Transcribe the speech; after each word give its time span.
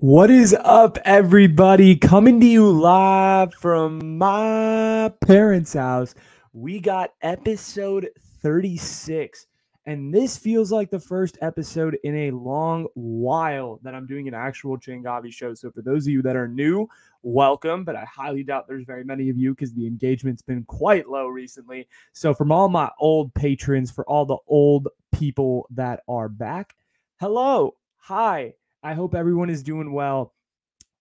What 0.00 0.30
is 0.30 0.56
up, 0.64 0.96
everybody? 1.04 1.94
Coming 1.94 2.40
to 2.40 2.46
you 2.46 2.70
live 2.70 3.52
from 3.52 4.16
my 4.16 5.12
parents' 5.20 5.74
house. 5.74 6.14
We 6.54 6.80
got 6.80 7.12
episode 7.20 8.08
36, 8.42 9.46
and 9.84 10.14
this 10.14 10.38
feels 10.38 10.72
like 10.72 10.88
the 10.88 10.98
first 10.98 11.36
episode 11.42 11.98
in 12.02 12.16
a 12.16 12.30
long 12.30 12.86
while 12.94 13.78
that 13.82 13.94
I'm 13.94 14.06
doing 14.06 14.26
an 14.26 14.32
actual 14.32 14.78
Changavi 14.78 15.30
show. 15.30 15.52
So, 15.52 15.70
for 15.70 15.82
those 15.82 16.06
of 16.06 16.14
you 16.14 16.22
that 16.22 16.34
are 16.34 16.48
new, 16.48 16.88
welcome, 17.22 17.84
but 17.84 17.94
I 17.94 18.06
highly 18.06 18.42
doubt 18.42 18.68
there's 18.68 18.86
very 18.86 19.04
many 19.04 19.28
of 19.28 19.36
you 19.36 19.54
because 19.54 19.74
the 19.74 19.86
engagement's 19.86 20.40
been 20.40 20.64
quite 20.64 21.10
low 21.10 21.26
recently. 21.26 21.86
So, 22.14 22.32
from 22.32 22.50
all 22.50 22.70
my 22.70 22.88
old 23.00 23.34
patrons, 23.34 23.90
for 23.90 24.08
all 24.08 24.24
the 24.24 24.38
old 24.46 24.88
people 25.12 25.68
that 25.74 26.00
are 26.08 26.30
back, 26.30 26.74
hello, 27.18 27.74
hi 27.98 28.54
I 28.82 28.94
hope 28.94 29.14
everyone 29.14 29.50
is 29.50 29.62
doing 29.62 29.92
well. 29.92 30.34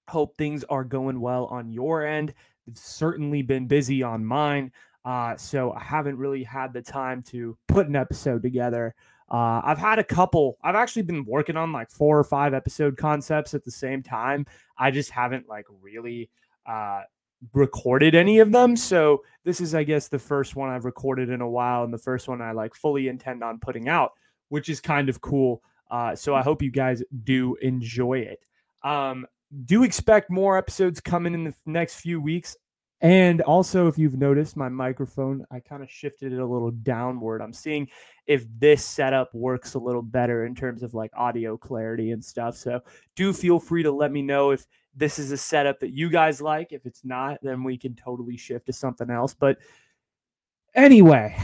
Hope 0.08 0.36
things 0.38 0.64
are 0.66 0.84
going 0.84 1.20
well 1.22 1.46
on 1.46 1.72
your 1.72 2.06
end. 2.06 2.34
It's 2.68 2.82
certainly 2.82 3.42
been 3.42 3.68
busy 3.68 4.04
on 4.04 4.26
mine. 4.26 4.72
Uh, 5.06 5.38
so 5.38 5.72
I 5.72 5.82
haven't 5.82 6.18
really 6.18 6.44
had 6.44 6.74
the 6.74 6.82
time 6.82 7.24
to 7.24 7.58
put 7.68 7.88
an 7.88 7.96
episode 7.96 8.42
together. 8.42 8.94
Uh, 9.32 9.62
I've 9.64 9.78
had 9.78 10.00
a 10.00 10.04
couple. 10.04 10.58
I've 10.64 10.76
actually 10.76 11.04
been 11.04 11.24
working 11.26 11.56
on 11.56 11.72
like 11.72 11.90
four 11.90 12.18
or 12.18 12.24
five 12.24 12.54
episode 12.54 12.98
concepts 12.98 13.54
at 13.54 13.64
the 13.64 13.72
same 13.72 14.04
time. 14.04 14.46
I 14.78 14.92
just 14.92 15.12
haven't 15.12 15.48
like 15.48 15.66
really 15.82 16.30
uh, 16.66 17.04
recorded 17.54 18.16
any 18.16 18.40
of 18.40 18.52
them. 18.52 18.76
So 18.76 19.24
this 19.46 19.62
is, 19.62 19.74
I 19.76 19.84
guess, 19.84 20.08
the 20.08 20.20
first 20.20 20.56
one 20.56 20.70
I've 20.70 20.86
recorded 20.86 21.30
in 21.30 21.42
a 21.42 21.50
while, 21.50 21.84
and 21.84 21.94
the 21.94 21.98
first 21.98 22.28
one 22.28 22.42
I 22.42 22.52
like 22.52 22.76
fully 22.76 23.08
intend 23.08 23.44
on 23.44 23.60
putting 23.60 23.88
out, 23.88 24.14
which 24.50 24.68
is 24.68 24.82
kind 24.82 25.10
of 25.10 25.22
cool. 25.22 25.62
Uh, 25.90 26.16
so 26.16 26.36
I 26.36 26.42
hope 26.42 26.62
you 26.62 26.72
guys 26.72 27.04
do 27.24 27.56
enjoy 27.62 28.20
it. 28.20 28.46
Um, 28.84 29.26
do 29.66 29.84
expect 29.84 30.30
more 30.30 30.58
episodes 30.58 31.02
coming 31.02 31.34
in 31.34 31.44
the 31.44 31.54
next 31.66 31.96
few 31.96 32.22
weeks. 32.22 32.56
And 33.02 33.42
also, 33.42 33.88
if 33.88 33.98
you've 33.98 34.18
noticed 34.18 34.58
my 34.58 34.68
microphone, 34.68 35.46
I 35.50 35.62
kind 35.62 35.82
of 35.82 35.90
shifted 35.90 36.34
it 36.34 36.40
a 36.40 36.46
little 36.46 36.72
downward. 36.72 37.42
I'm 37.42 37.54
seeing 37.54 37.88
if 38.28 38.46
this 38.60 38.84
setup 38.84 39.34
works 39.34 39.74
a 39.74 39.80
little 39.80 40.02
better 40.02 40.46
in 40.46 40.54
terms 40.54 40.84
of 40.84 40.94
like 40.94 41.12
audio 41.16 41.58
clarity 41.58 42.12
and 42.12 42.24
stuff. 42.24 42.58
So 42.58 42.82
do 43.16 43.32
feel 43.32 43.58
free 43.58 43.84
to 43.84 43.92
let 43.92 44.12
me 44.12 44.22
know 44.22 44.52
if 44.52 44.68
this 44.94 45.18
is 45.18 45.32
a 45.32 45.38
setup 45.38 45.80
that 45.80 45.94
you 45.94 46.10
guys 46.10 46.42
like. 46.42 46.74
If 46.74 46.86
it's 46.86 47.06
not, 47.06 47.40
then 47.42 47.64
we 47.64 47.78
can 47.78 47.96
totally 47.96 48.36
shift 48.36 48.66
to 48.66 48.74
something 48.74 49.10
else. 49.10 49.34
But 49.34 49.60
anyway, 50.76 51.38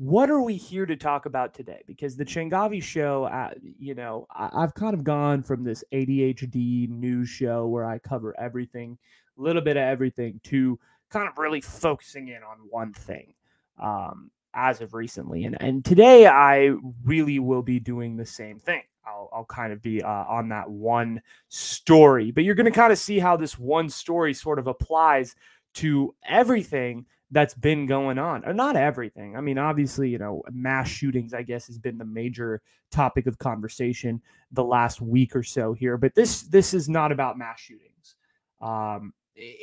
what 0.00 0.30
are 0.30 0.40
we 0.40 0.56
here 0.56 0.86
to 0.86 0.96
talk 0.96 1.26
about 1.26 1.52
today? 1.52 1.82
Because 1.86 2.16
the 2.16 2.24
Changavi 2.24 2.82
show, 2.82 3.24
uh, 3.24 3.50
you 3.78 3.94
know, 3.94 4.26
I, 4.34 4.62
have 4.62 4.72
kind 4.72 4.94
of 4.94 5.04
gone 5.04 5.42
from 5.42 5.62
this 5.62 5.84
ADHD 5.92 6.88
news 6.88 7.28
show 7.28 7.66
where 7.66 7.84
I 7.84 7.98
cover 7.98 8.34
everything, 8.40 8.96
a 9.38 9.42
little 9.42 9.60
bit 9.60 9.76
of 9.76 9.82
everything, 9.82 10.40
to 10.44 10.78
kind 11.10 11.28
of 11.28 11.36
really 11.36 11.60
focusing 11.60 12.28
in 12.28 12.42
on 12.42 12.56
one 12.70 12.94
thing 12.94 13.34
um, 13.78 14.30
as 14.54 14.80
of 14.80 14.94
recently. 14.94 15.44
And, 15.44 15.60
and 15.60 15.84
today 15.84 16.26
I 16.26 16.70
really 17.04 17.38
will 17.38 17.62
be 17.62 17.78
doing 17.78 18.16
the 18.16 18.24
same 18.24 18.58
thing. 18.58 18.84
I'll, 19.04 19.28
I'll 19.34 19.44
kind 19.44 19.70
of 19.70 19.82
be 19.82 20.02
uh, 20.02 20.08
on 20.08 20.48
that 20.48 20.70
one 20.70 21.20
story, 21.50 22.30
but 22.30 22.44
you're 22.44 22.54
going 22.54 22.64
to 22.64 22.70
kind 22.70 22.90
of 22.90 22.98
see 22.98 23.18
how 23.18 23.36
this 23.36 23.58
one 23.58 23.90
story 23.90 24.32
sort 24.32 24.58
of 24.58 24.66
applies 24.66 25.36
to 25.74 26.14
everything 26.26 27.04
that's 27.30 27.54
been 27.54 27.86
going 27.86 28.18
on 28.18 28.44
or 28.44 28.52
not 28.52 28.76
everything. 28.76 29.36
I 29.36 29.40
mean 29.40 29.58
obviously 29.58 30.08
you 30.08 30.18
know 30.18 30.42
mass 30.50 30.88
shootings 30.88 31.34
i 31.34 31.42
guess 31.42 31.66
has 31.66 31.78
been 31.78 31.98
the 31.98 32.04
major 32.04 32.60
topic 32.90 33.26
of 33.26 33.38
conversation 33.38 34.20
the 34.52 34.64
last 34.64 35.00
week 35.00 35.36
or 35.36 35.42
so 35.42 35.72
here 35.72 35.96
but 35.96 36.14
this 36.14 36.42
this 36.42 36.74
is 36.74 36.88
not 36.88 37.12
about 37.12 37.38
mass 37.38 37.60
shootings. 37.60 38.16
Um 38.60 39.12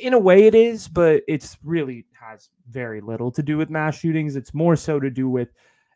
in 0.00 0.12
a 0.12 0.18
way 0.18 0.46
it 0.46 0.54
is 0.54 0.88
but 0.88 1.22
it's 1.28 1.56
really 1.62 2.06
has 2.18 2.50
very 2.68 3.00
little 3.00 3.30
to 3.32 3.42
do 3.42 3.56
with 3.56 3.70
mass 3.70 3.98
shootings. 3.98 4.36
It's 4.36 4.54
more 4.54 4.76
so 4.76 4.98
to 4.98 5.10
do 5.10 5.28
with 5.28 5.48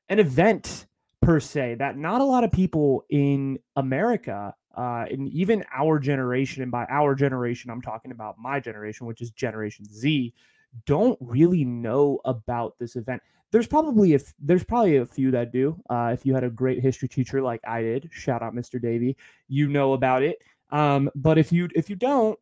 an 0.08 0.18
event 0.18 0.86
per 1.22 1.38
se 1.40 1.76
that 1.76 1.96
not 1.96 2.20
a 2.20 2.24
lot 2.24 2.44
of 2.44 2.50
people 2.50 3.04
in 3.08 3.58
america 3.76 4.52
uh, 4.76 5.04
and 5.10 5.28
even 5.28 5.64
our 5.72 5.98
generation 5.98 6.62
and 6.62 6.72
by 6.72 6.84
our 6.90 7.14
generation 7.14 7.70
i'm 7.70 7.80
talking 7.80 8.10
about 8.10 8.36
my 8.38 8.58
generation 8.58 9.06
which 9.06 9.22
is 9.22 9.30
generation 9.30 9.84
z 9.86 10.34
don't 10.86 11.18
really 11.20 11.64
know 11.64 12.20
about 12.24 12.78
this 12.78 12.96
event. 12.96 13.22
There's 13.50 13.66
probably 13.66 14.14
a 14.14 14.20
there's 14.40 14.64
probably 14.64 14.96
a 14.96 15.06
few 15.06 15.30
that 15.32 15.52
do. 15.52 15.80
Uh, 15.90 16.10
if 16.12 16.24
you 16.24 16.34
had 16.34 16.44
a 16.44 16.50
great 16.50 16.80
history 16.80 17.08
teacher 17.08 17.42
like 17.42 17.60
I 17.66 17.82
did, 17.82 18.08
shout 18.10 18.42
out 18.42 18.54
Mr. 18.54 18.80
Davy, 18.80 19.16
you 19.48 19.68
know 19.68 19.92
about 19.92 20.22
it. 20.22 20.38
Um, 20.70 21.10
but 21.14 21.38
if 21.38 21.52
you 21.52 21.68
if 21.74 21.90
you 21.90 21.96
don't, 21.96 22.38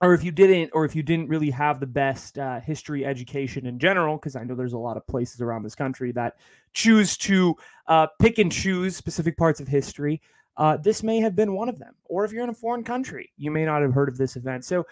or 0.00 0.12
if 0.12 0.22
you 0.22 0.30
didn't, 0.30 0.70
or 0.74 0.84
if 0.84 0.94
you 0.94 1.02
didn't 1.02 1.28
really 1.28 1.50
have 1.50 1.80
the 1.80 1.86
best 1.86 2.38
uh, 2.38 2.60
history 2.60 3.06
education 3.06 3.66
in 3.66 3.78
general, 3.78 4.16
because 4.16 4.36
I 4.36 4.44
know 4.44 4.54
there's 4.54 4.74
a 4.74 4.78
lot 4.78 4.98
of 4.98 5.06
places 5.06 5.40
around 5.40 5.62
this 5.62 5.74
country 5.74 6.12
that 6.12 6.36
choose 6.74 7.16
to 7.18 7.56
uh, 7.86 8.08
pick 8.20 8.38
and 8.38 8.52
choose 8.52 8.96
specific 8.96 9.38
parts 9.38 9.60
of 9.60 9.68
history. 9.68 10.20
Uh, 10.56 10.76
this 10.76 11.02
may 11.02 11.20
have 11.20 11.34
been 11.34 11.54
one 11.54 11.68
of 11.68 11.78
them. 11.78 11.94
Or 12.04 12.24
if 12.24 12.32
you're 12.32 12.44
in 12.44 12.50
a 12.50 12.54
foreign 12.54 12.84
country, 12.84 13.32
you 13.36 13.50
may 13.50 13.64
not 13.64 13.82
have 13.82 13.92
heard 13.92 14.08
of 14.08 14.18
this 14.18 14.36
event. 14.36 14.64
So 14.64 14.86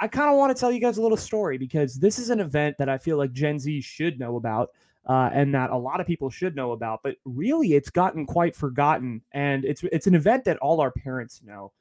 I 0.00 0.08
kind 0.08 0.30
of 0.30 0.36
want 0.36 0.56
to 0.56 0.60
tell 0.60 0.70
you 0.70 0.80
guys 0.80 0.98
a 0.98 1.02
little 1.02 1.16
story 1.16 1.58
because 1.58 1.96
this 1.96 2.18
is 2.18 2.30
an 2.30 2.40
event 2.40 2.76
that 2.78 2.88
I 2.88 2.98
feel 2.98 3.16
like 3.16 3.32
Gen 3.32 3.58
Z 3.58 3.80
should 3.80 4.18
know 4.18 4.36
about. 4.36 4.70
Uh, 5.06 5.30
and 5.32 5.54
that 5.54 5.70
a 5.70 5.76
lot 5.76 6.02
of 6.02 6.06
people 6.06 6.28
should 6.28 6.54
know 6.54 6.72
about, 6.72 7.00
but 7.02 7.16
really 7.24 7.72
it's 7.72 7.88
gotten 7.88 8.26
quite 8.26 8.54
forgotten. 8.54 9.22
And 9.32 9.64
it's 9.64 9.82
it's 9.84 10.06
an 10.06 10.14
event 10.14 10.44
that 10.44 10.58
all 10.58 10.82
our 10.82 10.90
parents 10.90 11.40
know, 11.42 11.72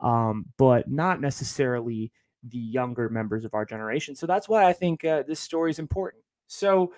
um, 0.00 0.44
but 0.58 0.90
not 0.90 1.18
necessarily 1.18 2.12
the 2.50 2.58
younger 2.58 3.08
members 3.08 3.46
of 3.46 3.54
our 3.54 3.64
generation. 3.64 4.14
So 4.14 4.26
that's 4.26 4.50
why 4.50 4.66
I 4.66 4.74
think 4.74 5.02
uh, 5.02 5.22
this 5.26 5.40
story 5.40 5.70
is 5.70 5.78
important. 5.78 6.22
So 6.46 6.92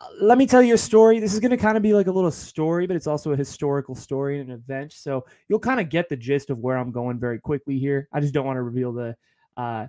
uh, 0.00 0.06
let 0.20 0.38
me 0.38 0.46
tell 0.46 0.62
you 0.62 0.74
a 0.74 0.78
story. 0.78 1.20
This 1.20 1.34
is 1.34 1.40
going 1.40 1.50
to 1.50 1.58
kind 1.58 1.76
of 1.76 1.82
be 1.82 1.92
like 1.92 2.06
a 2.06 2.12
little 2.12 2.30
story, 2.30 2.86
but 2.86 2.96
it's 2.96 3.06
also 3.06 3.32
a 3.32 3.36
historical 3.36 3.94
story 3.94 4.40
and 4.40 4.48
an 4.48 4.54
event. 4.54 4.92
So 4.94 5.26
you'll 5.48 5.58
kind 5.58 5.78
of 5.80 5.90
get 5.90 6.08
the 6.08 6.16
gist 6.16 6.48
of 6.48 6.58
where 6.58 6.78
I'm 6.78 6.90
going 6.90 7.18
very 7.18 7.38
quickly 7.38 7.78
here. 7.78 8.08
I 8.14 8.20
just 8.20 8.32
don't 8.32 8.46
want 8.46 8.56
to 8.56 8.62
reveal 8.62 8.92
the 8.92 9.14
uh, 9.56 9.86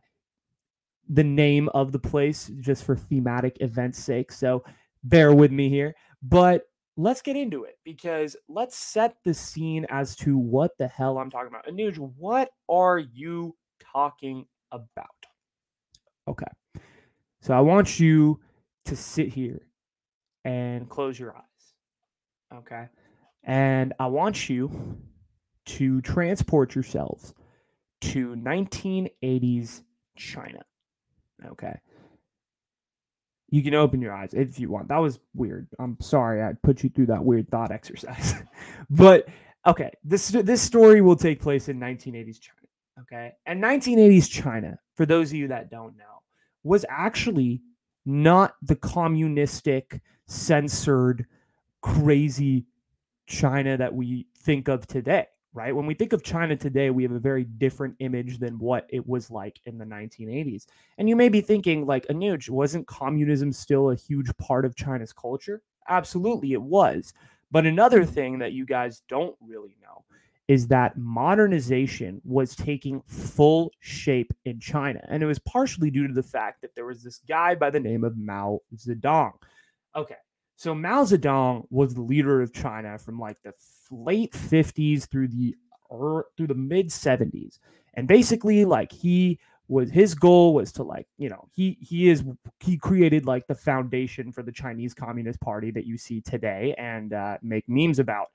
the 1.10 1.24
name 1.24 1.70
of 1.70 1.92
the 1.92 2.00
place 2.00 2.52
just 2.60 2.84
for 2.84 2.96
thematic 2.96 3.58
events' 3.62 4.00
sake. 4.00 4.32
So 4.32 4.64
bear 5.04 5.34
with 5.34 5.52
me 5.52 5.70
here. 5.70 5.96
But 6.22 6.64
let's 6.96 7.22
get 7.22 7.36
into 7.36 7.64
it 7.64 7.78
because 7.84 8.36
let's 8.48 8.78
set 8.78 9.18
the 9.24 9.34
scene 9.34 9.86
as 9.90 10.16
to 10.18 10.38
what 10.38 10.72
the 10.78 10.88
hell 10.88 11.18
I'm 11.18 11.30
talking 11.30 11.50
about. 11.50 11.68
Anuj, 11.68 11.98
what 12.18 12.52
are 12.70 13.00
you 13.00 13.56
talking 13.80 14.46
about? 14.72 15.08
Okay. 16.28 16.46
So 17.42 17.54
I 17.54 17.60
want 17.60 18.00
you 18.00 18.40
to 18.86 18.96
sit 18.96 19.28
here 19.28 19.68
and 20.46 20.88
close 20.90 21.20
your 21.20 21.36
eyes. 21.36 22.56
Okay. 22.56 22.88
And 23.44 23.94
I 24.00 24.08
want 24.08 24.50
you 24.50 24.98
to 25.66 26.02
transport 26.02 26.76
yourselves 26.76 27.34
to 28.12 28.36
1980s 28.36 29.82
China. 30.18 30.64
Okay. 31.46 31.76
You 33.50 33.64
can 33.64 33.76
open 33.76 34.02
your 34.02 34.14
eyes 34.14 34.34
if 34.34 34.60
you 34.60 34.70
want. 34.70 34.90
That 34.90 34.98
was 34.98 35.20
weird. 35.34 35.68
I'm 35.80 35.98
sorry 36.02 36.44
I 36.44 36.54
put 36.64 36.84
you 36.84 36.90
through 36.90 37.06
that 37.08 37.24
weird 37.24 37.50
thought 37.50 37.72
exercise. 37.72 38.36
but 38.90 39.28
okay, 39.66 39.92
this 40.04 40.30
this 40.30 40.62
story 40.62 41.02
will 41.02 41.16
take 41.16 41.42
place 41.42 41.70
in 41.70 41.80
1980s 41.80 42.40
China. 42.40 42.60
Okay. 43.02 43.32
And 43.46 43.64
1980s 43.64 44.30
China, 44.30 44.80
for 44.96 45.06
those 45.06 45.30
of 45.30 45.36
you 45.36 45.48
that 45.50 45.70
don't 45.70 45.96
know, 45.96 46.22
was 46.64 46.86
actually 46.90 47.62
not 48.06 48.56
the 48.62 48.76
communistic, 48.76 50.02
censored, 50.28 51.26
crazy 51.82 52.66
China 53.28 53.78
that 53.78 53.94
we 53.94 54.28
think 54.40 54.68
of 54.68 54.88
today 54.88 55.28
right? 55.54 55.76
When 55.76 55.86
we 55.86 55.94
think 55.94 56.14
of 56.14 56.24
China 56.24 56.56
today, 56.56 56.90
we 56.90 57.04
have 57.04 57.12
a 57.12 57.20
very 57.20 57.44
different 57.44 57.96
image 58.00 58.40
than 58.40 58.58
what 58.58 58.88
it 58.90 59.08
was 59.08 59.30
like 59.30 59.60
in 59.66 59.78
the 59.78 59.86
1980s. 59.86 60.66
And 60.98 61.08
you 61.08 61.16
may 61.16 61.30
be 61.30 61.42
thinking, 61.42 61.86
like, 61.86 62.08
Anuj, 62.08 62.50
wasn't 62.50 62.88
communism 62.88 63.52
still 63.52 63.92
a 63.92 63.96
huge 63.96 64.36
part 64.38 64.66
of 64.66 64.76
China's 64.76 65.14
culture? 65.14 65.62
Absolutely, 65.88 66.54
it 66.54 66.62
was. 66.62 67.14
But 67.52 67.66
another 67.68 68.04
thing 68.04 68.40
that 68.40 68.54
you 68.54 68.66
guys 68.66 69.04
don't 69.08 69.36
really 69.40 69.78
know 69.82 70.04
is 70.48 70.68
that 70.68 70.98
modernization 70.98 72.20
was 72.26 72.56
taking 72.56 73.02
full 73.06 73.72
shape 73.80 74.34
in 74.46 74.60
China. 74.60 75.00
And 75.08 75.24
it 75.24 75.26
was 75.26 75.40
partially 75.40 75.90
due 75.90 76.08
to 76.08 76.14
the 76.14 76.24
fact 76.24 76.62
that 76.62 76.76
there 76.76 76.86
was 76.86 77.04
this 77.04 77.20
guy 77.30 77.56
by 77.56 77.70
the 77.70 77.80
name 77.80 78.04
of 78.04 78.18
Mao 78.18 78.60
Zedong. 78.76 79.34
Okay, 79.96 80.18
so 80.56 80.76
Mao 80.76 81.04
Zedong 81.04 81.66
was 81.70 81.94
the 81.94 82.02
leader 82.02 82.42
of 82.42 82.54
China 82.54 82.98
from 82.98 83.20
like 83.20 83.42
the 83.44 83.54
late 83.92 84.34
50s 84.34 85.10
through 85.10 85.30
the 85.30 85.56
er, 85.92 86.26
through 86.38 86.48
the 86.48 86.56
mid 86.56 86.90
70s. 86.90 87.60
And 87.96 88.08
basically 88.08 88.66
like 88.66 88.92
he 88.92 89.40
was 89.68 89.90
his 89.90 90.14
goal 90.16 90.54
was 90.54 90.72
to 90.74 90.84
like, 90.84 91.08
you 91.18 91.30
know, 91.30 91.48
he 91.54 91.78
he 91.82 92.10
is 92.10 92.24
he 92.60 92.78
created 92.78 93.26
like 93.26 93.48
the 93.48 93.56
foundation 93.56 94.32
for 94.32 94.44
the 94.44 94.52
Chinese 94.52 94.94
Communist 94.94 95.40
Party 95.42 95.72
that 95.72 95.86
you 95.86 95.98
see 95.98 96.22
today 96.22 96.76
and 96.78 97.14
uh, 97.14 97.38
make 97.42 97.68
memes 97.68 98.00
about. 98.00 98.28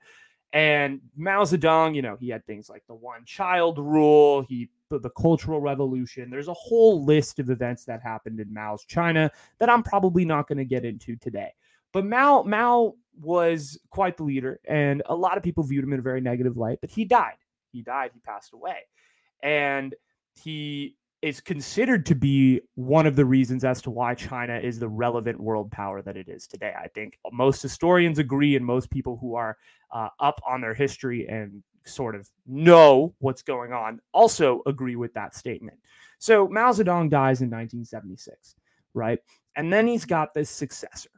And 0.51 1.01
Mao 1.15 1.43
Zedong, 1.43 1.95
you 1.95 2.01
know, 2.01 2.17
he 2.19 2.29
had 2.29 2.45
things 2.45 2.69
like 2.69 2.83
the 2.87 2.95
one 2.95 3.23
child 3.25 3.77
rule, 3.77 4.41
he 4.41 4.69
the, 4.89 4.99
the 4.99 5.11
Cultural 5.11 5.61
Revolution. 5.61 6.29
There's 6.29 6.47
a 6.47 6.53
whole 6.53 7.05
list 7.05 7.39
of 7.39 7.49
events 7.49 7.85
that 7.85 8.01
happened 8.01 8.39
in 8.39 8.51
Mao's 8.51 8.83
China 8.85 9.31
that 9.59 9.69
I'm 9.69 9.83
probably 9.83 10.25
not 10.25 10.47
going 10.47 10.57
to 10.57 10.65
get 10.65 10.85
into 10.85 11.15
today. 11.15 11.53
But 11.93 12.05
Mao 12.05 12.43
Mao 12.43 12.93
was 13.19 13.79
quite 13.89 14.17
the 14.17 14.23
leader, 14.23 14.59
and 14.67 15.01
a 15.05 15.15
lot 15.15 15.37
of 15.37 15.43
people 15.43 15.63
viewed 15.63 15.83
him 15.83 15.93
in 15.93 15.99
a 15.99 16.03
very 16.03 16.21
negative 16.21 16.57
light. 16.57 16.79
But 16.81 16.91
he 16.91 17.05
died. 17.05 17.37
He 17.71 17.81
died. 17.81 18.11
He 18.13 18.19
passed 18.19 18.53
away, 18.53 18.77
and 19.43 19.95
he 20.41 20.95
is 21.21 21.41
considered 21.41 22.05
to 22.05 22.15
be 22.15 22.61
one 22.75 23.05
of 23.05 23.15
the 23.15 23.25
reasons 23.25 23.65
as 23.65 23.81
to 23.81 23.91
why 23.91 24.15
China 24.15 24.57
is 24.57 24.79
the 24.79 24.87
relevant 24.87 25.37
world 25.39 25.69
power 25.69 26.01
that 26.01 26.15
it 26.15 26.29
is 26.29 26.47
today. 26.47 26.73
I 26.81 26.87
think 26.87 27.19
most 27.31 27.61
historians 27.61 28.19
agree, 28.19 28.55
and 28.55 28.65
most 28.65 28.89
people 28.89 29.17
who 29.17 29.35
are 29.35 29.57
uh, 29.91 30.09
up 30.19 30.39
on 30.47 30.61
their 30.61 30.73
history 30.73 31.27
and 31.27 31.61
sort 31.85 32.15
of 32.15 32.29
know 32.45 33.13
what's 33.19 33.41
going 33.41 33.73
on 33.73 33.99
also 34.13 34.61
agree 34.65 34.95
with 34.95 35.13
that 35.13 35.35
statement. 35.35 35.77
So 36.19 36.47
Mao 36.47 36.71
Zedong 36.71 37.09
dies 37.09 37.41
in 37.41 37.49
1976, 37.49 38.55
right? 38.93 39.19
And 39.55 39.71
then 39.71 39.87
he's 39.87 40.05
got 40.05 40.33
this 40.33 40.49
successor. 40.49 41.09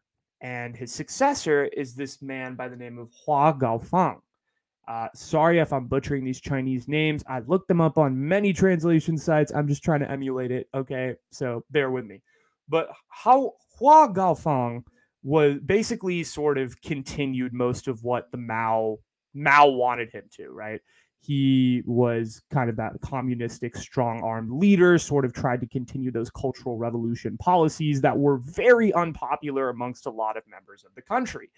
And 0.41 0.75
his 0.75 0.91
successor 0.91 1.65
is 1.65 1.95
this 1.95 2.21
man 2.21 2.55
by 2.55 2.67
the 2.67 2.75
name 2.75 2.97
of 2.97 3.09
Hua 3.25 3.53
Gaofeng. 3.53 4.19
Uh, 4.87 5.07
sorry 5.13 5.59
if 5.59 5.71
I'm 5.71 5.85
butchering 5.85 6.25
these 6.25 6.41
Chinese 6.41 6.87
names. 6.87 7.23
I 7.27 7.39
looked 7.39 7.67
them 7.67 7.79
up 7.79 7.97
on 7.97 8.27
many 8.27 8.51
translation 8.51 9.17
sites. 9.17 9.53
I'm 9.53 9.67
just 9.67 9.83
trying 9.83 9.99
to 9.99 10.09
emulate 10.09 10.51
it. 10.51 10.67
Okay, 10.73 11.15
so 11.29 11.63
bear 11.69 11.91
with 11.91 12.05
me. 12.05 12.21
But 12.67 12.89
how 13.09 13.53
Hua 13.77 14.11
Gaofeng 14.11 14.83
was 15.23 15.59
basically 15.65 16.23
sort 16.23 16.57
of 16.57 16.81
continued 16.81 17.53
most 17.53 17.87
of 17.87 18.03
what 18.03 18.31
the 18.31 18.37
Mao 18.37 18.97
Mao 19.33 19.67
wanted 19.67 20.11
him 20.11 20.23
to, 20.37 20.49
right? 20.49 20.81
He 21.23 21.83
was 21.85 22.41
kind 22.49 22.69
of 22.69 22.75
that 22.77 22.93
communistic, 23.01 23.75
strong 23.77 24.23
armed 24.23 24.51
leader, 24.51 24.97
sort 24.97 25.23
of 25.23 25.33
tried 25.33 25.61
to 25.61 25.67
continue 25.67 26.09
those 26.09 26.31
cultural 26.31 26.77
revolution 26.77 27.37
policies 27.37 28.01
that 28.01 28.17
were 28.17 28.37
very 28.37 28.91
unpopular 28.93 29.69
amongst 29.69 30.07
a 30.07 30.09
lot 30.09 30.35
of 30.35 30.43
members 30.47 30.83
of 30.83 30.95
the 30.95 31.01
country. 31.01 31.51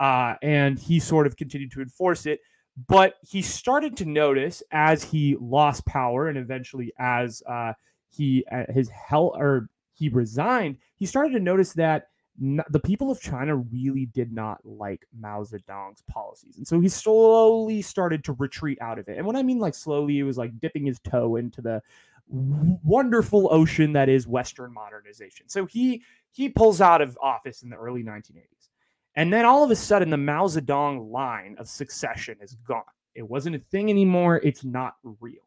Uh, 0.00 0.34
and 0.42 0.80
he 0.80 0.98
sort 0.98 1.28
of 1.28 1.36
continued 1.36 1.70
to 1.70 1.80
enforce 1.80 2.26
it. 2.26 2.40
But 2.88 3.14
he 3.22 3.40
started 3.40 3.96
to 3.98 4.04
notice 4.04 4.60
as 4.72 5.04
he 5.04 5.36
lost 5.40 5.86
power 5.86 6.26
and 6.28 6.36
eventually 6.36 6.92
as 6.98 7.40
uh, 7.48 7.74
he 8.08 8.44
uh, 8.50 8.64
his 8.72 8.88
health 8.88 9.34
or 9.36 9.68
he 9.92 10.08
resigned, 10.08 10.78
he 10.96 11.06
started 11.06 11.32
to 11.34 11.40
notice 11.40 11.72
that 11.74 12.08
the 12.38 12.80
people 12.80 13.10
of 13.10 13.20
China 13.20 13.56
really 13.56 14.06
did 14.06 14.32
not 14.32 14.58
like 14.64 15.06
Mao 15.16 15.44
Zedong's 15.44 16.02
policies. 16.08 16.56
And 16.56 16.66
so 16.66 16.80
he 16.80 16.88
slowly 16.88 17.80
started 17.80 18.24
to 18.24 18.32
retreat 18.32 18.78
out 18.80 18.98
of 18.98 19.08
it. 19.08 19.16
And 19.16 19.26
when 19.26 19.36
I 19.36 19.42
mean 19.42 19.58
like 19.58 19.74
slowly, 19.74 20.18
it 20.18 20.24
was 20.24 20.36
like 20.36 20.58
dipping 20.58 20.86
his 20.86 20.98
toe 20.98 21.36
into 21.36 21.62
the 21.62 21.80
wonderful 22.28 23.48
ocean 23.52 23.92
that 23.92 24.08
is 24.08 24.26
Western 24.26 24.72
modernization. 24.72 25.48
So 25.48 25.66
he 25.66 26.02
he 26.32 26.48
pulls 26.48 26.80
out 26.80 27.00
of 27.00 27.16
office 27.22 27.62
in 27.62 27.70
the 27.70 27.76
early 27.76 28.02
1980s. 28.02 28.68
And 29.16 29.32
then 29.32 29.44
all 29.44 29.62
of 29.62 29.70
a 29.70 29.76
sudden, 29.76 30.10
the 30.10 30.16
Mao 30.16 30.46
Zedong 30.46 31.12
line 31.12 31.54
of 31.58 31.68
succession 31.68 32.36
is 32.40 32.56
gone. 32.66 32.82
It 33.14 33.22
wasn't 33.22 33.54
a 33.54 33.60
thing 33.60 33.90
anymore. 33.90 34.40
It's 34.42 34.64
not 34.64 34.96
real. 35.20 35.42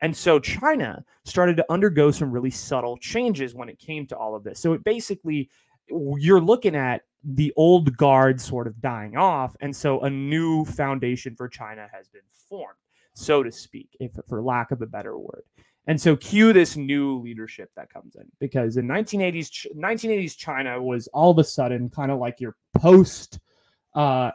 And 0.00 0.16
so 0.16 0.40
China 0.40 1.04
started 1.24 1.56
to 1.58 1.66
undergo 1.70 2.10
some 2.10 2.32
really 2.32 2.50
subtle 2.50 2.96
changes 2.96 3.54
when 3.54 3.68
it 3.68 3.78
came 3.78 4.04
to 4.08 4.16
all 4.16 4.34
of 4.34 4.42
this. 4.42 4.58
So 4.58 4.72
it 4.72 4.82
basically, 4.82 5.48
you're 5.88 6.40
looking 6.40 6.74
at 6.74 7.02
the 7.24 7.52
old 7.56 7.96
guard 7.96 8.40
sort 8.40 8.66
of 8.66 8.80
dying 8.80 9.16
off. 9.16 9.56
And 9.60 9.74
so 9.74 10.00
a 10.00 10.10
new 10.10 10.64
foundation 10.64 11.36
for 11.36 11.48
China 11.48 11.88
has 11.92 12.08
been 12.08 12.22
formed, 12.48 12.78
so 13.14 13.42
to 13.42 13.52
speak, 13.52 13.96
if 14.00 14.12
for 14.28 14.42
lack 14.42 14.70
of 14.70 14.82
a 14.82 14.86
better 14.86 15.18
word. 15.18 15.42
And 15.86 16.00
so 16.00 16.16
cue 16.16 16.52
this 16.52 16.76
new 16.76 17.18
leadership 17.18 17.70
that 17.76 17.92
comes 17.92 18.14
in 18.14 18.24
because 18.38 18.76
in 18.76 18.86
1980s 18.86 19.66
1980s 19.76 20.36
China 20.36 20.80
was 20.80 21.08
all 21.08 21.32
of 21.32 21.38
a 21.38 21.44
sudden 21.44 21.90
kind 21.90 22.12
of 22.12 22.20
like 22.20 22.40
your 22.40 22.54
post 22.74 23.40
uh 23.94 24.30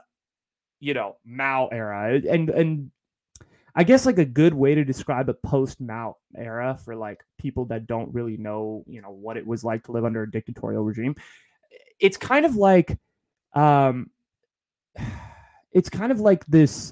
you 0.82 0.94
know 0.94 1.16
Mao 1.26 1.68
era 1.68 2.20
and 2.30 2.50
and 2.50 2.92
I 3.78 3.84
guess 3.84 4.08
like 4.08 4.18
a 4.18 4.26
good 4.26 4.56
way 4.56 4.74
to 4.74 4.84
describe 4.84 5.30
a 5.30 5.36
post 5.36 5.80
Mao 5.80 6.18
era 6.36 6.80
for 6.84 6.96
like 6.96 7.24
people 7.38 7.66
that 7.66 7.86
don't 7.86 8.12
really 8.12 8.36
know, 8.36 8.84
you 8.88 9.04
know, 9.04 9.12
what 9.12 9.38
it 9.38 9.46
was 9.46 9.64
like 9.64 9.84
to 9.84 9.92
live 9.92 10.04
under 10.04 10.24
a 10.24 10.32
dictatorial 10.32 10.84
regime. 10.84 11.16
It's 12.00 12.18
kind 12.18 12.44
of 12.44 12.56
like 12.56 12.98
um 13.54 14.10
it's 15.72 15.90
kind 15.90 16.12
of 16.12 16.20
like 16.20 16.44
this 16.48 16.92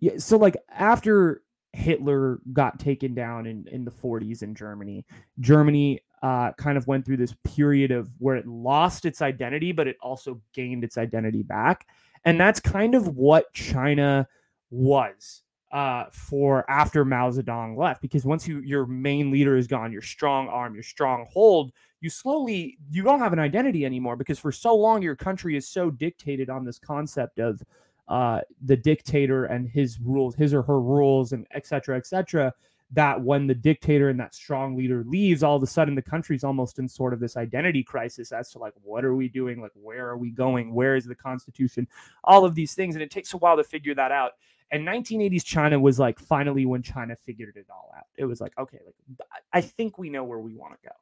yeah, 0.00 0.12
so 0.16 0.38
like 0.38 0.56
after 0.70 1.42
Hitler 1.74 2.38
got 2.52 2.78
taken 2.78 3.14
down 3.14 3.46
in, 3.46 3.66
in 3.70 3.84
the 3.84 3.90
40s 3.90 4.42
in 4.42 4.54
Germany. 4.54 5.04
Germany 5.40 6.00
uh, 6.22 6.52
kind 6.52 6.78
of 6.78 6.86
went 6.86 7.04
through 7.04 7.18
this 7.18 7.34
period 7.44 7.90
of 7.90 8.08
where 8.18 8.36
it 8.36 8.46
lost 8.46 9.04
its 9.04 9.20
identity, 9.20 9.72
but 9.72 9.86
it 9.86 9.96
also 10.00 10.40
gained 10.54 10.84
its 10.84 10.96
identity 10.96 11.42
back. 11.42 11.86
And 12.24 12.40
that's 12.40 12.60
kind 12.60 12.94
of 12.94 13.08
what 13.08 13.52
China 13.52 14.26
was 14.70 15.43
uh, 15.74 16.04
for 16.12 16.64
after 16.70 17.04
Mao 17.04 17.30
Zedong 17.30 17.76
left. 17.76 18.00
Because 18.00 18.24
once 18.24 18.48
you 18.48 18.60
your 18.60 18.86
main 18.86 19.30
leader 19.30 19.56
is 19.56 19.66
gone, 19.66 19.92
your 19.92 20.02
strong 20.02 20.48
arm, 20.48 20.72
your 20.72 20.84
strong 20.84 21.26
hold, 21.30 21.72
you 22.00 22.08
slowly 22.08 22.78
you 22.90 23.02
don't 23.02 23.18
have 23.18 23.32
an 23.32 23.40
identity 23.40 23.84
anymore. 23.84 24.16
Because 24.16 24.38
for 24.38 24.52
so 24.52 24.74
long, 24.74 25.02
your 25.02 25.16
country 25.16 25.56
is 25.56 25.68
so 25.68 25.90
dictated 25.90 26.48
on 26.48 26.64
this 26.64 26.78
concept 26.78 27.40
of 27.40 27.60
uh, 28.06 28.40
the 28.64 28.76
dictator 28.76 29.46
and 29.46 29.68
his 29.68 29.98
rules, 30.00 30.34
his 30.36 30.54
or 30.54 30.62
her 30.62 30.80
rules, 30.80 31.32
and 31.32 31.46
et 31.50 31.66
cetera, 31.66 31.96
et 31.96 32.06
cetera, 32.06 32.52
that 32.92 33.20
when 33.20 33.46
the 33.46 33.54
dictator 33.54 34.10
and 34.10 34.20
that 34.20 34.34
strong 34.34 34.76
leader 34.76 35.02
leaves, 35.06 35.42
all 35.42 35.56
of 35.56 35.62
a 35.62 35.66
sudden 35.66 35.94
the 35.96 36.02
country's 36.02 36.44
almost 36.44 36.78
in 36.78 36.86
sort 36.86 37.12
of 37.12 37.18
this 37.18 37.36
identity 37.36 37.82
crisis 37.82 38.30
as 38.30 38.50
to 38.50 38.58
like, 38.58 38.74
what 38.82 39.04
are 39.04 39.16
we 39.16 39.28
doing? 39.28 39.60
Like, 39.60 39.72
where 39.74 40.06
are 40.06 40.18
we 40.18 40.30
going? 40.30 40.72
Where 40.72 40.94
is 40.94 41.06
the 41.06 41.14
Constitution? 41.16 41.88
All 42.22 42.44
of 42.44 42.54
these 42.54 42.74
things. 42.74 42.94
And 42.94 43.02
it 43.02 43.10
takes 43.10 43.32
a 43.32 43.38
while 43.38 43.56
to 43.56 43.64
figure 43.64 43.94
that 43.94 44.12
out. 44.12 44.32
And 44.74 44.84
1980s 44.84 45.44
China 45.44 45.78
was 45.78 46.00
like 46.00 46.18
finally 46.18 46.66
when 46.66 46.82
China 46.82 47.14
figured 47.14 47.56
it 47.56 47.66
all 47.70 47.92
out. 47.96 48.06
It 48.16 48.24
was 48.24 48.40
like, 48.40 48.58
okay, 48.58 48.80
like 48.84 49.28
I 49.52 49.60
think 49.60 49.98
we 49.98 50.10
know 50.10 50.24
where 50.24 50.40
we 50.40 50.56
want 50.56 50.72
to 50.72 50.88
go. 50.88 50.94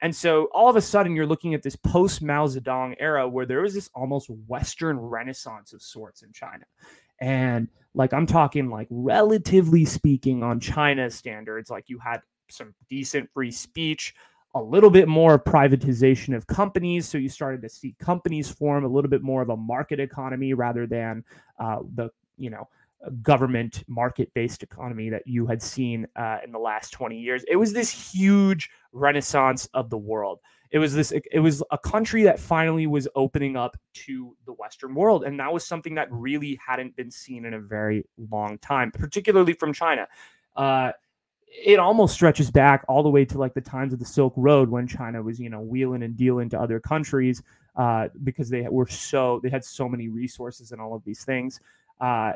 And 0.00 0.14
so 0.14 0.44
all 0.54 0.68
of 0.68 0.76
a 0.76 0.80
sudden, 0.80 1.16
you're 1.16 1.26
looking 1.26 1.52
at 1.52 1.64
this 1.64 1.74
post 1.74 2.22
Mao 2.22 2.46
Zedong 2.46 2.94
era 3.00 3.28
where 3.28 3.44
there 3.44 3.62
was 3.62 3.74
this 3.74 3.90
almost 3.96 4.30
Western 4.46 4.96
renaissance 4.96 5.72
of 5.72 5.82
sorts 5.82 6.22
in 6.22 6.32
China. 6.32 6.64
And 7.20 7.66
like, 7.94 8.12
I'm 8.12 8.26
talking 8.26 8.70
like 8.70 8.86
relatively 8.90 9.84
speaking 9.86 10.44
on 10.44 10.60
China 10.60 11.10
standards, 11.10 11.68
like 11.68 11.88
you 11.88 11.98
had 11.98 12.20
some 12.48 12.76
decent 12.88 13.28
free 13.34 13.50
speech, 13.50 14.14
a 14.54 14.62
little 14.62 14.90
bit 14.90 15.08
more 15.08 15.36
privatization 15.36 16.36
of 16.36 16.46
companies. 16.46 17.08
So 17.08 17.18
you 17.18 17.28
started 17.28 17.60
to 17.62 17.68
see 17.68 17.96
companies 17.98 18.48
form 18.48 18.84
a 18.84 18.88
little 18.88 19.10
bit 19.10 19.22
more 19.22 19.42
of 19.42 19.48
a 19.48 19.56
market 19.56 19.98
economy 19.98 20.54
rather 20.54 20.86
than 20.86 21.24
uh, 21.58 21.80
the, 21.96 22.10
you 22.38 22.50
know, 22.50 22.68
government 23.22 23.84
market 23.88 24.32
based 24.34 24.62
economy 24.62 25.10
that 25.10 25.26
you 25.26 25.46
had 25.46 25.62
seen 25.62 26.06
uh, 26.16 26.38
in 26.44 26.52
the 26.52 26.58
last 26.58 26.90
20 26.90 27.18
years. 27.18 27.44
It 27.48 27.56
was 27.56 27.72
this 27.72 27.90
huge 27.90 28.70
renaissance 28.92 29.68
of 29.74 29.90
the 29.90 29.98
world. 29.98 30.40
It 30.70 30.78
was 30.78 30.94
this 30.94 31.12
it 31.12 31.38
was 31.38 31.62
a 31.70 31.78
country 31.78 32.24
that 32.24 32.40
finally 32.40 32.86
was 32.86 33.06
opening 33.14 33.56
up 33.56 33.76
to 34.06 34.36
the 34.46 34.52
western 34.52 34.94
world 34.94 35.22
and 35.22 35.38
that 35.38 35.52
was 35.52 35.64
something 35.64 35.94
that 35.94 36.08
really 36.10 36.58
hadn't 36.66 36.96
been 36.96 37.10
seen 37.10 37.44
in 37.44 37.54
a 37.54 37.60
very 37.60 38.04
long 38.30 38.58
time, 38.58 38.90
particularly 38.90 39.52
from 39.52 39.72
China. 39.72 40.08
Uh, 40.56 40.90
it 41.46 41.78
almost 41.78 42.14
stretches 42.14 42.50
back 42.50 42.84
all 42.88 43.02
the 43.02 43.08
way 43.08 43.24
to 43.24 43.38
like 43.38 43.54
the 43.54 43.60
times 43.60 43.92
of 43.92 43.98
the 43.98 44.04
Silk 44.04 44.34
Road 44.36 44.68
when 44.68 44.86
China 44.86 45.22
was, 45.22 45.38
you 45.38 45.48
know, 45.48 45.60
wheeling 45.60 46.02
and 46.02 46.16
dealing 46.16 46.48
to 46.50 46.60
other 46.60 46.80
countries 46.80 47.42
uh, 47.76 48.08
because 48.24 48.48
they 48.48 48.62
were 48.62 48.86
so 48.86 49.40
they 49.42 49.50
had 49.50 49.64
so 49.64 49.88
many 49.88 50.08
resources 50.08 50.72
and 50.72 50.80
all 50.80 50.94
of 50.94 51.04
these 51.04 51.24
things. 51.24 51.60
Uh, 52.00 52.32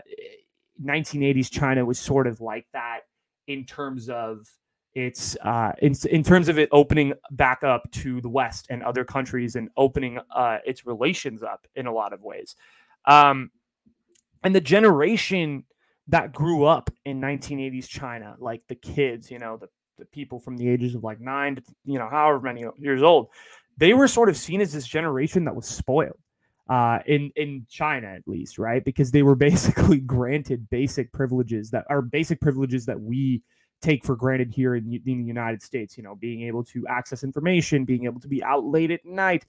1980s 0.84 1.50
China 1.50 1.84
was 1.84 1.98
sort 1.98 2.26
of 2.26 2.40
like 2.40 2.66
that 2.72 3.00
in 3.46 3.64
terms 3.64 4.08
of 4.08 4.46
its 4.94 5.36
uh, 5.42 5.72
in, 5.82 5.94
in 6.10 6.22
terms 6.22 6.48
of 6.48 6.58
it 6.58 6.68
opening 6.72 7.12
back 7.30 7.62
up 7.62 7.90
to 7.92 8.20
the 8.20 8.28
West 8.28 8.66
and 8.70 8.82
other 8.82 9.04
countries 9.04 9.56
and 9.56 9.68
opening 9.76 10.18
uh, 10.34 10.58
its 10.64 10.86
relations 10.86 11.42
up 11.42 11.66
in 11.76 11.86
a 11.86 11.92
lot 11.92 12.12
of 12.12 12.22
ways. 12.22 12.56
Um, 13.06 13.50
and 14.42 14.54
the 14.54 14.60
generation 14.60 15.64
that 16.08 16.32
grew 16.32 16.64
up 16.64 16.90
in 17.04 17.20
1980s 17.20 17.88
China, 17.88 18.36
like 18.38 18.62
the 18.68 18.74
kids, 18.74 19.30
you 19.30 19.38
know, 19.38 19.56
the, 19.56 19.68
the 19.98 20.06
people 20.06 20.40
from 20.40 20.56
the 20.56 20.68
ages 20.68 20.94
of 20.94 21.04
like 21.04 21.20
nine 21.20 21.56
to, 21.56 21.62
you 21.84 21.98
know, 21.98 22.08
however 22.08 22.40
many 22.40 22.64
years 22.78 23.02
old, 23.02 23.28
they 23.76 23.94
were 23.94 24.08
sort 24.08 24.28
of 24.28 24.36
seen 24.36 24.60
as 24.60 24.72
this 24.72 24.86
generation 24.86 25.44
that 25.44 25.54
was 25.54 25.66
spoiled 25.66 26.18
uh, 26.70 27.00
in 27.06 27.32
in 27.34 27.66
China 27.68 28.06
at 28.06 28.26
least, 28.26 28.56
right? 28.58 28.84
Because 28.84 29.10
they 29.10 29.22
were 29.22 29.34
basically 29.50 29.98
granted 29.98 30.70
basic 30.70 31.12
privileges 31.12 31.70
that 31.70 31.84
are 31.90 32.00
basic 32.00 32.40
privileges 32.40 32.86
that 32.86 32.98
we 32.98 33.42
take 33.82 34.04
for 34.04 34.14
granted 34.14 34.52
here 34.52 34.76
in, 34.76 34.84
in 34.92 35.20
the 35.20 35.26
United 35.26 35.60
States. 35.62 35.98
You 35.98 36.04
know, 36.04 36.14
being 36.14 36.42
able 36.42 36.64
to 36.64 36.86
access 36.86 37.24
information, 37.24 37.84
being 37.84 38.04
able 38.04 38.20
to 38.20 38.28
be 38.28 38.42
out 38.44 38.64
late 38.64 38.92
at 38.92 39.04
night, 39.04 39.44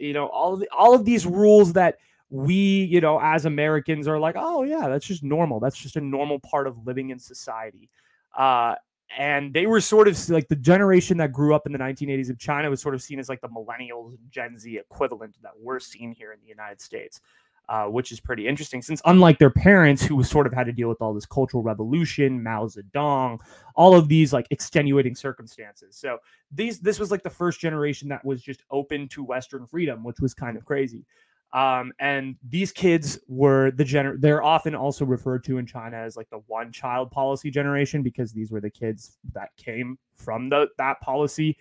you 0.00 0.14
know, 0.14 0.26
all 0.26 0.54
of 0.54 0.60
the, 0.60 0.68
all 0.76 0.94
of 0.94 1.04
these 1.04 1.26
rules 1.26 1.74
that 1.74 1.98
we, 2.30 2.54
you 2.54 3.02
know, 3.02 3.20
as 3.20 3.44
Americans 3.44 4.08
are 4.08 4.18
like, 4.18 4.36
oh, 4.38 4.62
yeah, 4.62 4.88
that's 4.88 5.06
just 5.06 5.22
normal. 5.22 5.60
That's 5.60 5.76
just 5.76 5.96
a 5.96 6.00
normal 6.00 6.40
part 6.40 6.66
of 6.66 6.86
living 6.86 7.10
in 7.10 7.18
society. 7.18 7.90
Uh, 8.34 8.76
and 9.16 9.52
they 9.52 9.66
were 9.66 9.80
sort 9.80 10.08
of 10.08 10.28
like 10.30 10.48
the 10.48 10.56
generation 10.56 11.16
that 11.18 11.32
grew 11.32 11.54
up 11.54 11.66
in 11.66 11.72
the 11.72 11.78
1980s 11.78 12.30
of 12.30 12.38
China 12.38 12.70
was 12.70 12.80
sort 12.80 12.94
of 12.94 13.02
seen 13.02 13.18
as 13.18 13.28
like 13.28 13.40
the 13.40 13.48
millennials 13.48 14.16
Gen 14.30 14.58
Z 14.58 14.78
equivalent 14.78 15.36
that 15.42 15.52
we're 15.58 15.80
seeing 15.80 16.12
here 16.12 16.32
in 16.32 16.40
the 16.40 16.48
United 16.48 16.80
States, 16.80 17.20
uh, 17.68 17.84
which 17.84 18.12
is 18.12 18.20
pretty 18.20 18.46
interesting 18.46 18.80
since 18.80 19.02
unlike 19.04 19.38
their 19.38 19.50
parents 19.50 20.02
who 20.02 20.16
was 20.16 20.30
sort 20.30 20.46
of 20.46 20.52
had 20.52 20.64
to 20.64 20.72
deal 20.72 20.88
with 20.88 21.00
all 21.02 21.12
this 21.12 21.26
cultural 21.26 21.62
revolution, 21.62 22.42
Mao 22.42 22.66
Zedong, 22.66 23.38
all 23.74 23.94
of 23.94 24.08
these 24.08 24.32
like 24.32 24.46
extenuating 24.50 25.14
circumstances. 25.14 25.96
So 25.96 26.18
these 26.50 26.80
this 26.80 26.98
was 26.98 27.10
like 27.10 27.22
the 27.22 27.30
first 27.30 27.60
generation 27.60 28.08
that 28.08 28.24
was 28.24 28.42
just 28.42 28.62
open 28.70 29.08
to 29.08 29.22
Western 29.22 29.66
freedom, 29.66 30.04
which 30.04 30.20
was 30.20 30.32
kind 30.32 30.56
of 30.56 30.64
crazy. 30.64 31.04
Um, 31.52 31.92
and 31.98 32.36
these 32.48 32.72
kids 32.72 33.18
were 33.28 33.72
the 33.72 33.84
gener 33.84 34.18
they're 34.18 34.42
often 34.42 34.74
also 34.74 35.04
referred 35.04 35.44
to 35.44 35.58
in 35.58 35.66
China 35.66 35.98
as 35.98 36.16
like 36.16 36.30
the 36.30 36.40
one 36.46 36.72
child 36.72 37.10
policy 37.10 37.50
generation 37.50 38.02
because 38.02 38.32
these 38.32 38.50
were 38.50 38.60
the 38.60 38.70
kids 38.70 39.18
that 39.34 39.50
came 39.56 39.98
from 40.14 40.48
the 40.48 40.68
that 40.78 41.00
policy. 41.00 41.58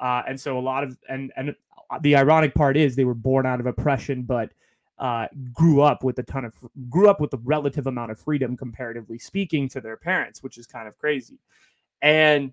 Uh, 0.00 0.22
and 0.26 0.40
so 0.40 0.58
a 0.58 0.60
lot 0.60 0.82
of 0.82 0.96
and 1.08 1.30
and 1.36 1.54
the 2.00 2.16
ironic 2.16 2.54
part 2.54 2.76
is 2.76 2.96
they 2.96 3.04
were 3.04 3.14
born 3.14 3.44
out 3.44 3.60
of 3.60 3.66
oppression, 3.66 4.22
but 4.22 4.50
uh, 4.98 5.26
grew 5.52 5.82
up 5.82 6.04
with 6.04 6.18
a 6.18 6.22
ton 6.22 6.44
of 6.44 6.54
grew 6.88 7.08
up 7.10 7.20
with 7.20 7.34
a 7.34 7.38
relative 7.44 7.86
amount 7.86 8.10
of 8.10 8.18
freedom 8.18 8.56
comparatively 8.56 9.18
speaking 9.18 9.68
to 9.68 9.80
their 9.80 9.96
parents, 9.96 10.42
which 10.42 10.56
is 10.56 10.66
kind 10.66 10.88
of 10.88 10.96
crazy. 10.96 11.38
And 12.00 12.52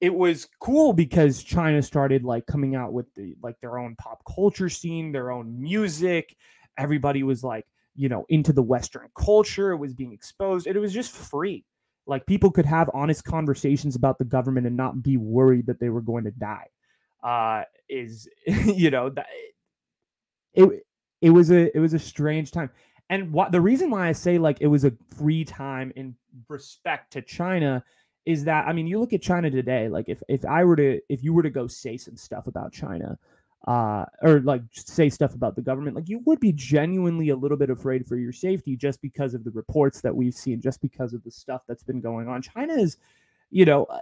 it 0.00 0.14
was 0.14 0.46
cool 0.60 0.92
because 0.92 1.42
China 1.42 1.82
started 1.82 2.24
like 2.24 2.46
coming 2.46 2.76
out 2.76 2.92
with 2.92 3.12
the 3.14 3.34
like 3.42 3.60
their 3.60 3.78
own 3.78 3.96
pop 3.96 4.22
culture 4.24 4.68
scene, 4.68 5.12
their 5.12 5.30
own 5.30 5.60
music. 5.60 6.36
Everybody 6.76 7.22
was 7.24 7.42
like, 7.42 7.66
you 7.96 8.08
know, 8.08 8.24
into 8.28 8.52
the 8.52 8.62
Western 8.62 9.08
culture. 9.18 9.72
It 9.72 9.78
was 9.78 9.94
being 9.94 10.12
exposed. 10.12 10.66
It 10.66 10.78
was 10.78 10.92
just 10.92 11.10
free. 11.10 11.64
Like 12.06 12.26
people 12.26 12.50
could 12.50 12.66
have 12.66 12.88
honest 12.94 13.24
conversations 13.24 13.96
about 13.96 14.18
the 14.18 14.24
government 14.24 14.66
and 14.66 14.76
not 14.76 15.02
be 15.02 15.16
worried 15.16 15.66
that 15.66 15.80
they 15.80 15.88
were 15.88 16.00
going 16.00 16.24
to 16.24 16.30
die. 16.30 16.68
Uh, 17.22 17.64
is 17.88 18.28
you 18.46 18.90
know 18.90 19.10
that 19.10 19.26
it 20.54 20.86
it 21.20 21.30
was 21.30 21.50
a 21.50 21.76
it 21.76 21.80
was 21.80 21.94
a 21.94 21.98
strange 21.98 22.52
time. 22.52 22.70
And 23.10 23.32
what 23.32 23.50
the 23.50 23.60
reason 23.60 23.90
why 23.90 24.06
I 24.06 24.12
say 24.12 24.38
like 24.38 24.58
it 24.60 24.68
was 24.68 24.84
a 24.84 24.92
free 25.16 25.44
time 25.44 25.92
in 25.96 26.14
respect 26.48 27.14
to 27.14 27.22
China 27.22 27.82
is 28.28 28.44
that 28.44 28.68
I 28.68 28.74
mean, 28.74 28.86
you 28.86 29.00
look 29.00 29.14
at 29.14 29.22
China 29.22 29.50
today. 29.50 29.88
Like 29.88 30.10
if 30.10 30.22
if 30.28 30.44
I 30.44 30.62
were 30.62 30.76
to 30.76 31.00
if 31.08 31.24
you 31.24 31.32
were 31.32 31.42
to 31.42 31.48
go 31.48 31.66
say 31.66 31.96
some 31.96 32.14
stuff 32.14 32.46
about 32.46 32.74
China, 32.74 33.18
uh, 33.66 34.04
or 34.20 34.40
like 34.40 34.60
say 34.70 35.08
stuff 35.08 35.32
about 35.32 35.56
the 35.56 35.62
government, 35.62 35.96
like 35.96 36.10
you 36.10 36.20
would 36.26 36.38
be 36.38 36.52
genuinely 36.52 37.30
a 37.30 37.36
little 37.36 37.56
bit 37.56 37.70
afraid 37.70 38.06
for 38.06 38.16
your 38.16 38.32
safety 38.32 38.76
just 38.76 39.00
because 39.00 39.32
of 39.32 39.44
the 39.44 39.50
reports 39.52 40.02
that 40.02 40.14
we've 40.14 40.34
seen, 40.34 40.60
just 40.60 40.82
because 40.82 41.14
of 41.14 41.24
the 41.24 41.30
stuff 41.30 41.62
that's 41.66 41.82
been 41.82 42.02
going 42.02 42.28
on. 42.28 42.42
China 42.42 42.74
is, 42.74 42.98
you 43.50 43.64
know, 43.64 43.84
uh, 43.84 43.98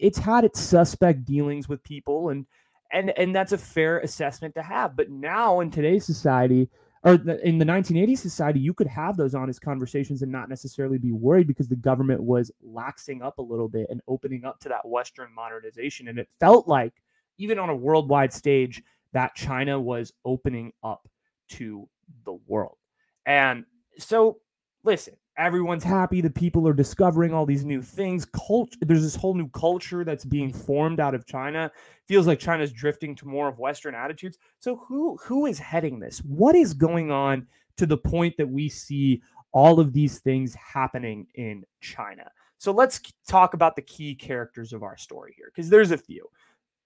it's 0.00 0.18
had 0.18 0.42
its 0.42 0.58
suspect 0.58 1.24
dealings 1.24 1.68
with 1.68 1.80
people, 1.84 2.30
and 2.30 2.46
and 2.92 3.16
and 3.16 3.32
that's 3.32 3.52
a 3.52 3.58
fair 3.58 4.00
assessment 4.00 4.52
to 4.56 4.62
have. 4.62 4.96
But 4.96 5.10
now 5.10 5.60
in 5.60 5.70
today's 5.70 6.04
society, 6.04 6.68
or 7.02 7.14
in 7.14 7.58
the 7.58 7.64
1980s 7.64 8.18
society, 8.18 8.60
you 8.60 8.74
could 8.74 8.86
have 8.86 9.16
those 9.16 9.34
honest 9.34 9.62
conversations 9.62 10.20
and 10.20 10.30
not 10.30 10.50
necessarily 10.50 10.98
be 10.98 11.12
worried 11.12 11.46
because 11.46 11.68
the 11.68 11.76
government 11.76 12.22
was 12.22 12.52
laxing 12.66 13.22
up 13.22 13.38
a 13.38 13.42
little 13.42 13.68
bit 13.68 13.86
and 13.88 14.02
opening 14.06 14.44
up 14.44 14.60
to 14.60 14.68
that 14.68 14.86
Western 14.86 15.32
modernization. 15.34 16.08
And 16.08 16.18
it 16.18 16.28
felt 16.38 16.68
like, 16.68 16.92
even 17.38 17.58
on 17.58 17.70
a 17.70 17.76
worldwide 17.76 18.34
stage, 18.34 18.82
that 19.12 19.34
China 19.34 19.80
was 19.80 20.12
opening 20.26 20.72
up 20.82 21.08
to 21.48 21.88
the 22.26 22.34
world. 22.46 22.76
And 23.24 23.64
so, 23.98 24.40
listen, 24.84 25.16
everyone's 25.40 25.82
happy. 25.82 26.20
The 26.20 26.30
people 26.30 26.68
are 26.68 26.74
discovering 26.74 27.32
all 27.32 27.46
these 27.46 27.64
new 27.64 27.80
things. 27.80 28.26
Cult- 28.26 28.76
there's 28.82 29.02
this 29.02 29.16
whole 29.16 29.34
new 29.34 29.48
culture 29.48 30.04
that's 30.04 30.24
being 30.24 30.52
formed 30.52 31.00
out 31.00 31.14
of 31.14 31.26
China. 31.26 31.72
Feels 32.06 32.26
like 32.26 32.38
China's 32.38 32.72
drifting 32.72 33.16
to 33.16 33.26
more 33.26 33.48
of 33.48 33.58
Western 33.58 33.94
attitudes. 33.94 34.38
So 34.58 34.76
who 34.76 35.16
who 35.24 35.46
is 35.46 35.58
heading 35.58 35.98
this? 35.98 36.18
What 36.18 36.54
is 36.54 36.74
going 36.74 37.10
on 37.10 37.46
to 37.78 37.86
the 37.86 37.96
point 37.96 38.36
that 38.36 38.48
we 38.48 38.68
see 38.68 39.22
all 39.52 39.80
of 39.80 39.92
these 39.92 40.18
things 40.18 40.54
happening 40.54 41.26
in 41.34 41.64
China? 41.80 42.30
So 42.58 42.72
let's 42.72 43.00
talk 43.26 43.54
about 43.54 43.74
the 43.74 43.82
key 43.82 44.14
characters 44.14 44.74
of 44.74 44.82
our 44.82 44.98
story 44.98 45.32
here, 45.36 45.50
because 45.54 45.70
there's 45.70 45.92
a 45.92 45.98
few. 45.98 46.28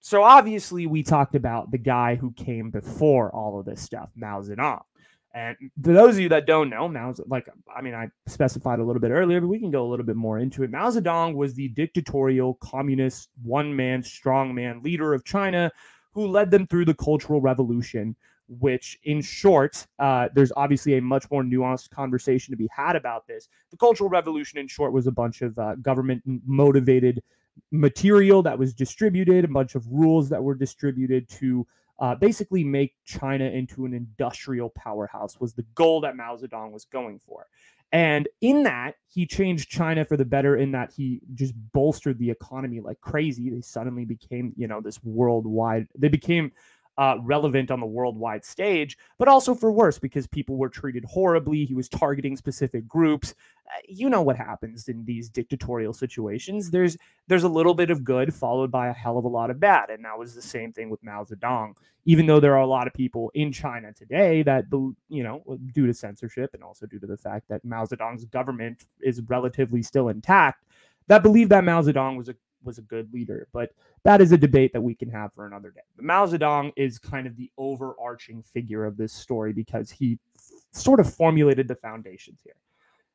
So 0.00 0.22
obviously, 0.22 0.86
we 0.86 1.02
talked 1.02 1.34
about 1.34 1.72
the 1.72 1.78
guy 1.78 2.14
who 2.14 2.30
came 2.32 2.70
before 2.70 3.34
all 3.34 3.58
of 3.58 3.66
this 3.66 3.80
stuff, 3.80 4.10
Mao 4.14 4.42
Zedong. 4.42 4.82
And 5.34 5.56
for 5.82 5.92
those 5.92 6.14
of 6.14 6.20
you 6.20 6.28
that 6.30 6.46
don't 6.46 6.70
know, 6.70 6.88
Mao, 6.88 7.12
like 7.26 7.48
I 7.76 7.82
mean, 7.82 7.94
I 7.94 8.08
specified 8.26 8.78
a 8.78 8.84
little 8.84 9.00
bit 9.00 9.10
earlier, 9.10 9.40
but 9.40 9.48
we 9.48 9.58
can 9.58 9.72
go 9.72 9.84
a 9.84 9.90
little 9.90 10.06
bit 10.06 10.16
more 10.16 10.38
into 10.38 10.62
it. 10.62 10.70
Mao 10.70 10.88
Zedong 10.90 11.34
was 11.34 11.54
the 11.54 11.68
dictatorial, 11.68 12.54
communist, 12.62 13.30
one-man, 13.42 14.02
strongman 14.02 14.82
leader 14.82 15.12
of 15.12 15.24
China, 15.24 15.72
who 16.12 16.28
led 16.28 16.50
them 16.50 16.66
through 16.66 16.84
the 16.84 16.94
Cultural 16.94 17.40
Revolution. 17.40 18.16
Which, 18.46 18.98
in 19.04 19.22
short, 19.22 19.86
uh, 19.98 20.28
there's 20.34 20.52
obviously 20.54 20.98
a 20.98 21.00
much 21.00 21.30
more 21.30 21.42
nuanced 21.42 21.88
conversation 21.88 22.52
to 22.52 22.58
be 22.58 22.68
had 22.70 22.94
about 22.94 23.26
this. 23.26 23.48
The 23.70 23.78
Cultural 23.78 24.10
Revolution, 24.10 24.58
in 24.58 24.68
short, 24.68 24.92
was 24.92 25.06
a 25.06 25.12
bunch 25.12 25.40
of 25.40 25.58
uh, 25.58 25.76
government-motivated 25.76 27.22
material 27.70 28.42
that 28.42 28.58
was 28.58 28.74
distributed, 28.74 29.46
a 29.46 29.48
bunch 29.48 29.74
of 29.74 29.86
rules 29.90 30.28
that 30.28 30.44
were 30.44 30.54
distributed 30.54 31.26
to 31.30 31.66
uh, 31.98 32.14
basically 32.14 32.64
make 32.64 32.94
China 33.04 33.44
into 33.44 33.84
an 33.84 33.94
industrial 33.94 34.70
powerhouse 34.70 35.38
was 35.40 35.54
the 35.54 35.64
goal 35.74 36.00
that 36.00 36.16
Mao 36.16 36.36
Zedong 36.36 36.72
was 36.72 36.84
going 36.84 37.20
for. 37.26 37.46
And 37.92 38.26
in 38.40 38.64
that, 38.64 38.96
he 39.06 39.24
changed 39.24 39.70
China 39.70 40.04
for 40.04 40.16
the 40.16 40.24
better 40.24 40.56
in 40.56 40.72
that 40.72 40.92
he 40.92 41.20
just 41.34 41.54
bolstered 41.72 42.18
the 42.18 42.28
economy 42.28 42.80
like 42.80 43.00
crazy. 43.00 43.50
They 43.50 43.60
suddenly 43.60 44.04
became, 44.04 44.52
you 44.56 44.66
know, 44.66 44.80
this 44.80 45.02
worldwide, 45.04 45.86
they 45.96 46.08
became 46.08 46.50
uh, 46.98 47.16
relevant 47.22 47.70
on 47.70 47.80
the 47.80 47.86
worldwide 47.86 48.44
stage, 48.44 48.96
but 49.18 49.28
also 49.28 49.54
for 49.54 49.72
worse 49.72 49.98
because 49.98 50.26
people 50.26 50.56
were 50.56 50.68
treated 50.68 51.04
horribly. 51.04 51.64
He 51.64 51.74
was 51.74 51.88
targeting 51.88 52.36
specific 52.36 52.86
groups. 52.86 53.34
Uh, 53.66 53.80
you 53.88 54.10
know 54.10 54.22
what 54.22 54.36
happens 54.36 54.88
in 54.88 55.04
these 55.04 55.28
dictatorial 55.28 55.92
situations. 55.92 56.70
There's 56.70 56.96
there's 57.26 57.44
a 57.44 57.48
little 57.48 57.74
bit 57.74 57.90
of 57.90 58.04
good 58.04 58.34
followed 58.34 58.70
by 58.70 58.88
a 58.88 58.92
hell 58.92 59.18
of 59.18 59.24
a 59.24 59.28
lot 59.28 59.50
of 59.50 59.58
bad, 59.58 59.90
and 59.90 60.04
that 60.04 60.18
was 60.18 60.34
the 60.34 60.42
same 60.42 60.72
thing 60.72 60.90
with 60.90 61.02
Mao 61.02 61.24
Zedong. 61.24 61.74
Even 62.06 62.26
though 62.26 62.38
there 62.38 62.52
are 62.52 62.60
a 62.60 62.66
lot 62.66 62.86
of 62.86 62.92
people 62.92 63.30
in 63.34 63.50
China 63.50 63.90
today 63.92 64.42
that, 64.42 64.64
you 65.08 65.22
know, 65.22 65.42
due 65.72 65.86
to 65.86 65.94
censorship 65.94 66.50
and 66.52 66.62
also 66.62 66.84
due 66.84 66.98
to 66.98 67.06
the 67.06 67.16
fact 67.16 67.48
that 67.48 67.64
Mao 67.64 67.86
Zedong's 67.86 68.26
government 68.26 68.84
is 69.00 69.22
relatively 69.26 69.82
still 69.82 70.10
intact, 70.10 70.66
that 71.06 71.22
believe 71.22 71.48
that 71.48 71.64
Mao 71.64 71.80
Zedong 71.80 72.18
was 72.18 72.28
a 72.28 72.34
was 72.64 72.78
a 72.78 72.82
good 72.82 73.12
leader. 73.12 73.48
But 73.52 73.70
that 74.04 74.20
is 74.20 74.32
a 74.32 74.38
debate 74.38 74.72
that 74.72 74.80
we 74.80 74.94
can 74.94 75.10
have 75.10 75.32
for 75.32 75.46
another 75.46 75.70
day. 75.70 75.82
But 75.96 76.04
Mao 76.04 76.26
Zedong 76.26 76.72
is 76.76 76.98
kind 76.98 77.26
of 77.26 77.36
the 77.36 77.50
overarching 77.58 78.42
figure 78.42 78.84
of 78.84 78.96
this 78.96 79.12
story 79.12 79.52
because 79.52 79.90
he 79.90 80.18
sort 80.72 81.00
of 81.00 81.12
formulated 81.12 81.68
the 81.68 81.74
foundations 81.74 82.40
here. 82.42 82.56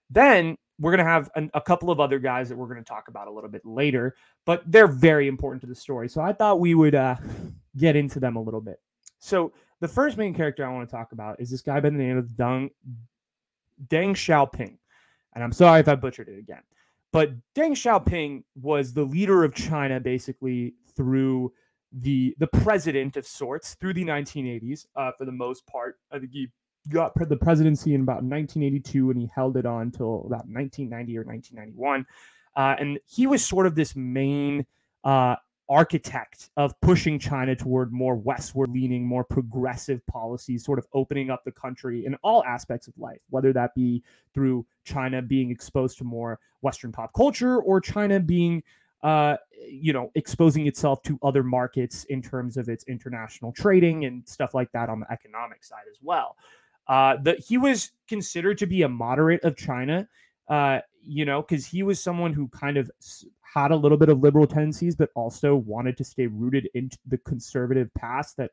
Then 0.10 0.58
we're 0.80 0.92
going 0.92 1.06
to 1.06 1.12
have 1.12 1.30
an, 1.36 1.52
a 1.54 1.62
couple 1.62 1.92
of 1.92 2.00
other 2.00 2.20
guys 2.20 2.50
that 2.50 2.58
we're 2.58 2.68
going 2.68 2.84
to 2.84 2.90
talk 2.90 3.10
about 3.10 3.28
a 3.28 3.32
little 3.32 3.50
bit 3.50 3.66
later, 3.66 4.16
but 4.46 4.64
they're 4.66 4.88
very 4.88 5.28
important 5.28 5.62
to 5.62 5.68
the 5.68 5.76
story. 5.76 6.08
So 6.10 6.22
I 6.22 6.34
thought 6.34 6.60
we 6.60 6.74
would 6.74 6.96
uh, 6.96 7.16
get 7.78 7.96
into 7.96 8.20
them 8.20 8.38
a 8.38 8.42
little 8.42 8.62
bit. 8.62 8.80
So 9.20 9.52
the 9.82 9.88
first 9.88 10.18
main 10.18 10.34
character 10.34 10.66
I 10.66 10.74
want 10.74 10.90
to 10.90 10.96
talk 10.96 11.12
about 11.12 11.40
is 11.42 11.50
this 11.50 11.62
guy 11.62 11.80
by 11.80 11.90
the 11.90 11.98
name 11.98 12.18
of 12.18 12.26
Deng, 12.28 12.70
Deng 13.88 14.12
Xiaoping. 14.12 14.78
And 15.34 15.44
I'm 15.44 15.52
sorry 15.52 15.82
if 15.82 15.88
I 15.88 15.96
butchered 15.96 16.30
it 16.30 16.40
again. 16.40 16.62
But 17.12 17.32
Deng 17.56 17.72
Xiaoping 17.72 18.44
was 18.56 18.94
the 18.94 19.04
leader 19.04 19.44
of 19.44 19.54
China 19.54 20.00
basically 20.00 20.76
through 20.96 21.54
the 21.92 22.36
the 22.38 22.48
president 22.48 23.18
of 23.18 23.26
sorts 23.26 23.76
through 23.76 23.96
the 23.96 24.06
1980s 24.06 24.86
uh, 24.96 25.12
for 25.18 25.26
the 25.26 25.32
most 25.32 25.66
part. 25.66 25.98
I 26.12 26.20
think 26.20 26.32
he 26.32 26.50
got 26.90 27.14
the 27.16 27.38
presidency 27.38 27.94
in 27.94 28.02
about 28.02 28.24
1982 28.24 29.10
and 29.10 29.20
he 29.20 29.30
held 29.34 29.58
it 29.58 29.66
on 29.66 29.84
until 29.84 30.26
about 30.26 30.48
1990 30.48 31.18
or 31.18 31.24
1991. 31.24 32.06
Uh, 32.56 32.76
and 32.80 33.00
he 33.06 33.28
was 33.28 33.46
sort 33.46 33.66
of 33.66 33.76
this 33.76 33.96
main 33.96 34.66
uh, 35.04 35.36
architect 35.70 36.50
of 36.58 36.80
pushing 36.82 37.20
China 37.20 37.56
toward 37.56 37.94
more 37.94 38.16
westward 38.16 38.70
leaning, 38.72 39.06
more 39.06 39.24
progressive 39.24 40.06
policies, 40.08 40.66
sort 40.66 40.80
of 40.80 40.88
opening 40.94 41.30
up 41.30 41.44
the 41.44 41.52
country 41.52 42.06
in 42.06 42.16
all 42.24 42.44
aspects 42.46 42.88
of 42.88 42.98
life, 42.98 43.22
whether 43.30 43.54
that 43.54 43.76
be 43.76 44.04
through 44.34 44.66
China 44.84 45.22
being 45.22 45.52
exposed 45.52 45.98
to 45.98 46.04
more 46.04 46.40
Western 46.62 46.92
pop 46.92 47.14
culture 47.14 47.62
or 47.62 47.80
China 47.80 48.20
being, 48.20 48.64
uh, 49.04 49.38
you 49.70 49.94
know, 49.94 50.12
exposing 50.16 50.66
itself 50.68 51.04
to 51.04 51.20
other 51.22 51.44
markets 51.44 52.04
in 52.06 52.22
terms 52.22 52.58
of 52.58 52.68
its 52.68 52.84
international 52.86 53.52
trading 53.52 54.06
and 54.06 54.28
stuff 54.28 54.54
like 54.54 54.72
that 54.72 54.90
on 54.90 55.00
the 55.00 55.12
economic 55.12 55.64
side 55.64 55.86
as 55.90 55.98
well. 56.02 56.36
Uh, 56.88 57.16
the, 57.22 57.34
he 57.48 57.58
was 57.58 57.92
considered 58.08 58.58
to 58.58 58.66
be 58.66 58.82
a 58.82 58.90
moderate 58.90 59.44
of 59.44 59.56
China. 59.56 60.08
Uh, 60.48 60.80
you 61.10 61.26
know, 61.26 61.42
because 61.42 61.66
he 61.66 61.82
was 61.82 62.02
someone 62.02 62.34
who 62.34 62.48
kind 62.50 62.78
of 62.78 62.92
had 63.42 63.72
a 63.72 63.76
little 63.76 63.98
bit 63.98 64.10
of 64.10 64.20
liberal 64.20 64.46
tendencies, 64.46 64.96
but 64.96 65.10
also 65.16 65.56
wanted 65.56 65.98
to 65.98 66.04
stay 66.04 66.28
rooted 66.28 66.70
in 66.76 66.92
the 67.08 67.18
conservative 67.18 67.92
past 67.96 68.38
that 68.38 68.52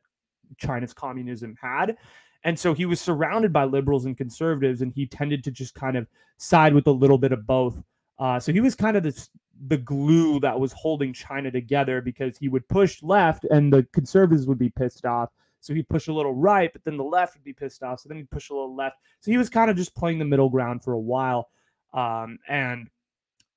China's 0.57 0.91
communism 0.91 1.55
had. 1.61 1.97
And 2.43 2.57
so 2.57 2.73
he 2.73 2.87
was 2.87 2.99
surrounded 2.99 3.53
by 3.53 3.65
liberals 3.65 4.05
and 4.05 4.17
conservatives, 4.17 4.81
and 4.81 4.91
he 4.91 5.05
tended 5.05 5.43
to 5.43 5.51
just 5.51 5.75
kind 5.75 5.97
of 5.97 6.07
side 6.37 6.73
with 6.73 6.87
a 6.87 6.91
little 6.91 7.19
bit 7.19 7.31
of 7.31 7.45
both. 7.45 7.79
Uh, 8.17 8.39
so 8.39 8.51
he 8.51 8.59
was 8.59 8.73
kind 8.73 8.97
of 8.97 9.03
this, 9.03 9.29
the 9.67 9.77
glue 9.77 10.39
that 10.39 10.59
was 10.59 10.73
holding 10.73 11.13
China 11.13 11.51
together 11.51 12.01
because 12.01 12.39
he 12.39 12.47
would 12.47 12.67
push 12.67 13.03
left 13.03 13.43
and 13.51 13.71
the 13.71 13.85
conservatives 13.93 14.47
would 14.47 14.57
be 14.57 14.69
pissed 14.69 15.05
off. 15.05 15.29
So 15.59 15.75
he'd 15.75 15.89
push 15.89 16.07
a 16.07 16.13
little 16.13 16.33
right, 16.33 16.73
but 16.73 16.83
then 16.85 16.97
the 16.97 17.03
left 17.03 17.35
would 17.35 17.43
be 17.43 17.53
pissed 17.53 17.83
off. 17.83 17.99
So 17.99 18.09
then 18.09 18.17
he'd 18.17 18.31
push 18.31 18.49
a 18.49 18.53
little 18.53 18.75
left. 18.75 18.95
So 19.19 19.29
he 19.29 19.37
was 19.37 19.49
kind 19.49 19.69
of 19.69 19.77
just 19.77 19.95
playing 19.95 20.17
the 20.17 20.25
middle 20.25 20.49
ground 20.49 20.83
for 20.83 20.93
a 20.93 20.99
while. 20.99 21.49
Um, 21.97 22.37
and 22.47 22.89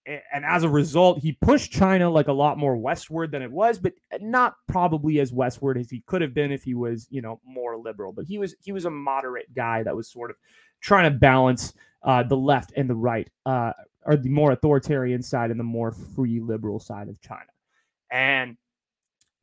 and 0.06 0.44
as 0.44 0.64
a 0.64 0.68
result, 0.68 1.20
he 1.20 1.32
pushed 1.32 1.70
China 1.70 2.08
like 2.08 2.28
a 2.28 2.32
lot 2.32 2.58
more 2.58 2.76
westward 2.76 3.30
than 3.30 3.42
it 3.42 3.52
was, 3.52 3.78
but 3.78 3.92
not 4.18 4.54
probably 4.66 5.20
as 5.20 5.32
westward 5.32 5.76
as 5.76 5.90
he 5.90 6.02
could 6.06 6.22
have 6.22 6.32
been 6.32 6.50
if 6.50 6.64
he 6.64 6.74
was, 6.74 7.06
you 7.10 7.20
know, 7.20 7.38
more 7.44 7.76
liberal. 7.76 8.12
But 8.12 8.24
he 8.24 8.38
was 8.38 8.54
he 8.62 8.72
was 8.72 8.86
a 8.86 8.90
moderate 8.90 9.52
guy 9.54 9.82
that 9.82 9.94
was 9.94 10.10
sort 10.10 10.30
of 10.30 10.36
trying 10.80 11.12
to 11.12 11.18
balance 11.18 11.74
uh, 12.02 12.22
the 12.22 12.36
left 12.36 12.72
and 12.76 12.88
the 12.88 12.94
right, 12.94 13.28
uh, 13.44 13.72
or 14.06 14.16
the 14.16 14.30
more 14.30 14.52
authoritarian 14.52 15.22
side 15.22 15.50
and 15.50 15.60
the 15.60 15.64
more 15.64 15.92
free 15.92 16.40
liberal 16.40 16.80
side 16.80 17.08
of 17.08 17.20
China. 17.20 17.50
And 18.10 18.56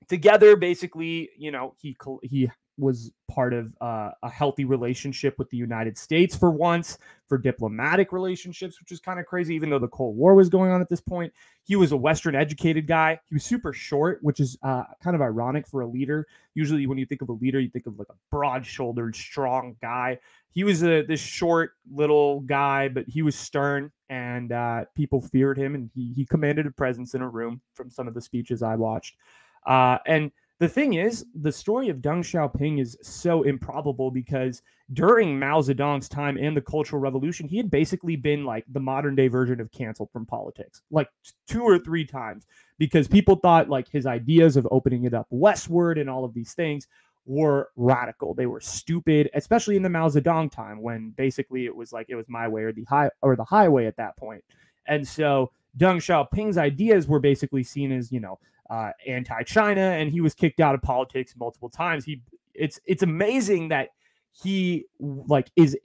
together, 0.10 0.56
basically, 0.56 1.30
you 1.38 1.52
know, 1.52 1.76
he 1.78 1.96
he 2.24 2.50
was 2.78 3.12
part 3.28 3.54
of 3.54 3.76
uh, 3.82 4.12
a 4.24 4.30
healthy 4.30 4.66
relationship 4.66 5.38
with 5.38 5.50
the 5.50 5.58
United 5.58 5.98
States 5.98 6.36
for 6.36 6.52
once, 6.52 6.98
for 7.28 7.38
diplomatic 7.38 8.12
relationships, 8.12 8.80
which 8.80 8.92
is 8.92 9.00
kind 9.00 9.20
of 9.20 9.26
crazy, 9.26 9.56
even 9.56 9.70
though 9.70 9.80
the 9.80 9.88
Cold 9.88 10.16
War 10.16 10.36
was 10.36 10.50
going 10.50 10.72
on 10.72 10.82
at 10.82 10.90
this 10.90 11.02
point. 11.02 11.34
He 11.64 11.76
was 11.76 11.92
a 11.92 11.98
Western 11.98 12.36
educated 12.36 12.88
guy. 12.88 13.20
He 13.26 13.36
was 13.36 13.44
super 13.44 13.74
short, 13.74 14.20
which 14.22 14.40
is 14.40 14.58
uh, 14.64 14.84
kind 15.04 15.16
of 15.16 15.22
ironic 15.22 15.68
for 15.68 15.82
a 15.82 15.88
leader. 15.88 16.28
Usually, 16.54 16.86
when 16.88 16.98
you 16.98 17.06
think 17.06 17.22
of 17.22 17.30
a 17.30 17.34
leader, 17.34 17.60
you 17.60 17.70
think 17.70 17.88
of 17.88 18.00
like 18.00 18.10
a 18.10 18.16
broad 18.32 18.66
shouldered, 18.66 19.16
strong 19.16 19.76
guy. 19.82 20.20
He 20.52 20.64
was 20.64 20.84
a 20.84 21.04
this 21.04 21.20
short 21.20 21.72
little 21.92 22.40
guy, 22.42 22.88
but 22.88 23.06
he 23.08 23.22
was 23.22 23.36
stern 23.36 23.92
and 24.10 24.52
uh, 24.52 24.86
people 24.96 25.22
feared 25.22 25.58
him 25.58 25.76
and 25.76 25.90
he, 25.94 26.14
he 26.16 26.26
commanded 26.26 26.66
a 26.66 26.72
presence 26.72 27.14
in 27.14 27.22
a 27.22 27.30
room 27.30 27.62
from 27.74 27.90
some 27.90 28.08
of 28.08 28.14
the 28.14 28.22
speeches 28.22 28.64
I 28.64 28.76
watched. 28.76 29.18
Uh, 29.66 29.98
and 30.08 30.32
the 30.60 30.68
thing 30.68 30.96
is, 30.96 31.26
the 31.36 31.52
story 31.52 31.90
of 31.90 31.98
Deng 31.98 32.20
Xiaoping 32.20 32.82
is 32.82 32.98
so 33.04 33.44
improbable 33.44 34.10
because 34.10 34.64
during 34.94 35.38
Mao 35.38 35.62
Zedong's 35.62 36.10
time 36.10 36.38
and 36.38 36.58
the 36.58 36.62
Cultural 36.62 37.00
Revolution, 37.00 37.48
he 37.48 37.58
had 37.58 37.70
basically 37.70 38.16
been 38.16 38.44
like 38.44 38.66
the 38.72 38.80
modern 38.80 39.16
day 39.16 39.28
version 39.28 39.60
of 39.60 39.72
canceled 39.72 40.10
from 40.12 40.26
politics, 40.26 40.82
like 40.90 41.10
two 41.48 41.62
or 41.62 41.78
three 41.78 42.06
times, 42.06 42.48
because 42.80 43.08
people 43.08 43.36
thought 43.36 43.70
like 43.70 43.88
his 43.88 44.08
ideas 44.08 44.58
of 44.58 44.68
opening 44.72 45.04
it 45.04 45.14
up 45.14 45.28
westward 45.30 46.00
and 46.00 46.10
all 46.10 46.26
of 46.26 46.34
these 46.34 46.54
things 46.54 46.88
were 47.28 47.70
radical. 47.76 48.34
They 48.34 48.48
were 48.48 48.62
stupid, 48.62 49.30
especially 49.36 49.76
in 49.76 49.84
the 49.84 49.90
Mao 49.90 50.08
Zedong 50.08 50.52
time 50.52 50.82
when 50.82 51.12
basically 51.12 51.66
it 51.66 51.76
was 51.76 51.94
like 51.94 52.08
it 52.10 52.16
was 52.16 52.30
my 52.30 52.48
way 52.48 52.64
or 52.64 52.72
the 52.72 52.86
high 52.86 53.12
or 53.22 53.36
the 53.36 53.44
highway 53.44 53.86
at 53.86 53.98
that 53.98 54.18
point. 54.18 54.44
And 54.88 55.08
so 55.08 55.52
Deng 55.78 55.98
Xiaoping's 55.98 56.58
ideas 56.58 57.08
were 57.08 57.20
basically 57.20 57.64
seen 57.64 57.92
as, 57.92 58.12
you 58.12 58.20
know, 58.20 58.40
uh, 58.70 58.92
anti-China, 59.06 59.82
and 59.82 60.12
he 60.12 60.22
was 60.22 60.34
kicked 60.34 60.60
out 60.60 60.76
of 60.76 60.82
politics 60.82 61.34
multiple 61.38 61.70
times. 61.70 62.06
He 62.06 62.22
it's 62.54 62.80
it's 62.86 63.04
amazing 63.04 63.70
that 63.70 63.90
he 64.32 64.86
like 65.00 65.50
is 65.56 65.78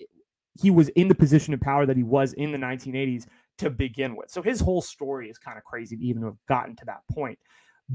he 0.60 0.70
was 0.70 0.88
in 0.90 1.08
the 1.08 1.14
position 1.14 1.54
of 1.54 1.60
power 1.60 1.86
that 1.86 1.96
he 1.96 2.02
was 2.02 2.32
in 2.34 2.52
the 2.52 2.58
1980s 2.58 3.26
to 3.58 3.70
begin 3.70 4.16
with. 4.16 4.30
So 4.30 4.42
his 4.42 4.60
whole 4.60 4.82
story 4.82 5.30
is 5.30 5.38
kind 5.38 5.56
of 5.56 5.64
crazy 5.64 5.96
to 5.96 6.02
even 6.02 6.22
have 6.22 6.36
gotten 6.48 6.76
to 6.76 6.84
that 6.86 7.02
point. 7.10 7.38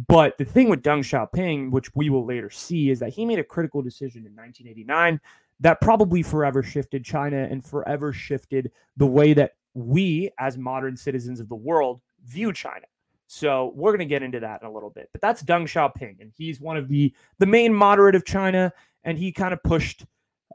But 0.08 0.38
the 0.38 0.46
thing 0.46 0.70
with 0.70 0.84
Deng 0.84 1.00
Xiaoping, 1.00 1.72
which 1.72 1.94
we 1.96 2.10
will 2.10 2.26
later 2.26 2.50
see, 2.50 2.90
is 2.90 3.00
that 3.00 3.10
he 3.10 3.26
made 3.26 3.40
a 3.40 3.44
critical 3.44 3.82
decision 3.82 4.26
in 4.26 4.36
1989 4.36 5.20
that 5.60 5.82
probably 5.82 6.22
forever 6.22 6.62
shifted 6.62 7.04
China 7.04 7.48
and 7.50 7.66
forever 7.66 8.14
shifted 8.14 8.72
the 8.96 9.08
way 9.08 9.34
that 9.34 9.54
we, 9.74 10.30
as 10.40 10.58
modern 10.58 10.96
citizens 10.96 11.40
of 11.40 11.50
the 11.50 11.56
world, 11.56 12.02
view 12.26 12.54
China. 12.54 12.86
So 13.28 13.74
we're 13.76 13.92
going 13.92 14.00
to 14.00 14.06
get 14.06 14.24
into 14.24 14.40
that 14.40 14.62
in 14.62 14.68
a 14.68 14.72
little 14.72 14.90
bit. 14.90 15.10
But 15.12 15.22
that's 15.22 15.44
Deng 15.44 15.64
Xiaoping, 15.64 16.22
and 16.22 16.32
he's 16.36 16.60
one 16.62 16.78
of 16.78 16.88
the 16.88 17.14
the 17.40 17.46
main 17.46 17.74
moderate 17.74 18.16
of 18.16 18.26
China, 18.26 18.72
and 19.04 19.18
he 19.18 19.32
kind 19.32 19.54
of 19.54 19.62
pushed 19.64 20.06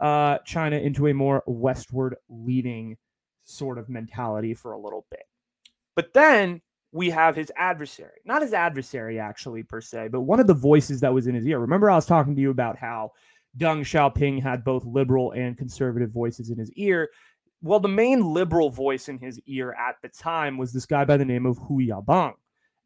uh, 0.00 0.38
China 0.38 0.76
into 0.76 1.06
a 1.06 1.14
more 1.14 1.42
westward 1.46 2.16
leading 2.28 2.96
sort 3.44 3.78
of 3.78 3.88
mentality 3.88 4.54
for 4.54 4.72
a 4.72 4.78
little 4.78 5.06
bit. 5.10 5.24
But 5.94 6.14
then 6.14 6.62
we 6.92 7.10
have 7.10 7.36
his 7.36 7.52
adversary, 7.56 8.20
not 8.24 8.42
his 8.42 8.54
adversary 8.54 9.18
actually 9.18 9.62
per 9.62 9.80
se, 9.80 10.08
but 10.08 10.22
one 10.22 10.40
of 10.40 10.46
the 10.46 10.54
voices 10.54 11.00
that 11.00 11.12
was 11.12 11.26
in 11.26 11.34
his 11.34 11.46
ear. 11.46 11.58
Remember, 11.58 11.90
I 11.90 11.94
was 11.94 12.06
talking 12.06 12.34
to 12.34 12.40
you 12.40 12.50
about 12.50 12.78
how 12.78 13.12
Deng 13.58 13.80
Xiaoping 13.80 14.42
had 14.42 14.64
both 14.64 14.84
liberal 14.84 15.32
and 15.32 15.58
conservative 15.58 16.10
voices 16.10 16.50
in 16.50 16.58
his 16.58 16.72
ear. 16.72 17.10
Well, 17.62 17.80
the 17.80 17.88
main 17.88 18.24
liberal 18.24 18.70
voice 18.70 19.08
in 19.08 19.18
his 19.18 19.40
ear 19.46 19.72
at 19.72 19.96
the 20.02 20.08
time 20.08 20.58
was 20.58 20.72
this 20.72 20.86
guy 20.86 21.04
by 21.04 21.16
the 21.16 21.24
name 21.24 21.46
of 21.46 21.58
Hu 21.58 21.78
Yaobang. 21.78 22.34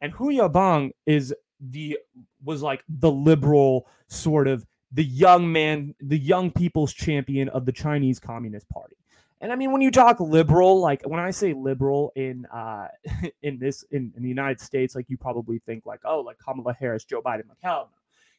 And 0.01 0.13
Hu 0.13 0.31
Yaobang 0.31 0.93
is 1.07 1.35
the 1.61 1.99
was 2.45 2.63
like 2.63 2.85
the 2.89 3.11
liberal 3.11 3.87
sort 4.09 4.49
of 4.49 4.67
the 4.93 5.05
young 5.05 5.51
man, 5.51 5.95
the 6.01 6.19
young 6.19 6.51
people's 6.51 6.93
champion 6.93 7.49
of 7.49 7.67
the 7.67 7.73
Chinese 7.73 8.21
Communist 8.21 8.69
Party. 8.69 8.97
And 9.41 9.53
I 9.53 9.57
mean, 9.57 9.73
when 9.73 9.83
you 9.83 9.91
talk 9.91 10.21
liberal, 10.21 10.81
like 10.81 11.03
when 11.05 11.21
I 11.21 11.31
say 11.31 11.53
liberal 11.53 12.13
in 12.15 12.47
uh 12.47 12.89
in 13.43 13.59
this 13.59 13.83
in, 13.91 14.13
in 14.17 14.23
the 14.23 14.29
United 14.29 14.61
States, 14.61 14.95
like 14.95 15.07
you 15.09 15.17
probably 15.17 15.59
think 15.61 15.87
like, 15.87 16.01
oh, 16.05 16.21
like 16.21 16.39
Kamala 16.39 16.75
Harris, 16.75 17.05
Joe 17.05 17.23
Biden, 17.23 17.49
like 17.49 17.59
hell. 17.63 17.91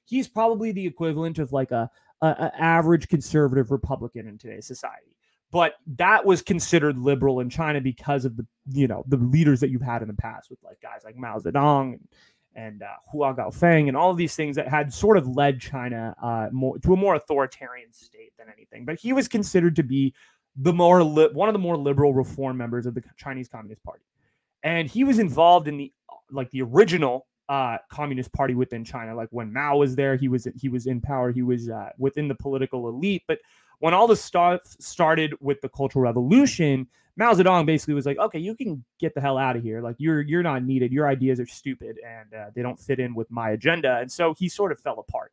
He's 0.06 0.28
probably 0.28 0.72
the 0.72 0.88
equivalent 0.88 1.38
of 1.38 1.52
like 1.52 1.72
a, 1.72 1.90
a 2.22 2.52
average 2.58 3.10
conservative 3.10 3.72
Republican 3.72 4.26
in 4.26 4.38
today's 4.38 4.66
society 4.66 5.17
but 5.52 5.76
that 5.96 6.26
was 6.26 6.42
considered 6.42 6.98
liberal 6.98 7.40
in 7.40 7.50
China 7.50 7.82
because 7.82 8.26
of 8.26 8.36
the 8.38 8.46
you 8.70 8.88
know 8.88 9.04
the 9.08 9.18
leaders 9.18 9.60
that 9.60 9.70
you've 9.70 9.82
had 9.82 10.02
in 10.02 10.08
the 10.08 10.14
past 10.14 10.50
with 10.50 10.60
like 10.64 10.80
guys 10.82 11.02
like 11.04 11.16
Mao 11.16 11.38
Zedong 11.40 11.94
and 11.94 12.08
and 12.56 12.82
uh, 12.82 12.88
Hua 13.12 13.36
Gaofeng 13.36 13.88
and 13.88 13.96
all 13.96 14.10
of 14.10 14.18
these 14.18 14.36
things 14.36 14.56
that 14.56 14.68
had 14.68 14.92
sort 14.92 15.16
of 15.16 15.28
led 15.28 15.62
China 15.62 16.16
uh, 16.22 16.48
more 16.52 16.78
to 16.80 16.94
a 16.94 16.98
more 16.98 17.16
authoritarian 17.16 17.94
state 17.94 18.34
than 18.38 18.48
anything. 18.52 18.84
But 18.84 19.00
he 19.00 19.14
was 19.14 19.28
considered 19.28 19.76
to 19.76 19.84
be 19.84 20.14
the 20.56 20.74
more 20.74 21.04
li- 21.04 21.30
one 21.34 21.50
of 21.50 21.54
the 21.54 21.60
more 21.60 21.78
liberal 21.78 22.14
reform 22.14 22.58
members 22.58 22.88
of 22.88 22.96
the 22.96 23.04
Chinese 23.16 23.48
Communist 23.48 23.84
Party, 23.84 24.04
and 24.64 24.88
he 24.88 25.04
was 25.04 25.20
involved 25.20 25.68
in 25.68 25.78
the 25.78 25.94
like 26.32 26.50
the 26.50 26.64
original 26.64 27.28
uh, 27.48 27.78
Communist 27.90 28.34
Party 28.34 28.56
within 28.56 28.84
China. 28.84 29.16
Like 29.16 29.30
when 29.32 29.54
Mao 29.54 29.78
was 29.78 29.96
there, 29.96 30.16
he 30.16 30.28
was 30.28 30.48
he 30.60 30.68
was 30.68 30.88
in 30.88 31.00
power. 31.00 31.32
He 31.32 31.44
was 31.44 31.70
uh, 31.70 31.90
within 31.98 32.28
the 32.28 32.36
political 32.36 32.90
elite, 32.90 33.24
but 33.28 33.38
when 33.80 33.94
all 33.94 34.08
the 34.08 34.16
stuff 34.16 34.62
started 34.80 35.34
with 35.40 35.62
the 35.62 35.70
Cultural 35.70 36.04
Revolution, 36.04 36.88
Mao 37.16 37.34
Zedong 37.34 37.66
basically 37.66 37.96
was 37.96 38.06
like, 38.06 38.18
"Okay, 38.18 38.40
you 38.40 38.56
can 38.56 38.84
get 39.00 39.16
the 39.16 39.22
hell 39.22 39.38
out 39.38 39.56
of 39.56 39.64
here. 39.64 39.82
Like 39.82 39.96
you're 39.98 40.22
you're 40.22 40.44
not 40.44 40.64
needed. 40.64 40.92
Your 40.92 41.08
ideas 41.08 41.40
are 41.40 41.48
stupid 41.48 41.98
and 42.06 42.34
uh, 42.34 42.46
they 42.54 42.62
don't 42.62 42.80
fit 42.80 43.00
in 43.00 43.16
with 43.16 43.30
my 43.32 43.52
agenda." 43.52 43.98
And 43.98 44.12
so 44.12 44.34
he 44.34 44.48
sort 44.50 44.72
of 44.72 44.80
fell 44.80 45.00
apart. 45.00 45.32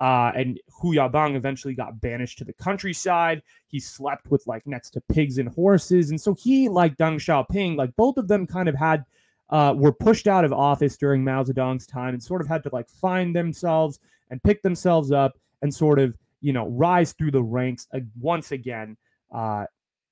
Uh, 0.00 0.32
and 0.34 0.58
Hu 0.80 0.94
Yaobang 0.94 1.36
eventually 1.36 1.74
got 1.74 2.00
banished 2.00 2.38
to 2.38 2.44
the 2.44 2.54
countryside. 2.54 3.42
He 3.66 3.78
slept 3.78 4.30
with 4.30 4.46
like 4.46 4.66
next 4.66 4.90
to 4.90 5.02
pigs 5.02 5.36
and 5.36 5.50
horses, 5.50 6.10
and 6.10 6.18
so 6.18 6.34
he, 6.34 6.70
like 6.70 6.96
Deng 6.96 7.16
Xiaoping, 7.16 7.76
like 7.76 7.94
both 7.96 8.16
of 8.16 8.26
them, 8.26 8.46
kind 8.46 8.68
of 8.68 8.74
had 8.74 9.04
uh, 9.50 9.74
were 9.76 9.92
pushed 9.92 10.26
out 10.26 10.46
of 10.46 10.54
office 10.54 10.96
during 10.96 11.22
Mao 11.22 11.44
Zedong's 11.44 11.86
time, 11.86 12.14
and 12.14 12.22
sort 12.22 12.40
of 12.40 12.48
had 12.48 12.62
to 12.62 12.70
like 12.72 12.88
find 12.88 13.36
themselves 13.36 13.98
and 14.30 14.42
pick 14.42 14.62
themselves 14.62 15.12
up 15.12 15.38
and 15.60 15.74
sort 15.74 15.98
of 15.98 16.16
you 16.40 16.52
know, 16.52 16.68
rise 16.68 17.12
through 17.12 17.30
the 17.30 17.42
ranks 17.42 17.86
once 18.18 18.52
again 18.52 18.96
uh, 19.32 19.66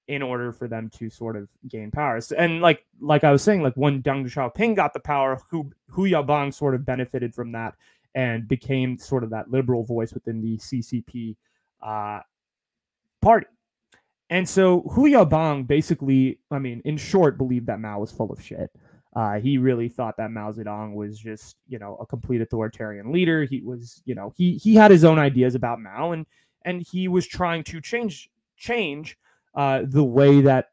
in 0.09 0.23
order 0.23 0.53
for 0.53 0.69
them 0.69 0.91
to 0.91 1.11
sort 1.11 1.37
of 1.37 1.49
gain 1.69 1.91
power. 1.91 2.19
And 2.37 2.61
like 2.61 2.85
like 3.01 3.25
I 3.25 3.31
was 3.31 3.43
saying, 3.43 3.63
like 3.63 3.75
when 3.75 4.03
Deng 4.03 4.25
Xiaoping 4.25 4.77
got 4.77 4.95
the 4.95 5.01
power, 5.01 5.41
Hu, 5.51 5.71
Hu 5.91 6.09
Yaobang 6.09 6.53
sort 6.53 6.75
of 6.75 6.85
benefited 6.85 7.35
from 7.35 7.53
that 7.53 7.75
and 8.15 8.49
became 8.49 8.99
sort 8.99 9.23
of 9.23 9.31
that 9.31 9.51
liberal 9.51 9.85
voice 9.85 10.13
within 10.13 10.41
the 10.41 10.57
CCP 10.57 11.37
uh, 11.83 12.21
party. 13.21 13.47
And 14.31 14.49
so 14.49 14.81
Hu 14.93 15.09
Yaobang 15.09 15.67
basically, 15.67 16.39
I 16.51 16.59
mean, 16.59 16.83
in 16.85 16.97
short, 16.97 17.39
believed 17.39 17.67
that 17.67 17.81
Mao 17.81 18.01
was 18.01 18.13
full 18.13 18.33
of 18.33 18.43
shit. 18.43 18.71
Uh, 19.17 19.39
he 19.39 19.59
really 19.59 19.89
thought 19.89 20.17
that 20.19 20.31
Mao 20.31 20.53
Zedong 20.53 20.95
was 20.95 21.19
just, 21.19 21.57
you 21.67 21.79
know, 21.79 21.97
a 21.97 22.07
complete 22.07 22.41
authoritarian 22.41 23.11
leader. 23.11 23.45
He 23.45 23.63
was, 23.63 24.03
you 24.05 24.15
know, 24.15 24.33
he 24.37 24.55
he 24.55 24.75
had 24.75 24.91
his 24.91 25.05
own 25.05 25.19
ideas 25.19 25.55
about 25.55 25.81
Mao, 25.81 26.13
and 26.13 26.27
and 26.65 26.83
he 26.83 27.09
was 27.09 27.27
trying 27.27 27.65
to 27.65 27.81
change 27.81 28.31
change 28.57 29.17
uh, 29.55 29.83
the 29.87 30.05
way 30.05 30.43
that 30.43 30.67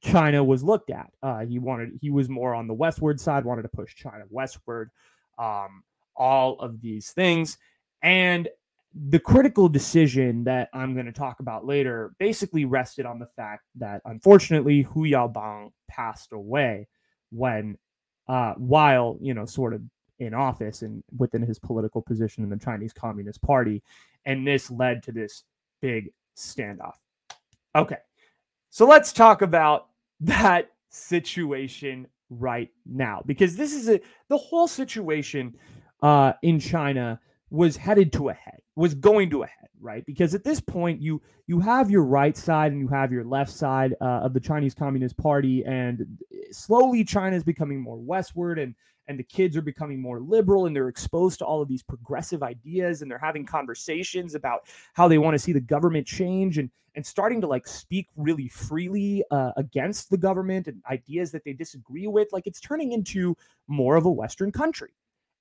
China 0.00 0.44
was 0.44 0.62
looked 0.62 0.90
at. 0.90 1.10
Uh, 1.22 1.40
he 1.40 1.58
wanted 1.58 1.98
he 2.00 2.10
was 2.10 2.28
more 2.28 2.54
on 2.54 2.66
the 2.66 2.74
westward 2.74 3.18
side, 3.18 3.44
wanted 3.44 3.62
to 3.62 3.68
push 3.68 3.94
China 3.94 4.24
westward. 4.28 4.90
Um, 5.38 5.82
all 6.16 6.60
of 6.60 6.82
these 6.82 7.12
things, 7.12 7.56
and 8.02 8.46
the 8.94 9.18
critical 9.18 9.68
decision 9.68 10.44
that 10.44 10.68
I'm 10.74 10.94
going 10.94 11.06
to 11.06 11.12
talk 11.12 11.40
about 11.40 11.64
later 11.64 12.12
basically 12.18 12.64
rested 12.64 13.06
on 13.06 13.18
the 13.18 13.26
fact 13.26 13.64
that 13.76 14.02
unfortunately 14.04 14.82
Hu 14.82 15.04
Yaobang 15.04 15.70
passed 15.88 16.32
away 16.32 16.88
when 17.30 17.76
uh, 18.28 18.54
while 18.54 19.18
you 19.20 19.34
know 19.34 19.44
sort 19.44 19.74
of 19.74 19.82
in 20.18 20.34
office 20.34 20.82
and 20.82 21.02
within 21.16 21.42
his 21.42 21.58
political 21.58 22.02
position 22.02 22.44
in 22.44 22.50
the 22.50 22.56
Chinese 22.56 22.92
Communist 22.92 23.42
Party, 23.42 23.82
and 24.26 24.46
this 24.46 24.70
led 24.70 25.02
to 25.04 25.12
this 25.12 25.44
big 25.80 26.12
standoff. 26.36 26.94
Okay. 27.74 27.96
So 28.70 28.86
let's 28.86 29.12
talk 29.12 29.42
about 29.42 29.88
that 30.20 30.70
situation 30.90 32.06
right 32.28 32.70
now 32.86 33.22
because 33.26 33.56
this 33.56 33.72
is 33.72 33.88
a 33.88 34.00
the 34.28 34.38
whole 34.38 34.68
situation 34.68 35.52
uh 36.02 36.32
in 36.42 36.60
China 36.60 37.18
was 37.50 37.76
headed 37.76 38.12
to 38.12 38.28
a 38.28 38.32
head, 38.32 38.60
was 38.80 38.94
going 38.94 39.28
to 39.28 39.42
a 39.42 39.46
head, 39.46 39.68
right? 39.78 40.04
Because 40.06 40.34
at 40.34 40.42
this 40.42 40.58
point, 40.58 41.02
you 41.02 41.20
you 41.46 41.60
have 41.60 41.90
your 41.90 42.02
right 42.02 42.36
side 42.36 42.72
and 42.72 42.80
you 42.80 42.88
have 42.88 43.12
your 43.12 43.24
left 43.24 43.50
side 43.50 43.94
uh, 44.00 44.20
of 44.24 44.32
the 44.32 44.40
Chinese 44.40 44.74
Communist 44.74 45.18
Party, 45.18 45.62
and 45.64 46.18
slowly 46.50 47.04
China 47.04 47.36
is 47.36 47.44
becoming 47.44 47.80
more 47.80 47.98
westward, 47.98 48.58
and 48.58 48.74
and 49.06 49.18
the 49.18 49.24
kids 49.24 49.54
are 49.56 49.62
becoming 49.62 50.00
more 50.00 50.20
liberal, 50.20 50.64
and 50.64 50.74
they're 50.74 50.88
exposed 50.88 51.40
to 51.40 51.44
all 51.44 51.60
of 51.60 51.68
these 51.68 51.82
progressive 51.82 52.42
ideas, 52.42 53.02
and 53.02 53.10
they're 53.10 53.18
having 53.18 53.44
conversations 53.44 54.34
about 54.34 54.62
how 54.94 55.06
they 55.06 55.18
want 55.18 55.34
to 55.34 55.38
see 55.38 55.52
the 55.52 55.60
government 55.60 56.06
change, 56.06 56.56
and 56.56 56.70
and 56.94 57.04
starting 57.04 57.42
to 57.42 57.46
like 57.46 57.68
speak 57.68 58.08
really 58.16 58.48
freely 58.48 59.22
uh, 59.30 59.52
against 59.58 60.08
the 60.08 60.18
government 60.18 60.68
and 60.68 60.82
ideas 60.90 61.32
that 61.32 61.44
they 61.44 61.52
disagree 61.52 62.06
with. 62.06 62.28
Like 62.32 62.46
it's 62.46 62.60
turning 62.60 62.92
into 62.92 63.36
more 63.68 63.96
of 63.96 64.06
a 64.06 64.10
Western 64.10 64.50
country, 64.50 64.94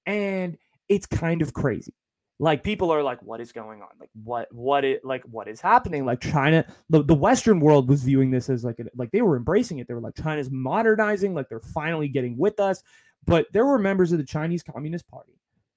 and 0.05 0.57
it's 0.89 1.05
kind 1.05 1.41
of 1.41 1.53
crazy 1.53 1.93
like 2.39 2.63
people 2.63 2.91
are 2.91 3.03
like 3.03 3.21
what 3.21 3.41
is 3.41 3.51
going 3.51 3.81
on? 3.81 3.89
Like 3.99 4.09
what 4.23 4.47
what 4.51 4.85
it 4.85 5.03
like 5.03 5.23
what 5.23 5.47
is 5.47 5.59
happening? 5.59 6.05
Like 6.05 6.21
china 6.21 6.65
the, 6.89 7.03
the 7.03 7.13
western 7.13 7.59
world 7.59 7.89
was 7.89 8.01
viewing 8.01 8.31
this 8.31 8.49
as 8.49 8.63
like 8.63 8.79
a, 8.79 8.85
like 8.95 9.11
they 9.11 9.21
were 9.21 9.35
embracing 9.35 9.79
it. 9.79 9.87
They 9.87 9.93
were 9.93 10.01
like 10.01 10.15
china's 10.15 10.49
modernizing 10.49 11.33
like 11.33 11.49
they're 11.49 11.59
finally 11.59 12.07
getting 12.07 12.37
with 12.37 12.59
us. 12.59 12.81
But 13.25 13.47
there 13.51 13.65
were 13.65 13.77
members 13.77 14.13
of 14.13 14.17
the 14.17 14.23
chinese 14.23 14.63
communist 14.63 15.07
party 15.09 15.33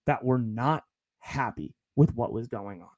that 0.07 0.25
were 0.25 0.39
not 0.39 0.85
happy 1.19 1.75
with 1.97 2.15
what 2.15 2.33
was 2.33 2.47
going 2.47 2.81
on. 2.81 2.89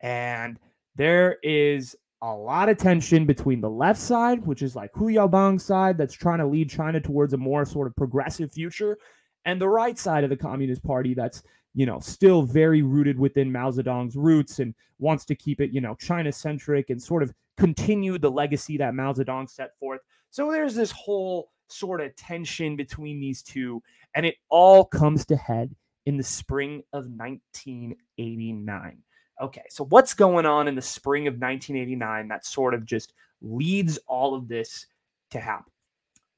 And 0.00 0.58
there 0.96 1.36
is 1.42 1.94
a 2.22 2.32
lot 2.32 2.70
of 2.70 2.78
tension 2.78 3.26
between 3.26 3.60
the 3.60 3.68
left 3.68 4.00
side 4.00 4.44
which 4.46 4.62
is 4.62 4.74
like 4.74 4.90
hu 4.94 5.08
yaobang's 5.08 5.62
side 5.62 5.98
that's 5.98 6.14
trying 6.14 6.38
to 6.38 6.46
lead 6.46 6.70
china 6.70 6.98
towards 6.98 7.34
a 7.34 7.36
more 7.36 7.66
sort 7.66 7.86
of 7.86 7.94
progressive 7.94 8.50
future 8.50 8.96
and 9.44 9.60
the 9.60 9.68
right 9.68 9.98
side 9.98 10.24
of 10.24 10.30
the 10.30 10.36
communist 10.36 10.82
party 10.82 11.12
that's 11.12 11.42
you 11.76 11.84
know, 11.84 12.00
still 12.00 12.42
very 12.42 12.80
rooted 12.80 13.18
within 13.18 13.52
Mao 13.52 13.70
Zedong's 13.70 14.16
roots 14.16 14.60
and 14.60 14.74
wants 14.98 15.26
to 15.26 15.34
keep 15.34 15.60
it, 15.60 15.72
you 15.72 15.82
know, 15.82 15.94
China 15.94 16.32
centric 16.32 16.88
and 16.88 17.00
sort 17.00 17.22
of 17.22 17.34
continue 17.58 18.18
the 18.18 18.30
legacy 18.30 18.78
that 18.78 18.94
Mao 18.94 19.12
Zedong 19.12 19.48
set 19.48 19.78
forth. 19.78 20.00
So 20.30 20.50
there's 20.50 20.74
this 20.74 20.90
whole 20.90 21.50
sort 21.68 22.00
of 22.00 22.16
tension 22.16 22.76
between 22.76 23.20
these 23.20 23.42
two, 23.42 23.82
and 24.14 24.24
it 24.24 24.36
all 24.48 24.86
comes 24.86 25.26
to 25.26 25.36
head 25.36 25.76
in 26.06 26.16
the 26.16 26.22
spring 26.22 26.82
of 26.94 27.08
1989. 27.08 28.98
Okay, 29.42 29.64
so 29.68 29.84
what's 29.84 30.14
going 30.14 30.46
on 30.46 30.68
in 30.68 30.74
the 30.74 30.82
spring 30.82 31.26
of 31.26 31.34
1989 31.34 32.28
that 32.28 32.46
sort 32.46 32.72
of 32.72 32.86
just 32.86 33.12
leads 33.42 33.98
all 34.08 34.34
of 34.34 34.48
this 34.48 34.86
to 35.30 35.40
happen? 35.40 35.70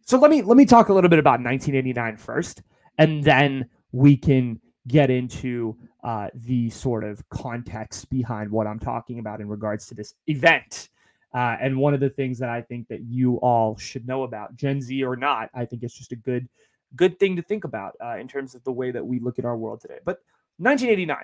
So 0.04 0.18
let 0.18 0.32
me 0.32 0.42
let 0.42 0.56
me 0.56 0.66
talk 0.66 0.88
a 0.88 0.92
little 0.92 1.10
bit 1.10 1.20
about 1.20 1.40
1989 1.40 2.16
first, 2.16 2.62
and 2.96 3.22
then 3.22 3.68
we 3.92 4.16
can 4.16 4.60
get 4.88 5.10
into 5.10 5.76
uh, 6.02 6.28
the 6.34 6.70
sort 6.70 7.04
of 7.04 7.26
context 7.28 8.08
behind 8.10 8.50
what 8.50 8.66
I'm 8.66 8.78
talking 8.78 9.18
about 9.18 9.40
in 9.40 9.48
regards 9.48 9.86
to 9.86 9.94
this 9.94 10.14
event. 10.26 10.88
Uh, 11.34 11.56
and 11.60 11.76
one 11.76 11.92
of 11.92 12.00
the 12.00 12.08
things 12.08 12.38
that 12.38 12.48
I 12.48 12.62
think 12.62 12.88
that 12.88 13.02
you 13.02 13.36
all 13.36 13.76
should 13.76 14.06
know 14.06 14.22
about, 14.22 14.56
Gen 14.56 14.80
Z 14.80 15.02
or 15.04 15.14
not, 15.14 15.50
I 15.54 15.66
think 15.66 15.82
it's 15.82 15.94
just 15.94 16.12
a 16.12 16.16
good, 16.16 16.48
good 16.96 17.18
thing 17.18 17.36
to 17.36 17.42
think 17.42 17.64
about 17.64 17.94
uh, 18.02 18.16
in 18.16 18.26
terms 18.26 18.54
of 18.54 18.64
the 18.64 18.72
way 18.72 18.90
that 18.90 19.06
we 19.06 19.20
look 19.20 19.38
at 19.38 19.44
our 19.44 19.56
world 19.56 19.80
today. 19.80 19.98
But 20.04 20.20
1989, 20.56 21.16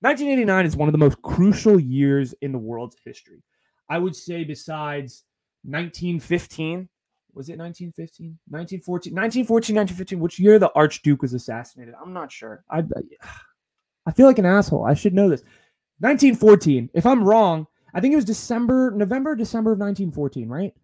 1989 0.00 0.66
is 0.66 0.76
one 0.76 0.88
of 0.88 0.92
the 0.92 0.98
most 0.98 1.22
crucial 1.22 1.78
years 1.78 2.34
in 2.42 2.52
the 2.52 2.58
world's 2.58 2.96
history. 3.04 3.42
I 3.88 3.98
would 3.98 4.16
say, 4.16 4.42
besides 4.42 5.24
1915, 5.62 6.88
was 7.36 7.50
it 7.50 7.58
1915 7.58 8.38
1914 8.48 9.12
1914 9.12 9.76
1915 9.76 10.18
which 10.18 10.38
year 10.38 10.58
the 10.58 10.72
archduke 10.72 11.20
was 11.20 11.34
assassinated. 11.34 11.94
I'm 12.02 12.14
not 12.14 12.32
sure. 12.32 12.64
I 12.70 12.82
i 14.06 14.12
feel 14.12 14.26
like 14.26 14.38
an 14.38 14.46
asshole. 14.46 14.84
I 14.84 14.94
should 14.94 15.14
know 15.14 15.28
this. 15.28 15.42
1914 16.00 16.90
if 16.92 17.06
i'm 17.06 17.24
wrong 17.24 17.66
i 17.94 18.00
think 18.00 18.12
it 18.12 18.16
was 18.16 18.24
december 18.24 18.90
november 18.90 19.34
december 19.34 19.72
of 19.72 19.78
1914 19.78 20.48
right? 20.48 20.74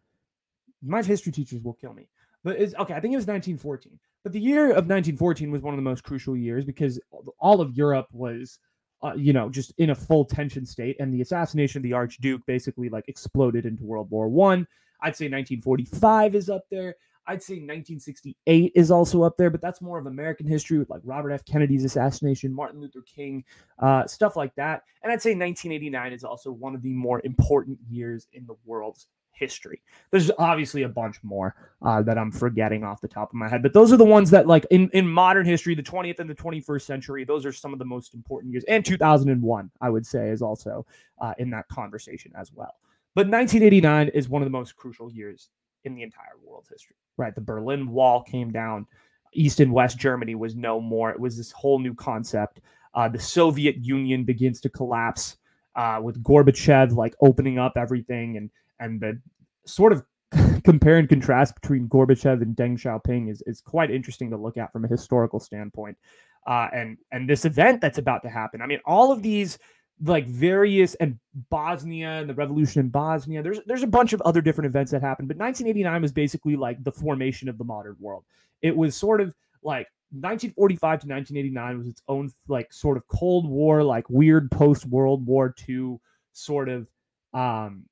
My 0.84 1.02
history 1.02 1.32
teachers 1.32 1.62
will 1.62 1.74
kill 1.74 1.92
me. 1.92 2.08
But 2.44 2.60
it's 2.60 2.74
okay 2.74 2.94
i 2.94 3.00
think 3.00 3.12
it 3.12 3.16
was 3.16 3.26
1914 3.26 3.98
but 4.22 4.32
the 4.32 4.40
year 4.40 4.66
of 4.66 4.88
1914 4.88 5.50
was 5.50 5.62
one 5.62 5.74
of 5.74 5.78
the 5.78 5.82
most 5.82 6.04
crucial 6.04 6.36
years 6.36 6.64
because 6.64 7.00
all 7.38 7.60
of 7.60 7.76
europe 7.76 8.08
was 8.12 8.58
uh, 9.02 9.14
you 9.16 9.32
know 9.32 9.48
just 9.48 9.72
in 9.78 9.90
a 9.90 9.94
full 9.94 10.24
tension 10.24 10.66
state 10.66 10.96
and 11.00 11.12
the 11.12 11.22
assassination 11.22 11.78
of 11.78 11.82
the 11.82 11.92
archduke 11.92 12.44
basically 12.46 12.88
like 12.88 13.04
exploded 13.08 13.64
into 13.64 13.84
world 13.84 14.10
war 14.10 14.28
one 14.28 14.66
I'd 15.02 15.16
say 15.16 15.26
1945 15.26 16.34
is 16.34 16.48
up 16.48 16.64
there. 16.70 16.96
I'd 17.26 17.42
say 17.42 17.54
1968 17.54 18.72
is 18.74 18.90
also 18.90 19.22
up 19.22 19.36
there, 19.36 19.50
but 19.50 19.60
that's 19.60 19.80
more 19.80 19.98
of 19.98 20.06
American 20.06 20.46
history 20.46 20.78
with 20.78 20.90
like 20.90 21.02
Robert 21.04 21.30
F. 21.30 21.44
Kennedy's 21.44 21.84
assassination, 21.84 22.52
Martin 22.52 22.80
Luther 22.80 23.02
King, 23.02 23.44
uh, 23.78 24.06
stuff 24.06 24.36
like 24.36 24.54
that. 24.56 24.82
And 25.02 25.12
I'd 25.12 25.22
say 25.22 25.30
1989 25.30 26.12
is 26.12 26.24
also 26.24 26.50
one 26.50 26.74
of 26.74 26.82
the 26.82 26.92
more 26.92 27.20
important 27.24 27.78
years 27.88 28.26
in 28.32 28.44
the 28.46 28.56
world's 28.64 29.06
history. 29.30 29.82
There's 30.10 30.30
obviously 30.38 30.82
a 30.82 30.88
bunch 30.88 31.22
more 31.22 31.54
uh, 31.80 32.02
that 32.02 32.18
I'm 32.18 32.32
forgetting 32.32 32.84
off 32.84 33.00
the 33.00 33.08
top 33.08 33.30
of 33.30 33.34
my 33.34 33.48
head, 33.48 33.62
but 33.62 33.72
those 33.72 33.92
are 33.92 33.96
the 33.96 34.04
ones 34.04 34.30
that, 34.30 34.46
like 34.46 34.66
in, 34.70 34.90
in 34.92 35.08
modern 35.08 35.46
history, 35.46 35.74
the 35.74 35.82
20th 35.82 36.18
and 36.18 36.28
the 36.28 36.34
21st 36.34 36.82
century, 36.82 37.24
those 37.24 37.46
are 37.46 37.52
some 37.52 37.72
of 37.72 37.78
the 37.78 37.84
most 37.84 38.14
important 38.14 38.52
years. 38.52 38.64
And 38.68 38.84
2001, 38.84 39.70
I 39.80 39.90
would 39.90 40.06
say, 40.06 40.30
is 40.30 40.42
also 40.42 40.86
uh, 41.20 41.34
in 41.38 41.50
that 41.50 41.68
conversation 41.68 42.32
as 42.36 42.52
well. 42.52 42.74
But 43.14 43.28
1989 43.28 44.08
is 44.08 44.28
one 44.28 44.42
of 44.42 44.46
the 44.46 44.50
most 44.50 44.76
crucial 44.76 45.10
years 45.10 45.48
in 45.84 45.94
the 45.94 46.02
entire 46.02 46.38
world 46.44 46.66
history, 46.70 46.96
right? 47.16 47.34
The 47.34 47.40
Berlin 47.40 47.90
Wall 47.90 48.22
came 48.22 48.50
down. 48.50 48.86
East 49.34 49.60
and 49.60 49.72
West 49.72 49.98
Germany 49.98 50.34
was 50.34 50.54
no 50.54 50.80
more. 50.80 51.10
It 51.10 51.20
was 51.20 51.36
this 51.36 51.52
whole 51.52 51.78
new 51.78 51.94
concept. 51.94 52.60
Uh, 52.94 53.08
the 53.08 53.18
Soviet 53.18 53.76
Union 53.78 54.24
begins 54.24 54.60
to 54.60 54.68
collapse 54.68 55.36
uh, 55.74 56.00
with 56.02 56.22
Gorbachev 56.22 56.94
like 56.94 57.14
opening 57.20 57.58
up 57.58 57.72
everything, 57.76 58.36
and 58.36 58.50
and 58.80 59.00
the 59.00 59.20
sort 59.64 59.92
of 59.92 60.04
compare 60.64 60.98
and 60.98 61.08
contrast 61.08 61.54
between 61.54 61.88
Gorbachev 61.88 62.42
and 62.42 62.56
Deng 62.56 62.78
Xiaoping 62.78 63.30
is, 63.30 63.42
is 63.46 63.60
quite 63.60 63.90
interesting 63.90 64.30
to 64.30 64.36
look 64.36 64.56
at 64.56 64.72
from 64.72 64.84
a 64.84 64.88
historical 64.88 65.40
standpoint. 65.40 65.96
Uh, 66.46 66.68
and 66.74 66.98
and 67.12 67.28
this 67.28 67.44
event 67.44 67.80
that's 67.80 67.98
about 67.98 68.22
to 68.22 68.28
happen. 68.28 68.60
I 68.60 68.66
mean, 68.66 68.80
all 68.84 69.12
of 69.12 69.22
these 69.22 69.58
like 70.04 70.26
various 70.26 70.94
and 70.96 71.18
Bosnia 71.48 72.08
and 72.08 72.28
the 72.28 72.34
revolution 72.34 72.80
in 72.80 72.88
Bosnia. 72.88 73.42
There's 73.42 73.60
there's 73.66 73.82
a 73.82 73.88
bunch 73.88 74.12
of 74.12 74.20
other 74.22 74.40
different 74.40 74.66
events 74.66 74.90
that 74.90 75.00
happened, 75.00 75.28
but 75.28 75.36
1989 75.36 76.02
was 76.02 76.12
basically 76.12 76.56
like 76.56 76.82
the 76.82 76.92
formation 76.92 77.48
of 77.48 77.58
the 77.58 77.64
modern 77.64 77.96
world. 78.00 78.24
It 78.62 78.76
was 78.76 78.96
sort 78.96 79.20
of 79.20 79.34
like 79.62 79.88
1945 80.10 80.80
to 80.80 81.06
1989 81.06 81.78
was 81.78 81.86
its 81.86 82.02
own 82.08 82.30
like 82.48 82.72
sort 82.72 82.96
of 82.96 83.06
Cold 83.08 83.48
War, 83.48 83.82
like 83.82 84.08
weird 84.10 84.50
post 84.50 84.86
World 84.86 85.24
War 85.24 85.54
II 85.68 85.98
sort 86.32 86.68
of 86.68 86.90
um 87.34 87.84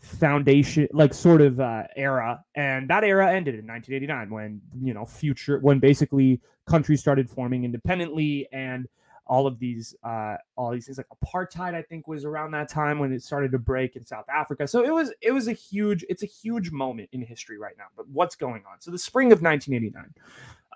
foundation 0.00 0.86
like 0.92 1.12
sort 1.12 1.40
of 1.40 1.58
uh, 1.58 1.82
era 1.96 2.42
and 2.54 2.88
that 2.88 3.02
era 3.02 3.32
ended 3.32 3.54
in 3.56 3.66
1989 3.66 4.30
when 4.30 4.60
you 4.80 4.94
know 4.94 5.04
future 5.04 5.58
when 5.58 5.80
basically 5.80 6.40
countries 6.68 7.00
started 7.00 7.28
forming 7.28 7.64
independently 7.64 8.46
and 8.52 8.86
all 9.28 9.46
of 9.46 9.58
these 9.58 9.94
uh, 10.02 10.36
all 10.56 10.70
these 10.72 10.86
things 10.86 10.98
like 10.98 11.06
apartheid 11.08 11.74
i 11.74 11.82
think 11.82 12.08
was 12.08 12.24
around 12.24 12.50
that 12.50 12.68
time 12.68 12.98
when 12.98 13.12
it 13.12 13.22
started 13.22 13.52
to 13.52 13.58
break 13.58 13.96
in 13.96 14.04
south 14.04 14.24
africa. 14.34 14.66
So 14.66 14.84
it 14.84 14.92
was 14.92 15.12
it 15.20 15.32
was 15.32 15.48
a 15.48 15.52
huge 15.52 16.04
it's 16.08 16.22
a 16.22 16.26
huge 16.26 16.70
moment 16.70 17.10
in 17.12 17.22
history 17.22 17.58
right 17.58 17.74
now 17.78 17.84
but 17.96 18.08
what's 18.08 18.36
going 18.36 18.64
on? 18.70 18.80
So 18.80 18.90
the 18.90 18.98
spring 18.98 19.32
of 19.32 19.42
1989 19.42 20.14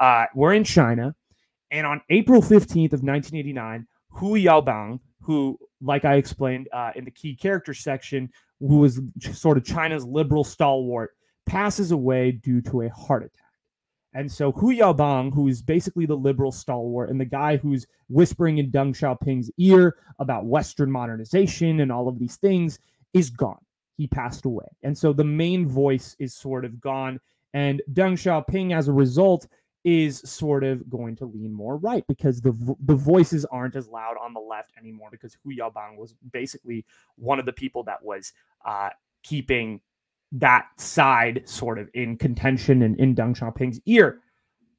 uh, 0.00 0.26
we're 0.34 0.54
in 0.54 0.64
china 0.64 1.14
and 1.70 1.86
on 1.86 2.00
april 2.10 2.40
15th 2.40 2.92
of 2.92 3.02
1989 3.02 3.86
hu 4.10 4.34
yaobang 4.34 5.00
who 5.20 5.58
like 5.80 6.04
i 6.04 6.14
explained 6.14 6.68
uh, 6.72 6.90
in 6.94 7.04
the 7.04 7.10
key 7.10 7.34
character 7.34 7.74
section 7.74 8.30
who 8.60 8.78
was 8.78 9.00
sort 9.32 9.56
of 9.56 9.64
china's 9.64 10.04
liberal 10.04 10.44
stalwart 10.44 11.10
passes 11.46 11.90
away 11.90 12.32
due 12.32 12.60
to 12.60 12.82
a 12.82 12.88
heart 12.90 13.24
attack 13.24 13.41
and 14.14 14.30
so 14.30 14.52
Hu 14.52 14.74
Yaobang, 14.74 15.32
who 15.32 15.48
is 15.48 15.62
basically 15.62 16.06
the 16.06 16.16
liberal 16.16 16.52
stalwart 16.52 17.08
and 17.08 17.20
the 17.20 17.24
guy 17.24 17.56
who's 17.56 17.86
whispering 18.08 18.58
in 18.58 18.70
Deng 18.70 18.94
Xiaoping's 18.94 19.50
ear 19.56 19.96
about 20.18 20.44
Western 20.44 20.90
modernization 20.90 21.80
and 21.80 21.90
all 21.90 22.08
of 22.08 22.18
these 22.18 22.36
things, 22.36 22.78
is 23.14 23.30
gone. 23.30 23.64
He 23.96 24.06
passed 24.06 24.44
away. 24.44 24.66
And 24.82 24.96
so 24.96 25.12
the 25.12 25.24
main 25.24 25.66
voice 25.66 26.14
is 26.18 26.34
sort 26.34 26.64
of 26.64 26.80
gone. 26.80 27.20
And 27.54 27.80
Deng 27.92 28.14
Xiaoping, 28.14 28.76
as 28.76 28.88
a 28.88 28.92
result, 28.92 29.46
is 29.84 30.20
sort 30.20 30.62
of 30.62 30.88
going 30.88 31.16
to 31.16 31.24
lean 31.24 31.52
more 31.52 31.76
right 31.76 32.04
because 32.06 32.40
the 32.40 32.52
the 32.84 32.94
voices 32.94 33.44
aren't 33.46 33.74
as 33.74 33.88
loud 33.88 34.14
on 34.22 34.32
the 34.32 34.40
left 34.40 34.70
anymore 34.78 35.08
because 35.10 35.36
Hu 35.42 35.50
Yaobang 35.56 35.96
was 35.96 36.14
basically 36.32 36.84
one 37.16 37.40
of 37.40 37.46
the 37.46 37.52
people 37.52 37.82
that 37.84 38.00
was 38.04 38.32
uh, 38.64 38.90
keeping 39.24 39.80
that 40.32 40.66
side 40.78 41.42
sort 41.44 41.78
of 41.78 41.88
in 41.94 42.16
contention 42.16 42.82
and 42.82 42.98
in 42.98 43.14
Deng 43.14 43.36
Xiaoping's 43.36 43.80
ear. 43.86 44.20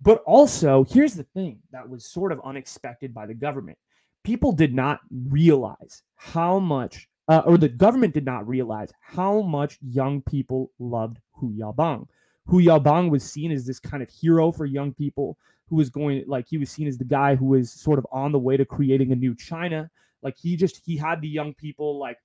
But 0.01 0.21
also, 0.25 0.83
here's 0.89 1.13
the 1.13 1.23
thing 1.23 1.59
that 1.71 1.87
was 1.87 2.05
sort 2.05 2.31
of 2.31 2.41
unexpected 2.43 3.13
by 3.13 3.25
the 3.25 3.33
government. 3.33 3.77
People 4.23 4.51
did 4.51 4.73
not 4.73 4.99
realize 5.11 6.01
how 6.15 6.59
much 6.59 7.07
uh, 7.29 7.41
or 7.45 7.57
the 7.57 7.69
government 7.69 8.13
did 8.13 8.25
not 8.25 8.47
realize 8.47 8.91
how 8.99 9.41
much 9.41 9.77
young 9.81 10.21
people 10.23 10.71
loved 10.79 11.19
Hu 11.33 11.53
Yaobang. 11.53 12.05
Hu 12.47 12.61
Yaobang 12.61 13.09
was 13.09 13.23
seen 13.23 13.51
as 13.51 13.65
this 13.65 13.79
kind 13.79 14.03
of 14.03 14.09
hero 14.09 14.51
for 14.51 14.65
young 14.65 14.93
people 14.93 15.37
who 15.67 15.77
was 15.77 15.89
going 15.89 16.23
like 16.27 16.45
he 16.49 16.57
was 16.57 16.69
seen 16.69 16.87
as 16.87 16.97
the 16.97 17.05
guy 17.05 17.35
who 17.35 17.45
was 17.45 17.71
sort 17.71 17.97
of 17.97 18.05
on 18.11 18.33
the 18.33 18.39
way 18.39 18.57
to 18.57 18.65
creating 18.65 19.11
a 19.11 19.15
new 19.15 19.33
China. 19.35 19.89
Like 20.21 20.37
he 20.37 20.57
just 20.57 20.81
he 20.85 20.97
had 20.97 21.21
the 21.21 21.29
young 21.29 21.53
people 21.53 21.97
like 21.97 22.17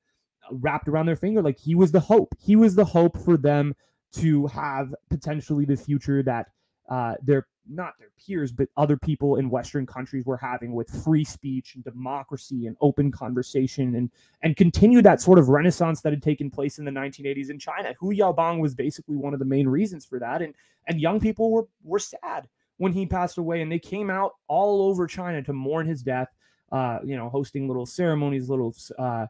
wrapped 0.51 0.89
around 0.89 1.07
their 1.07 1.17
finger. 1.17 1.43
Like 1.43 1.59
he 1.59 1.75
was 1.75 1.93
the 1.93 2.01
hope. 2.01 2.35
He 2.39 2.57
was 2.57 2.75
the 2.75 2.85
hope 2.85 3.19
for 3.25 3.37
them 3.37 3.75
to 4.13 4.47
have 4.49 4.95
potentially 5.11 5.65
the 5.65 5.77
future 5.77 6.23
that 6.23 6.47
uh, 6.89 7.15
their 7.23 7.47
not 7.71 7.93
their 7.99 8.09
peers, 8.25 8.51
but 8.51 8.69
other 8.77 8.97
people 8.97 9.37
in 9.37 9.51
Western 9.51 9.87
countries 9.87 10.25
were 10.25 10.37
having 10.37 10.73
with 10.73 10.89
free 11.05 11.25
speech 11.25 11.75
and 11.75 11.85
democracy 11.85 12.67
and 12.67 12.77
open 12.81 13.13
conversation 13.13 13.95
and 13.95 14.11
and 14.43 14.57
continue 14.57 15.03
that 15.03 15.21
sort 15.21 15.39
of 15.39 15.49
renaissance 15.49 16.01
that 16.01 16.13
had 16.13 16.23
taken 16.23 16.51
place 16.51 16.79
in 16.79 16.85
the 16.85 16.91
1980s 16.91 17.51
in 17.51 17.59
China. 17.59 17.95
Hu 18.01 18.15
Yaobang 18.15 18.61
was 18.61 18.75
basically 18.75 19.17
one 19.17 19.35
of 19.35 19.39
the 19.39 19.45
main 19.45 19.69
reasons 19.69 20.07
for 20.07 20.19
that, 20.19 20.43
and 20.43 20.55
and 20.87 21.01
young 21.01 21.21
people 21.21 21.51
were 21.51 21.69
were 21.83 21.99
sad 21.99 22.49
when 22.79 22.93
he 22.93 23.07
passed 23.07 23.39
away, 23.39 23.61
and 23.61 23.71
they 23.71 23.79
came 23.79 24.09
out 24.09 24.33
all 24.47 24.83
over 24.83 25.07
China 25.07 25.43
to 25.43 25.53
mourn 25.53 25.87
his 25.87 26.03
death. 26.03 26.29
Uh, 26.71 26.99
you 27.03 27.17
know, 27.17 27.31
hosting 27.31 27.67
little 27.67 27.87
ceremonies, 27.87 28.51
little 28.51 28.75
uh, 28.99 29.27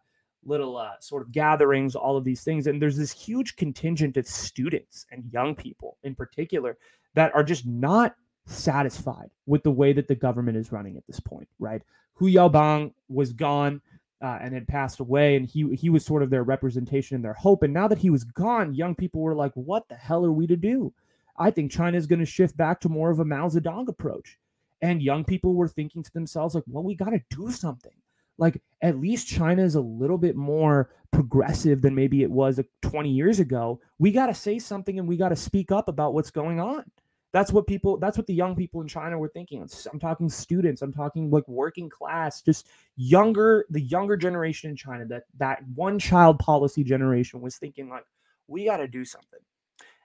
little 0.49 0.77
uh, 0.77 0.93
sort 1.01 1.23
of 1.23 1.33
gatherings, 1.33 1.95
all 1.95 2.17
of 2.17 2.25
these 2.25 2.43
things. 2.43 2.67
And 2.67 2.81
there's 2.81 2.97
this 2.97 3.13
huge 3.13 3.57
contingent 3.57 4.17
of 4.17 4.27
students 4.27 5.07
and 5.11 5.25
young 5.33 5.55
people 5.55 5.99
in 6.03 6.15
particular 6.15 6.79
that 7.15 7.35
are 7.35 7.45
just 7.45 7.67
not 7.67 8.15
satisfied 8.47 9.31
with 9.47 9.63
the 9.63 9.71
way 9.71 9.93
that 9.93 10.09
the 10.09 10.15
government 10.15 10.57
is 10.57 10.73
running 10.73 10.97
at 10.97 11.07
this 11.07 11.21
point, 11.21 11.49
right? 11.59 11.83
Hu 12.15 12.31
Yaobang 12.31 12.93
was 13.09 13.33
gone 13.33 13.81
uh, 14.21 14.39
and 14.41 14.53
had 14.53 14.67
passed 14.67 14.99
away, 15.01 15.37
and 15.37 15.47
he 15.47 15.75
he 15.77 15.91
was 15.91 16.05
sort 16.05 16.25
of 16.25 16.31
their 16.31 16.43
representation 16.43 17.15
and 17.15 17.25
their 17.25 17.35
hope. 17.35 17.63
And 17.63 17.73
now 17.73 17.87
that 17.87 17.99
he 17.99 18.11
was 18.11 18.25
gone, 18.25 18.75
young 18.75 18.97
people 18.97 19.21
were 19.21 19.35
like, 19.35 19.53
"What 19.55 19.89
the 19.89 19.95
hell 19.95 20.25
are 20.25 20.33
we 20.33 20.49
to 20.49 20.57
do?" 20.57 20.93
I 21.39 21.51
think 21.51 21.71
China 21.71 21.97
is 21.97 22.07
going 22.07 22.19
to 22.19 22.27
shift 22.27 22.57
back 22.57 22.81
to 22.81 22.89
more 22.89 23.11
of 23.11 23.21
a 23.21 23.25
Mao 23.25 23.49
Zedong 23.49 23.89
approach. 23.89 24.39
And 24.83 25.03
young 25.03 25.25
people 25.25 25.55
were 25.55 25.69
thinking 25.69 26.03
to 26.03 26.13
themselves, 26.13 26.55
like, 26.55 26.65
well, 26.67 26.85
we 26.85 26.95
got 26.95 27.11
to 27.11 27.23
do 27.31 27.51
something. 27.51 27.93
Like, 28.39 28.63
at 28.83 28.99
least 28.99 29.27
China 29.27 29.63
is 29.63 29.75
a 29.75 29.81
little 29.81 30.19
bit 30.19 30.37
more 30.37 30.91
progressive 31.11 31.83
than 31.83 31.95
maybe 31.95 32.23
it 32.23 32.31
was 32.31 32.59
uh, 32.59 32.63
20 32.83 33.11
years 33.11 33.41
ago. 33.41 33.81
We 33.99 34.13
got 34.13 34.27
to 34.27 34.35
say 34.35 34.59
something 34.59 34.99
and 34.99 35.09
we 35.09 35.17
got 35.17 35.31
to 35.31 35.37
speak 35.37 35.73
up 35.73 35.89
about 35.89 36.15
what's 36.15 36.31
going 36.31 36.61
on. 36.61 36.85
That's 37.33 37.53
what 37.53 37.67
people, 37.67 37.99
that's 37.99 38.17
what 38.17 38.27
the 38.27 38.35
young 38.35 38.57
people 38.57 38.81
in 38.81 38.89
China 38.89 39.19
were 39.19 39.29
thinking. 39.29 39.69
I'm 39.93 40.01
talking 40.01 40.31
students, 40.31 40.81
I'm 40.81 40.93
talking 40.95 41.31
like 41.31 41.47
working 41.47 41.91
class, 41.91 42.41
just 42.41 42.69
younger, 42.97 43.67
the 43.69 43.83
younger 43.83 44.17
generation 44.17 44.71
in 44.71 44.77
China, 44.77 45.05
that 45.07 45.25
that 45.37 45.59
one 45.75 45.99
child 45.99 46.39
policy 46.39 46.83
generation 46.83 47.43
was 47.43 47.57
thinking 47.57 47.91
like, 47.91 48.05
we 48.47 48.65
got 48.65 48.79
to 48.79 48.89
do 48.89 49.05
something. 49.05 49.41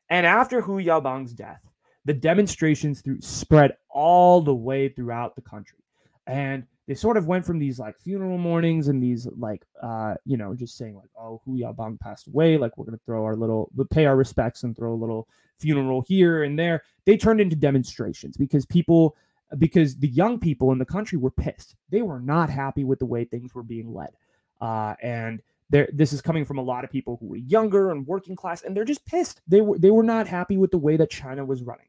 And 0.09 0.25
after 0.25 0.59
Hu 0.59 0.81
Yaobang's 0.81 1.33
death, 1.33 1.61
the 2.05 2.13
demonstrations 2.13 3.01
through 3.01 3.21
spread 3.21 3.77
all 3.89 4.41
the 4.41 4.53
way 4.53 4.89
throughout 4.89 5.35
the 5.35 5.41
country. 5.41 5.79
And 6.27 6.65
they 6.87 6.93
sort 6.93 7.17
of 7.17 7.27
went 7.27 7.45
from 7.45 7.59
these 7.59 7.79
like 7.79 7.97
funeral 7.97 8.37
mournings 8.37 8.87
and 8.87 9.01
these 9.01 9.27
like 9.37 9.63
uh 9.81 10.15
you 10.25 10.37
know 10.37 10.53
just 10.53 10.77
saying 10.77 10.95
like 10.95 11.09
oh 11.19 11.41
Hu 11.45 11.57
Yaobang 11.57 11.99
passed 11.99 12.27
away 12.27 12.57
like 12.57 12.77
we're 12.77 12.85
gonna 12.85 12.99
throw 13.05 13.23
our 13.23 13.35
little 13.35 13.71
pay 13.89 14.05
our 14.05 14.15
respects 14.15 14.63
and 14.63 14.75
throw 14.75 14.93
a 14.93 14.95
little 14.95 15.27
funeral 15.59 16.03
here 16.07 16.43
and 16.43 16.57
there. 16.57 16.83
They 17.05 17.17
turned 17.17 17.39
into 17.39 17.55
demonstrations 17.55 18.37
because 18.37 18.65
people 18.65 19.15
because 19.57 19.95
the 19.97 20.07
young 20.07 20.39
people 20.39 20.71
in 20.71 20.79
the 20.79 20.85
country 20.85 21.17
were 21.17 21.31
pissed. 21.31 21.75
They 21.89 22.01
were 22.01 22.19
not 22.19 22.49
happy 22.49 22.83
with 22.83 22.99
the 22.99 23.05
way 23.05 23.23
things 23.23 23.53
were 23.53 23.63
being 23.63 23.93
led. 23.93 24.11
Uh 24.59 24.95
and 25.01 25.41
there 25.69 25.87
this 25.93 26.11
is 26.11 26.21
coming 26.21 26.43
from 26.43 26.57
a 26.57 26.63
lot 26.63 26.83
of 26.83 26.91
people 26.91 27.17
who 27.19 27.27
were 27.27 27.37
younger 27.37 27.91
and 27.91 28.05
working 28.05 28.35
class 28.35 28.63
and 28.63 28.75
they're 28.75 28.83
just 28.83 29.05
pissed. 29.05 29.41
They 29.47 29.61
were 29.61 29.77
they 29.77 29.91
were 29.91 30.03
not 30.03 30.27
happy 30.27 30.57
with 30.57 30.71
the 30.71 30.77
way 30.77 30.97
that 30.97 31.09
China 31.09 31.45
was 31.45 31.63
running 31.63 31.87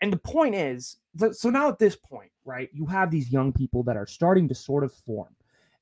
and 0.00 0.12
the 0.12 0.18
point 0.18 0.54
is, 0.54 0.96
so 1.32 1.50
now 1.50 1.68
at 1.68 1.78
this 1.78 1.96
point, 1.96 2.30
right, 2.44 2.70
you 2.72 2.86
have 2.86 3.10
these 3.10 3.30
young 3.30 3.52
people 3.52 3.82
that 3.84 3.96
are 3.96 4.06
starting 4.06 4.48
to 4.48 4.54
sort 4.54 4.84
of 4.84 4.92
form 4.92 5.34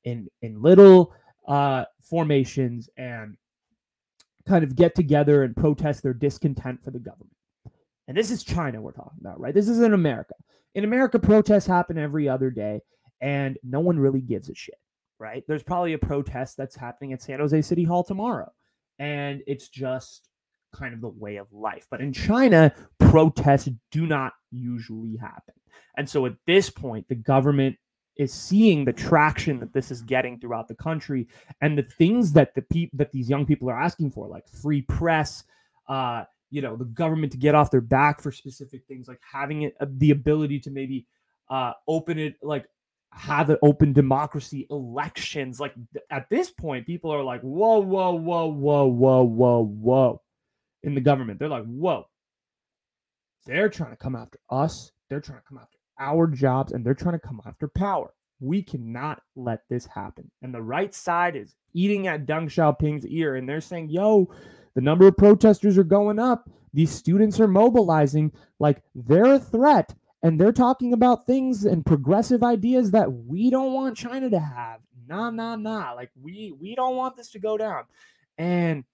in 0.05 0.29
in 0.43 0.61
little 0.61 1.13
uh, 1.47 1.85
formations 2.03 2.89
and 2.97 3.37
kind 4.47 4.65
of 4.65 4.75
get 4.75 4.95
together 4.95 5.43
and 5.45 5.57
protest 5.57 6.03
their 6.03 6.15
discontent 6.15 6.83
for 6.83 6.91
the 6.91 6.99
government. 6.99 7.37
And 8.09 8.17
this 8.17 8.31
is 8.31 8.43
China 8.43 8.81
we're 8.81 8.93
talking 8.93 9.19
about, 9.21 9.39
right? 9.39 9.55
This 9.55 9.69
isn't 9.69 9.93
America. 9.95 10.35
In 10.75 10.85
America, 10.85 11.19
protests 11.19 11.67
happen 11.67 11.99
every 11.99 12.29
other 12.29 12.51
day, 12.51 12.81
and 13.21 13.59
no 13.63 13.81
one 13.81 13.99
really 13.99 14.21
gives 14.21 14.49
a 14.49 14.55
shit, 14.55 14.79
right? 15.19 15.45
There's 15.47 15.63
probably 15.63 15.93
a 15.93 15.99
protest 15.99 16.57
that's 16.57 16.77
happening 16.77 17.13
at 17.13 17.23
San 17.23 17.41
Jose 17.41 17.61
City 17.63 17.85
Hall 17.85 18.03
tomorrow, 18.03 18.51
and 18.99 19.43
it's 19.47 19.69
just 19.69 20.29
kind 20.73 20.95
of 20.95 21.01
the 21.01 21.09
way 21.09 21.37
of 21.37 21.47
life. 21.53 21.87
But 21.91 22.01
in 22.01 22.13
China, 22.13 22.73
protests 22.99 23.69
do 23.91 24.07
not 24.07 24.33
usually 24.51 25.17
happen. 25.17 25.55
And 25.97 26.09
so 26.09 26.27
at 26.27 26.35
this 26.47 26.71
point, 26.71 27.09
the 27.09 27.15
government 27.15 27.77
is 28.17 28.33
seeing 28.33 28.85
the 28.85 28.93
traction 28.93 29.61
that 29.61 29.73
this 29.73 29.91
is 29.91 30.03
getting 30.03 30.39
throughout 30.39 30.69
the 30.69 30.75
country 30.75 31.29
and 31.61 31.79
the 31.79 31.83
things 31.83 32.33
that 32.33 32.55
the 32.55 32.63
people 32.63 32.97
that 32.99 33.13
these 33.13 33.31
young 33.31 33.47
people 33.47 33.71
are 33.71 33.81
asking 33.81 34.11
for, 34.11 34.29
like 34.29 34.49
free 34.49 34.83
press, 34.83 35.45
uh, 35.89 36.25
you 36.51 36.61
know, 36.61 36.77
the 36.77 36.85
government 36.85 37.33
to 37.33 37.39
get 37.39 37.55
off 37.55 37.71
their 37.71 37.81
back 37.81 38.21
for 38.21 38.33
specific 38.33 38.83
things, 38.87 39.07
like 39.09 39.21
having 39.33 39.63
it, 39.63 39.77
uh, 39.81 39.87
the 39.89 40.11
ability 40.11 40.59
to 40.59 40.71
maybe 40.71 41.07
uh, 41.49 41.73
open 41.87 42.19
it, 42.19 42.35
like 42.43 42.67
have 43.13 43.51
an 43.51 43.57
open 43.63 43.93
democracy, 43.93 44.67
elections. 44.71 45.61
Like 45.61 45.75
th- 45.93 46.05
at 46.11 46.29
this 46.29 46.51
point, 46.51 46.87
people 46.87 47.13
are 47.13 47.23
like, 47.23 47.41
whoa, 47.43 47.79
whoa, 47.79 48.13
whoa, 48.13 48.47
whoa, 48.47 48.87
whoa, 48.87 49.23
whoa, 49.23 49.65
whoa 49.65 50.23
in 50.89 50.95
the 50.95 51.01
government. 51.01 51.39
They're 51.39 51.49
like, 51.49 51.67
whoa, 51.67 52.07
they're 53.47 53.69
trying 53.69 53.91
to 53.91 53.97
come 53.97 54.17
after 54.17 54.39
us. 54.51 54.91
They're 55.09 55.21
trying 55.21 55.39
to 55.39 55.45
come 55.49 55.59
after 55.59 55.79
our 56.01 56.27
jobs 56.27 56.73
and 56.73 56.85
they're 56.85 56.95
trying 56.95 57.19
to 57.19 57.27
come 57.27 57.41
after 57.47 57.69
power. 57.69 58.13
We 58.41 58.63
cannot 58.63 59.21
let 59.37 59.63
this 59.69 59.85
happen. 59.87 60.31
And 60.43 60.55
the 60.55 60.63
right 60.63 60.95
side 60.95 61.37
is 61.37 61.55
eating 61.75 62.07
at 62.07 62.27
Deng 62.27 62.47
Xiaoping's 62.47 63.07
ear 63.07 63.37
and 63.37 63.49
they're 63.49 63.61
saying, 63.61 63.91
yo, 63.91 64.31
the 64.75 64.81
number 64.81 65.09
of 65.09 65.17
protesters 65.17 65.77
are 65.77 65.85
going 65.85 66.19
up. 66.19 66.49
These 66.73 66.91
students 66.91 67.41
are 67.41 67.49
mobilizing 67.49 68.33
like 68.59 68.83
they're 68.95 69.35
a 69.35 69.39
threat 69.39 69.95
and 70.23 70.41
they're 70.41 70.53
talking 70.53 70.93
about 70.93 71.27
things 71.27 71.65
and 71.65 71.85
progressive 71.85 72.43
ideas 72.43 72.91
that 72.93 73.13
we 73.13 73.51
don't 73.51 73.73
want 73.73 73.97
China 73.97 74.31
to 74.31 74.39
have. 74.39 74.81
Nah, 75.09 75.31
nah, 75.31 75.57
nah. 75.57 75.93
Like 75.95 76.11
we 76.21 76.55
we 76.61 76.75
don't 76.75 76.97
want 76.97 77.17
this 77.17 77.31
to 77.31 77.39
go 77.39 77.57
down. 77.57 77.85
And 78.37 78.85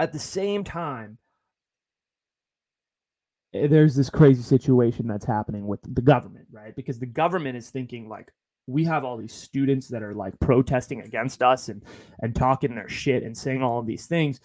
at 0.00 0.14
the 0.14 0.18
same 0.18 0.64
time, 0.64 1.18
eh, 3.52 3.66
there's 3.66 3.94
this 3.94 4.08
crazy 4.08 4.42
situation 4.42 5.06
that's 5.06 5.26
happening 5.26 5.66
with 5.66 5.80
the 5.82 6.00
government, 6.00 6.46
right? 6.50 6.74
Because 6.74 6.98
the 6.98 7.06
government 7.06 7.58
is 7.58 7.68
thinking 7.68 8.08
like 8.08 8.32
we 8.66 8.84
have 8.84 9.04
all 9.04 9.18
these 9.18 9.34
students 9.34 9.88
that 9.88 10.02
are 10.02 10.14
like 10.14 10.40
protesting 10.40 11.02
against 11.02 11.42
us 11.42 11.68
and 11.68 11.84
and 12.20 12.34
talking 12.34 12.74
their 12.74 12.88
shit 12.88 13.22
and 13.22 13.36
saying 13.36 13.62
all 13.62 13.78
of 13.78 13.86
these 13.86 14.06
things. 14.06 14.40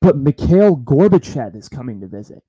But 0.00 0.16
Mikhail 0.16 0.74
Gorbachev 0.74 1.54
is 1.54 1.68
coming 1.68 2.00
to 2.00 2.06
visit. 2.06 2.42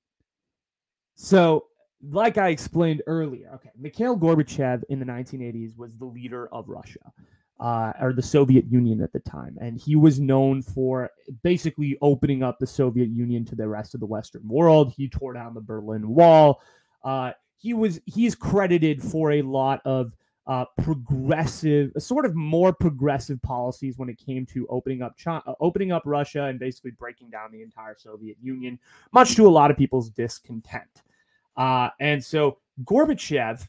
So, 1.14 1.66
like 2.02 2.38
I 2.38 2.48
explained 2.48 3.02
earlier, 3.06 3.50
okay, 3.56 3.68
Mikhail 3.78 4.16
Gorbachev 4.16 4.82
in 4.88 4.98
the 4.98 5.04
1980s 5.04 5.76
was 5.76 5.98
the 5.98 6.06
leader 6.06 6.48
of 6.50 6.70
Russia 6.70 7.12
uh, 7.62 7.92
or 8.00 8.12
the 8.12 8.20
Soviet 8.20 8.64
Union 8.68 9.00
at 9.00 9.12
the 9.12 9.20
time. 9.20 9.56
And 9.60 9.78
he 9.78 9.94
was 9.94 10.18
known 10.18 10.62
for 10.62 11.08
basically 11.44 11.96
opening 12.02 12.42
up 12.42 12.58
the 12.58 12.66
Soviet 12.66 13.08
Union 13.08 13.44
to 13.46 13.54
the 13.54 13.68
rest 13.68 13.94
of 13.94 14.00
the 14.00 14.06
Western 14.06 14.46
world. 14.48 14.92
He 14.96 15.08
tore 15.08 15.32
down 15.32 15.54
the 15.54 15.60
Berlin 15.60 16.08
Wall. 16.08 16.60
Uh, 17.04 17.30
he 17.56 17.72
was 17.72 18.00
he's 18.04 18.34
credited 18.34 19.00
for 19.00 19.30
a 19.30 19.42
lot 19.42 19.80
of 19.84 20.12
uh, 20.48 20.64
progressive, 20.82 21.92
sort 21.98 22.26
of 22.26 22.34
more 22.34 22.72
progressive 22.72 23.40
policies 23.42 23.96
when 23.96 24.08
it 24.08 24.18
came 24.18 24.44
to 24.46 24.66
opening 24.66 25.00
up 25.00 25.16
China, 25.16 25.40
uh, 25.46 25.54
opening 25.60 25.92
up 25.92 26.02
Russia 26.04 26.46
and 26.46 26.58
basically 26.58 26.90
breaking 26.90 27.30
down 27.30 27.52
the 27.52 27.62
entire 27.62 27.94
Soviet 27.96 28.36
Union, 28.42 28.76
much 29.12 29.36
to 29.36 29.46
a 29.46 29.48
lot 29.48 29.70
of 29.70 29.76
people's 29.76 30.10
discontent. 30.10 31.02
Uh, 31.56 31.90
and 32.00 32.24
so 32.24 32.58
Gorbachev 32.82 33.68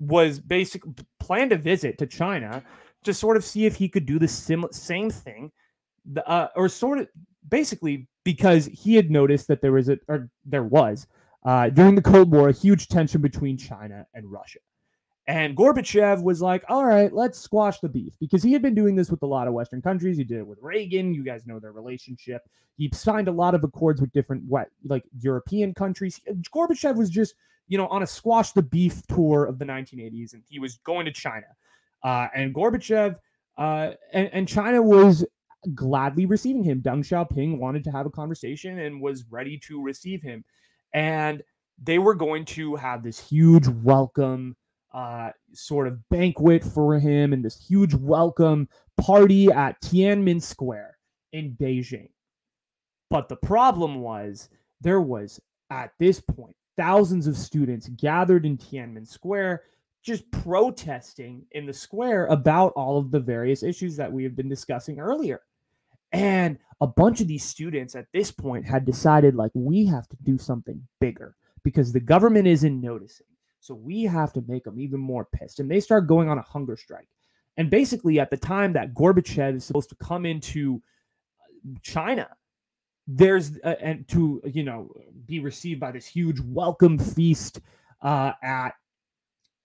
was 0.00 0.40
basically 0.40 0.94
planned 1.20 1.52
a 1.52 1.56
visit 1.56 1.96
to 1.98 2.06
China 2.06 2.64
to 3.04 3.14
sort 3.14 3.36
of 3.36 3.44
see 3.44 3.66
if 3.66 3.76
he 3.76 3.88
could 3.88 4.06
do 4.06 4.18
the 4.18 4.28
sim- 4.28 4.66
same 4.72 5.10
thing, 5.10 5.52
uh, 6.26 6.48
or 6.56 6.68
sort 6.68 6.98
of 6.98 7.08
basically 7.48 8.08
because 8.24 8.66
he 8.66 8.94
had 8.94 9.10
noticed 9.10 9.48
that 9.48 9.60
there 9.60 9.72
was 9.72 9.88
a 9.88 9.98
or 10.08 10.28
there 10.44 10.64
was 10.64 11.06
uh, 11.44 11.70
during 11.70 11.94
the 11.94 12.02
Cold 12.02 12.30
War 12.30 12.48
a 12.48 12.52
huge 12.52 12.88
tension 12.88 13.20
between 13.20 13.56
China 13.56 14.06
and 14.14 14.30
Russia. 14.30 14.58
And 15.26 15.56
Gorbachev 15.56 16.22
was 16.24 16.42
like, 16.42 16.64
all 16.68 16.84
right, 16.84 17.12
let's 17.12 17.38
squash 17.38 17.78
the 17.78 17.88
beef 17.88 18.14
because 18.18 18.42
he 18.42 18.52
had 18.52 18.62
been 18.62 18.74
doing 18.74 18.96
this 18.96 19.10
with 19.10 19.22
a 19.22 19.26
lot 19.26 19.46
of 19.46 19.54
Western 19.54 19.80
countries. 19.80 20.16
He 20.16 20.24
did 20.24 20.38
it 20.38 20.46
with 20.46 20.58
Reagan. 20.60 21.14
You 21.14 21.22
guys 21.22 21.46
know 21.46 21.60
their 21.60 21.72
relationship. 21.72 22.42
He 22.76 22.90
signed 22.92 23.28
a 23.28 23.32
lot 23.32 23.54
of 23.54 23.62
accords 23.62 24.00
with 24.00 24.10
different, 24.10 24.42
what, 24.48 24.70
like 24.84 25.04
European 25.20 25.72
countries. 25.72 26.20
Gorbachev 26.52 26.96
was 26.96 27.10
just, 27.10 27.34
you 27.68 27.78
know, 27.78 27.86
on 27.88 28.02
a 28.02 28.08
squash 28.08 28.50
the 28.52 28.62
beef 28.62 29.06
tour 29.06 29.44
of 29.44 29.60
the 29.60 29.64
1980s 29.64 30.32
and 30.32 30.42
he 30.48 30.58
was 30.58 30.78
going 30.78 31.04
to 31.04 31.12
China. 31.12 31.46
Uh, 32.02 32.28
and 32.34 32.54
Gorbachev 32.54 33.16
Uh, 33.58 33.92
and, 34.14 34.30
and 34.32 34.48
China 34.48 34.80
was 34.80 35.24
gladly 35.74 36.24
receiving 36.24 36.64
him. 36.64 36.80
Deng 36.80 37.04
Xiaoping 37.04 37.58
wanted 37.58 37.84
to 37.84 37.90
have 37.90 38.06
a 38.06 38.10
conversation 38.10 38.78
and 38.78 39.02
was 39.02 39.26
ready 39.30 39.58
to 39.68 39.82
receive 39.82 40.22
him. 40.22 40.44
And 40.94 41.42
they 41.82 41.98
were 41.98 42.14
going 42.14 42.46
to 42.56 42.76
have 42.76 43.02
this 43.02 43.18
huge 43.20 43.68
welcome 43.68 44.56
uh, 44.94 45.32
sort 45.52 45.88
of 45.88 46.08
banquet 46.08 46.64
for 46.64 46.98
him 46.98 47.34
and 47.34 47.44
this 47.44 47.60
huge 47.68 47.94
welcome 47.94 48.66
party 48.96 49.52
at 49.52 49.80
Tiananmen 49.82 50.40
Square 50.40 50.96
in 51.32 51.54
Beijing. 51.60 52.08
But 53.10 53.28
the 53.28 53.36
problem 53.36 54.00
was 54.00 54.48
there 54.80 55.02
was 55.02 55.38
at 55.68 55.92
this 55.98 56.20
point 56.20 56.56
thousands 56.76 57.26
of 57.26 57.36
students 57.36 57.88
gathered 57.90 58.46
in 58.46 58.56
Tiananmen 58.56 59.06
Square 59.06 59.64
just 60.02 60.30
protesting 60.30 61.44
in 61.52 61.66
the 61.66 61.72
square 61.72 62.26
about 62.26 62.72
all 62.72 62.98
of 62.98 63.10
the 63.10 63.20
various 63.20 63.62
issues 63.62 63.96
that 63.96 64.12
we 64.12 64.24
have 64.24 64.36
been 64.36 64.48
discussing 64.48 64.98
earlier. 64.98 65.40
And 66.12 66.58
a 66.80 66.86
bunch 66.86 67.20
of 67.20 67.28
these 67.28 67.44
students 67.44 67.94
at 67.94 68.06
this 68.12 68.30
point 68.30 68.66
had 68.66 68.84
decided, 68.84 69.34
like, 69.34 69.52
we 69.54 69.86
have 69.86 70.08
to 70.08 70.16
do 70.22 70.38
something 70.38 70.82
bigger 71.00 71.36
because 71.62 71.92
the 71.92 72.00
government 72.00 72.46
isn't 72.46 72.80
noticing. 72.80 73.26
So 73.60 73.74
we 73.74 74.04
have 74.04 74.32
to 74.32 74.44
make 74.48 74.64
them 74.64 74.80
even 74.80 75.00
more 75.00 75.26
pissed. 75.26 75.60
And 75.60 75.70
they 75.70 75.80
start 75.80 76.06
going 76.06 76.28
on 76.30 76.38
a 76.38 76.42
hunger 76.42 76.76
strike. 76.76 77.08
And 77.58 77.68
basically, 77.68 78.18
at 78.18 78.30
the 78.30 78.36
time 78.38 78.72
that 78.72 78.94
Gorbachev 78.94 79.56
is 79.56 79.64
supposed 79.64 79.90
to 79.90 79.96
come 79.96 80.24
into 80.24 80.80
uh, 81.40 81.78
China, 81.82 82.28
there's 83.06 83.58
uh, 83.64 83.74
and 83.80 84.06
to 84.08 84.40
you 84.46 84.62
know 84.62 84.90
be 85.26 85.40
received 85.40 85.80
by 85.80 85.90
this 85.90 86.06
huge 86.06 86.40
welcome 86.40 86.98
feast 86.98 87.60
uh, 88.02 88.32
at 88.42 88.74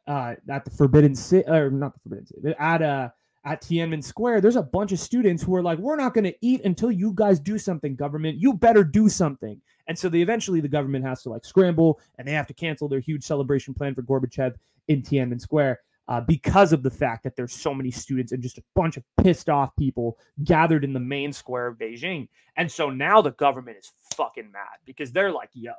uh, 0.07 0.35
at 0.49 0.65
the 0.65 0.71
Forbidden 0.71 1.15
City 1.15 1.47
or 1.47 1.69
not 1.69 1.93
the 1.93 1.99
Forbidden 1.99 2.25
City 2.27 2.53
at 2.59 2.81
uh 2.81 3.09
at 3.45 3.61
Tiananmen 3.61 4.03
Square, 4.03 4.41
there's 4.41 4.55
a 4.55 4.63
bunch 4.63 4.91
of 4.91 4.99
students 4.99 5.43
who 5.43 5.55
are 5.55 5.61
like, 5.61 5.77
we're 5.77 5.95
not 5.95 6.15
going 6.15 6.23
to 6.23 6.33
eat 6.41 6.65
until 6.65 6.91
you 6.91 7.13
guys 7.13 7.39
do 7.39 7.59
something, 7.59 7.95
government. 7.95 8.39
You 8.39 8.53
better 8.53 8.83
do 8.83 9.07
something. 9.07 9.61
And 9.87 9.97
so 9.97 10.09
they 10.09 10.21
eventually 10.21 10.61
the 10.61 10.67
government 10.67 11.05
has 11.05 11.21
to 11.23 11.29
like 11.29 11.45
scramble 11.45 11.99
and 12.17 12.27
they 12.27 12.31
have 12.31 12.47
to 12.47 12.55
cancel 12.55 12.87
their 12.87 12.99
huge 12.99 13.23
celebration 13.23 13.75
plan 13.75 13.93
for 13.93 14.01
Gorbachev 14.01 14.55
in 14.87 15.03
Tiananmen 15.03 15.39
Square 15.39 15.79
uh, 16.07 16.21
because 16.21 16.73
of 16.73 16.81
the 16.81 16.89
fact 16.89 17.23
that 17.23 17.35
there's 17.35 17.53
so 17.53 17.73
many 17.73 17.91
students 17.91 18.31
and 18.31 18.41
just 18.41 18.57
a 18.57 18.63
bunch 18.75 18.97
of 18.97 19.03
pissed 19.21 19.47
off 19.47 19.75
people 19.77 20.17
gathered 20.43 20.83
in 20.83 20.93
the 20.93 20.99
main 20.99 21.31
square 21.31 21.67
of 21.67 21.77
Beijing. 21.77 22.27
And 22.57 22.71
so 22.71 22.89
now 22.89 23.21
the 23.21 23.31
government 23.33 23.77
is 23.77 23.91
fucking 24.15 24.51
mad 24.51 24.79
because 24.85 25.11
they're 25.11 25.31
like, 25.31 25.49
yo, 25.53 25.73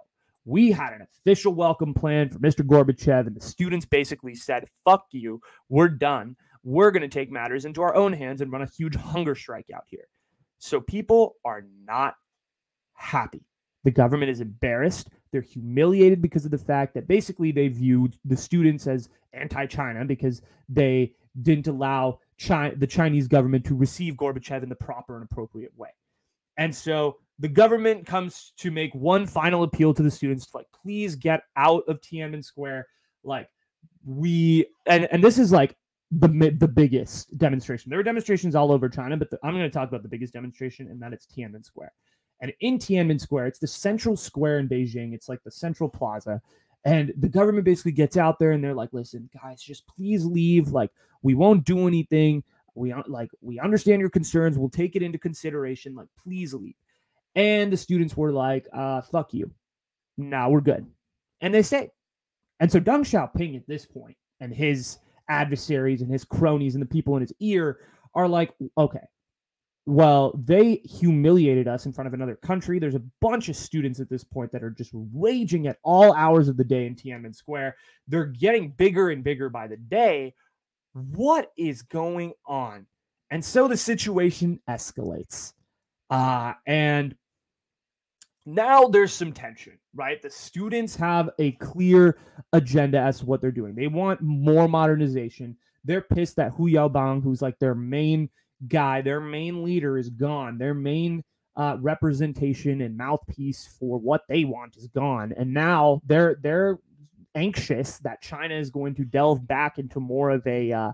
we 0.46 0.70
had 0.70 0.94
an 0.94 1.02
official 1.02 1.52
welcome 1.52 1.92
plan 1.92 2.30
for 2.30 2.38
Mr. 2.38 2.64
Gorbachev, 2.64 3.26
and 3.26 3.36
the 3.36 3.40
students 3.40 3.84
basically 3.84 4.34
said, 4.34 4.64
fuck 4.84 5.04
you, 5.10 5.42
we're 5.68 5.88
done 5.88 6.36
we're 6.66 6.90
going 6.90 7.02
to 7.02 7.08
take 7.08 7.30
matters 7.30 7.64
into 7.64 7.80
our 7.80 7.94
own 7.94 8.12
hands 8.12 8.40
and 8.40 8.50
run 8.50 8.60
a 8.60 8.66
huge 8.76 8.96
hunger 8.96 9.36
strike 9.36 9.68
out 9.72 9.84
here. 9.86 10.08
So 10.58 10.80
people 10.80 11.36
are 11.44 11.64
not 11.86 12.16
happy. 12.94 13.44
The 13.84 13.92
government 13.92 14.32
is 14.32 14.40
embarrassed. 14.40 15.10
They're 15.30 15.42
humiliated 15.42 16.20
because 16.20 16.44
of 16.44 16.50
the 16.50 16.58
fact 16.58 16.94
that 16.94 17.06
basically 17.06 17.52
they 17.52 17.68
viewed 17.68 18.18
the 18.24 18.36
students 18.36 18.88
as 18.88 19.08
anti 19.32 19.66
China 19.66 20.04
because 20.04 20.42
they 20.68 21.12
didn't 21.40 21.68
allow 21.68 22.18
China, 22.36 22.74
the 22.74 22.86
Chinese 22.88 23.28
government 23.28 23.64
to 23.66 23.76
receive 23.76 24.14
Gorbachev 24.14 24.64
in 24.64 24.68
the 24.68 24.74
proper 24.74 25.14
and 25.14 25.24
appropriate 25.30 25.72
way. 25.76 25.90
And 26.58 26.74
so 26.74 27.18
the 27.38 27.48
government 27.48 28.06
comes 28.06 28.52
to 28.58 28.70
make 28.70 28.94
one 28.94 29.26
final 29.26 29.62
appeal 29.62 29.92
to 29.94 30.02
the 30.02 30.10
students 30.10 30.54
like, 30.54 30.66
please 30.72 31.16
get 31.16 31.42
out 31.56 31.84
of 31.86 32.00
Tiananmen 32.00 32.44
Square. 32.44 32.86
Like, 33.24 33.48
we, 34.04 34.66
and, 34.86 35.08
and 35.10 35.22
this 35.22 35.38
is 35.38 35.52
like 35.52 35.76
the 36.10 36.28
the 36.56 36.68
biggest 36.68 37.36
demonstration. 37.36 37.90
There 37.90 37.98
were 37.98 38.04
demonstrations 38.04 38.54
all 38.54 38.72
over 38.72 38.88
China, 38.88 39.16
but 39.16 39.30
the, 39.30 39.38
I'm 39.42 39.52
going 39.52 39.64
to 39.64 39.70
talk 39.70 39.88
about 39.88 40.02
the 40.02 40.08
biggest 40.08 40.32
demonstration, 40.32 40.88
and 40.88 41.02
that 41.02 41.12
it's 41.12 41.26
Tiananmen 41.26 41.64
Square. 41.64 41.92
And 42.40 42.52
in 42.60 42.78
Tiananmen 42.78 43.20
Square, 43.20 43.46
it's 43.46 43.58
the 43.58 43.66
central 43.66 44.16
square 44.16 44.58
in 44.58 44.68
Beijing. 44.68 45.14
It's 45.14 45.28
like 45.28 45.42
the 45.42 45.50
central 45.50 45.88
plaza. 45.88 46.40
And 46.84 47.12
the 47.16 47.28
government 47.28 47.64
basically 47.64 47.92
gets 47.92 48.16
out 48.16 48.38
there 48.38 48.52
and 48.52 48.62
they're 48.62 48.74
like, 48.74 48.92
listen, 48.92 49.28
guys, 49.42 49.60
just 49.60 49.86
please 49.88 50.24
leave. 50.24 50.68
Like, 50.68 50.92
we 51.22 51.34
won't 51.34 51.64
do 51.64 51.88
anything. 51.88 52.44
We 52.74 52.92
uh, 52.92 53.02
like 53.08 53.30
we 53.40 53.58
understand 53.58 54.00
your 54.00 54.10
concerns. 54.10 54.56
We'll 54.56 54.68
take 54.68 54.94
it 54.94 55.02
into 55.02 55.18
consideration. 55.18 55.94
Like, 55.94 56.08
please 56.22 56.54
leave. 56.54 56.76
And 57.36 57.72
the 57.72 57.76
students 57.76 58.16
were 58.16 58.32
like, 58.32 58.66
uh, 58.72 59.02
fuck 59.02 59.32
you. 59.32 59.52
Now 60.18 60.50
we're 60.50 60.62
good. 60.62 60.86
And 61.40 61.54
they 61.54 61.62
stayed. 61.62 61.90
And 62.58 62.72
so 62.72 62.80
Deng 62.80 63.00
Xiaoping 63.00 63.56
at 63.56 63.68
this 63.68 63.86
point 63.86 64.16
and 64.40 64.52
his 64.52 64.98
adversaries 65.28 66.00
and 66.00 66.10
his 66.10 66.24
cronies 66.24 66.74
and 66.74 66.82
the 66.82 66.86
people 66.86 67.14
in 67.16 67.20
his 67.20 67.34
ear 67.38 67.78
are 68.14 68.26
like, 68.26 68.54
okay, 68.78 69.06
well, 69.84 70.32
they 70.44 70.76
humiliated 70.76 71.68
us 71.68 71.86
in 71.86 71.92
front 71.92 72.08
of 72.08 72.14
another 72.14 72.36
country. 72.36 72.78
There's 72.78 72.96
a 72.96 73.02
bunch 73.20 73.48
of 73.48 73.54
students 73.54 74.00
at 74.00 74.08
this 74.10 74.24
point 74.24 74.50
that 74.52 74.64
are 74.64 74.70
just 74.70 74.90
raging 75.14 75.68
at 75.68 75.78
all 75.84 76.12
hours 76.14 76.48
of 76.48 76.56
the 76.56 76.64
day 76.64 76.86
in 76.86 76.96
Tiananmen 76.96 77.36
Square. 77.36 77.76
They're 78.08 78.24
getting 78.24 78.70
bigger 78.70 79.10
and 79.10 79.22
bigger 79.22 79.48
by 79.48 79.68
the 79.68 79.76
day. 79.76 80.34
What 80.92 81.52
is 81.56 81.82
going 81.82 82.32
on? 82.46 82.86
And 83.30 83.44
so 83.44 83.68
the 83.68 83.76
situation 83.76 84.60
escalates. 84.68 85.52
Uh, 86.10 86.54
and 86.66 87.14
now 88.46 88.86
there's 88.86 89.12
some 89.12 89.32
tension, 89.32 89.76
right? 89.94 90.22
The 90.22 90.30
students 90.30 90.94
have 90.96 91.30
a 91.38 91.52
clear 91.52 92.16
agenda 92.52 92.98
as 92.98 93.18
to 93.18 93.26
what 93.26 93.40
they're 93.40 93.50
doing. 93.50 93.74
They 93.74 93.88
want 93.88 94.22
more 94.22 94.68
modernization. 94.68 95.56
They're 95.84 96.02
pissed 96.02 96.36
that 96.36 96.52
Hu 96.52 96.70
Yaobang, 96.70 97.22
who's 97.22 97.42
like 97.42 97.58
their 97.58 97.74
main 97.74 98.30
guy, 98.68 99.02
their 99.02 99.20
main 99.20 99.64
leader, 99.64 99.98
is 99.98 100.10
gone. 100.10 100.58
Their 100.58 100.74
main 100.74 101.24
uh, 101.56 101.76
representation 101.80 102.80
and 102.82 102.96
mouthpiece 102.96 103.76
for 103.78 103.98
what 103.98 104.22
they 104.28 104.44
want 104.44 104.76
is 104.76 104.86
gone, 104.88 105.32
and 105.36 105.52
now 105.52 106.02
they're 106.06 106.38
they're 106.40 106.78
anxious 107.34 107.98
that 107.98 108.22
China 108.22 108.54
is 108.54 108.70
going 108.70 108.94
to 108.94 109.04
delve 109.04 109.46
back 109.46 109.78
into 109.78 110.00
more 110.00 110.30
of 110.30 110.46
a 110.46 110.72
uh, 110.72 110.92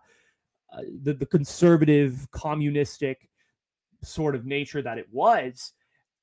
uh, 0.72 0.80
the, 1.02 1.14
the 1.14 1.26
conservative, 1.26 2.28
communistic 2.30 3.28
sort 4.02 4.34
of 4.34 4.46
nature 4.46 4.82
that 4.82 4.98
it 4.98 5.06
was, 5.10 5.72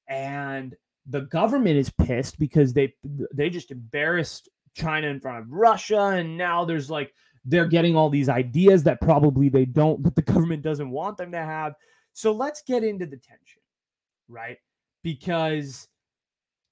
and 0.08 0.76
the 1.10 1.22
government 1.22 1.78
is 1.78 1.90
pissed 1.90 2.40
because 2.40 2.74
they 2.74 2.94
they 3.34 3.50
just 3.50 3.72
embarrassed 3.72 4.50
China 4.76 5.08
in 5.08 5.20
front 5.20 5.40
of 5.40 5.52
Russia, 5.52 6.00
and 6.00 6.38
now 6.38 6.66
there's 6.66 6.90
like 6.90 7.14
they're 7.46 7.68
getting 7.68 7.96
all 7.96 8.10
these 8.10 8.30
ideas 8.30 8.84
that 8.84 9.02
probably 9.02 9.50
they 9.50 9.66
don't, 9.66 10.04
but 10.04 10.16
the 10.16 10.22
government 10.22 10.62
doesn't 10.62 10.90
want 10.90 11.18
them 11.18 11.32
to 11.32 11.38
have. 11.38 11.74
So 12.14 12.32
let's 12.32 12.62
get 12.62 12.84
into 12.84 13.06
the 13.06 13.18
tension, 13.18 13.62
right? 14.28 14.58
Because 15.04 15.88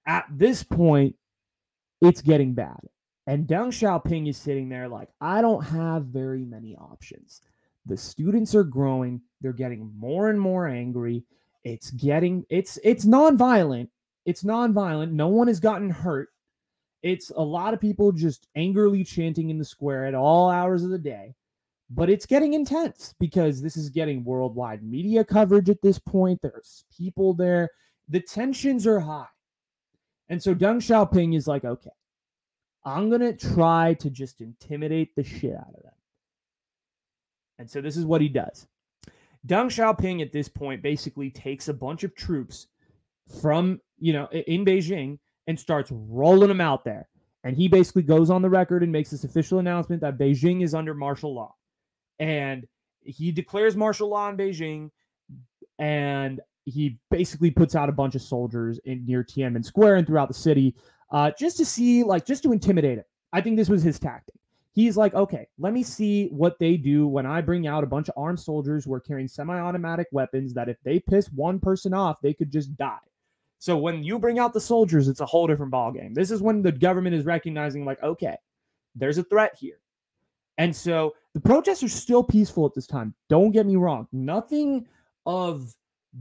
at 0.05 0.25
this 0.29 0.63
point, 0.63 1.15
it's 2.01 2.21
getting 2.21 2.53
bad. 2.53 2.79
And 3.27 3.47
Deng 3.47 3.67
Xiaoping 3.67 4.29
is 4.29 4.37
sitting 4.37 4.69
there 4.69 4.87
like, 4.87 5.09
I 5.19 5.41
don't 5.41 5.63
have 5.63 6.05
very 6.05 6.45
many 6.45 6.75
options. 6.77 7.41
The 7.85 7.97
students 7.97 8.55
are 8.55 8.63
growing, 8.63 9.21
they're 9.41 9.53
getting 9.53 9.91
more 9.97 10.29
and 10.29 10.39
more 10.39 10.67
angry. 10.67 11.23
It's 11.63 11.91
getting 11.91 12.45
it's 12.49 12.79
it's 12.83 13.05
nonviolent, 13.05 13.89
it's 14.27 14.43
non-violent. 14.43 15.13
No 15.13 15.29
one 15.29 15.47
has 15.47 15.61
gotten 15.61 15.89
hurt. 15.89 16.27
It's 17.01 17.31
a 17.33 17.41
lot 17.41 17.73
of 17.73 17.79
people 17.79 18.11
just 18.11 18.47
angrily 18.57 19.05
chanting 19.05 19.49
in 19.49 19.57
the 19.57 19.63
square 19.63 20.05
at 20.05 20.13
all 20.13 20.49
hours 20.49 20.83
of 20.83 20.89
the 20.89 20.97
day. 20.97 21.33
But 21.89 22.09
it's 22.09 22.25
getting 22.25 22.53
intense 22.53 23.15
because 23.21 23.61
this 23.61 23.77
is 23.77 23.89
getting 23.89 24.25
worldwide 24.25 24.83
media 24.83 25.23
coverage 25.23 25.69
at 25.69 25.81
this 25.81 25.97
point. 25.97 26.41
There's 26.41 26.83
people 26.97 27.33
there. 27.33 27.69
The 28.09 28.19
tensions 28.19 28.85
are 28.85 28.99
high. 28.99 29.27
And 30.27 30.43
so 30.43 30.53
Deng 30.53 30.81
Xiaoping 30.81 31.33
is 31.33 31.47
like, 31.47 31.63
okay, 31.63 31.89
I'm 32.83 33.07
going 33.07 33.21
to 33.21 33.33
try 33.33 33.93
to 33.93 34.09
just 34.09 34.41
intimidate 34.41 35.15
the 35.15 35.23
shit 35.23 35.55
out 35.55 35.73
of 35.73 35.83
them. 35.83 35.93
And 37.59 37.71
so 37.71 37.79
this 37.79 37.95
is 37.95 38.05
what 38.05 38.19
he 38.19 38.27
does. 38.27 38.67
Deng 39.47 39.67
Xiaoping 39.67 40.21
at 40.21 40.33
this 40.33 40.49
point 40.49 40.81
basically 40.81 41.29
takes 41.29 41.69
a 41.69 41.73
bunch 41.73 42.03
of 42.03 42.13
troops 42.13 42.67
from 43.41 43.79
you 43.99 44.13
know, 44.13 44.27
in 44.31 44.65
Beijing 44.65 45.19
and 45.47 45.59
starts 45.59 45.91
rolling 45.91 46.49
them 46.49 46.61
out 46.61 46.83
there. 46.83 47.07
And 47.43 47.55
he 47.55 47.67
basically 47.67 48.03
goes 48.03 48.29
on 48.29 48.41
the 48.41 48.49
record 48.49 48.83
and 48.83 48.91
makes 48.91 49.09
this 49.09 49.23
official 49.23 49.59
announcement 49.59 50.01
that 50.01 50.17
Beijing 50.17 50.63
is 50.63 50.73
under 50.73 50.93
martial 50.93 51.33
law. 51.33 51.55
And 52.19 52.67
he 53.03 53.31
declares 53.31 53.75
martial 53.75 54.09
law 54.09 54.29
in 54.29 54.37
Beijing 54.37 54.91
and 55.79 56.41
he 56.65 56.97
basically 57.09 57.51
puts 57.51 57.75
out 57.75 57.87
a 57.87 57.93
bunch 57.93 58.15
of 58.15 58.21
soldiers 58.21 58.79
in 58.83 59.05
near 59.05 59.23
Tiananmen 59.23 59.63
Square 59.63 59.95
and 59.97 60.07
throughout 60.07 60.27
the 60.27 60.33
city 60.33 60.75
uh, 61.11 61.31
just 61.39 61.55
to 61.57 61.65
see, 61.65 62.03
like, 62.03 62.25
just 62.25 62.43
to 62.43 62.51
intimidate 62.51 62.97
it. 62.97 63.05
I 63.31 63.39
think 63.39 63.55
this 63.55 63.69
was 63.69 63.81
his 63.81 63.99
tactic. 63.99 64.35
He's 64.73 64.97
like, 64.97 65.13
okay, 65.13 65.47
let 65.57 65.73
me 65.73 65.81
see 65.81 66.27
what 66.27 66.59
they 66.59 66.75
do 66.75 67.07
when 67.07 67.25
I 67.25 67.41
bring 67.41 67.65
out 67.65 67.83
a 67.83 67.87
bunch 67.87 68.09
of 68.09 68.15
armed 68.17 68.39
soldiers 68.39 68.83
who 68.83 68.93
are 68.93 68.99
carrying 68.99 69.27
semi 69.27 69.57
automatic 69.57 70.07
weapons 70.11 70.53
that 70.53 70.69
if 70.69 70.77
they 70.83 70.99
piss 70.99 71.27
one 71.27 71.59
person 71.59 71.93
off, 71.93 72.17
they 72.21 72.33
could 72.33 72.51
just 72.51 72.75
die. 72.75 72.97
So 73.59 73.77
when 73.77 74.03
you 74.03 74.19
bring 74.19 74.39
out 74.39 74.53
the 74.53 74.61
soldiers, 74.61 75.07
it's 75.07 75.19
a 75.19 75.25
whole 75.25 75.47
different 75.47 75.71
ballgame. 75.71 76.13
This 76.13 76.31
is 76.31 76.41
when 76.41 76.61
the 76.61 76.71
government 76.71 77.15
is 77.15 77.25
recognizing, 77.25 77.85
like, 77.85 78.01
okay, 78.03 78.35
there's 78.95 79.17
a 79.17 79.23
threat 79.23 79.55
here. 79.59 79.79
And 80.57 80.75
so 80.75 81.13
the 81.33 81.39
protests 81.39 81.83
are 81.83 81.89
still 81.89 82.23
peaceful 82.23 82.65
at 82.65 82.73
this 82.73 82.87
time. 82.87 83.13
Don't 83.29 83.51
get 83.51 83.65
me 83.65 83.75
wrong. 83.75 84.07
Nothing 84.11 84.87
of 85.25 85.73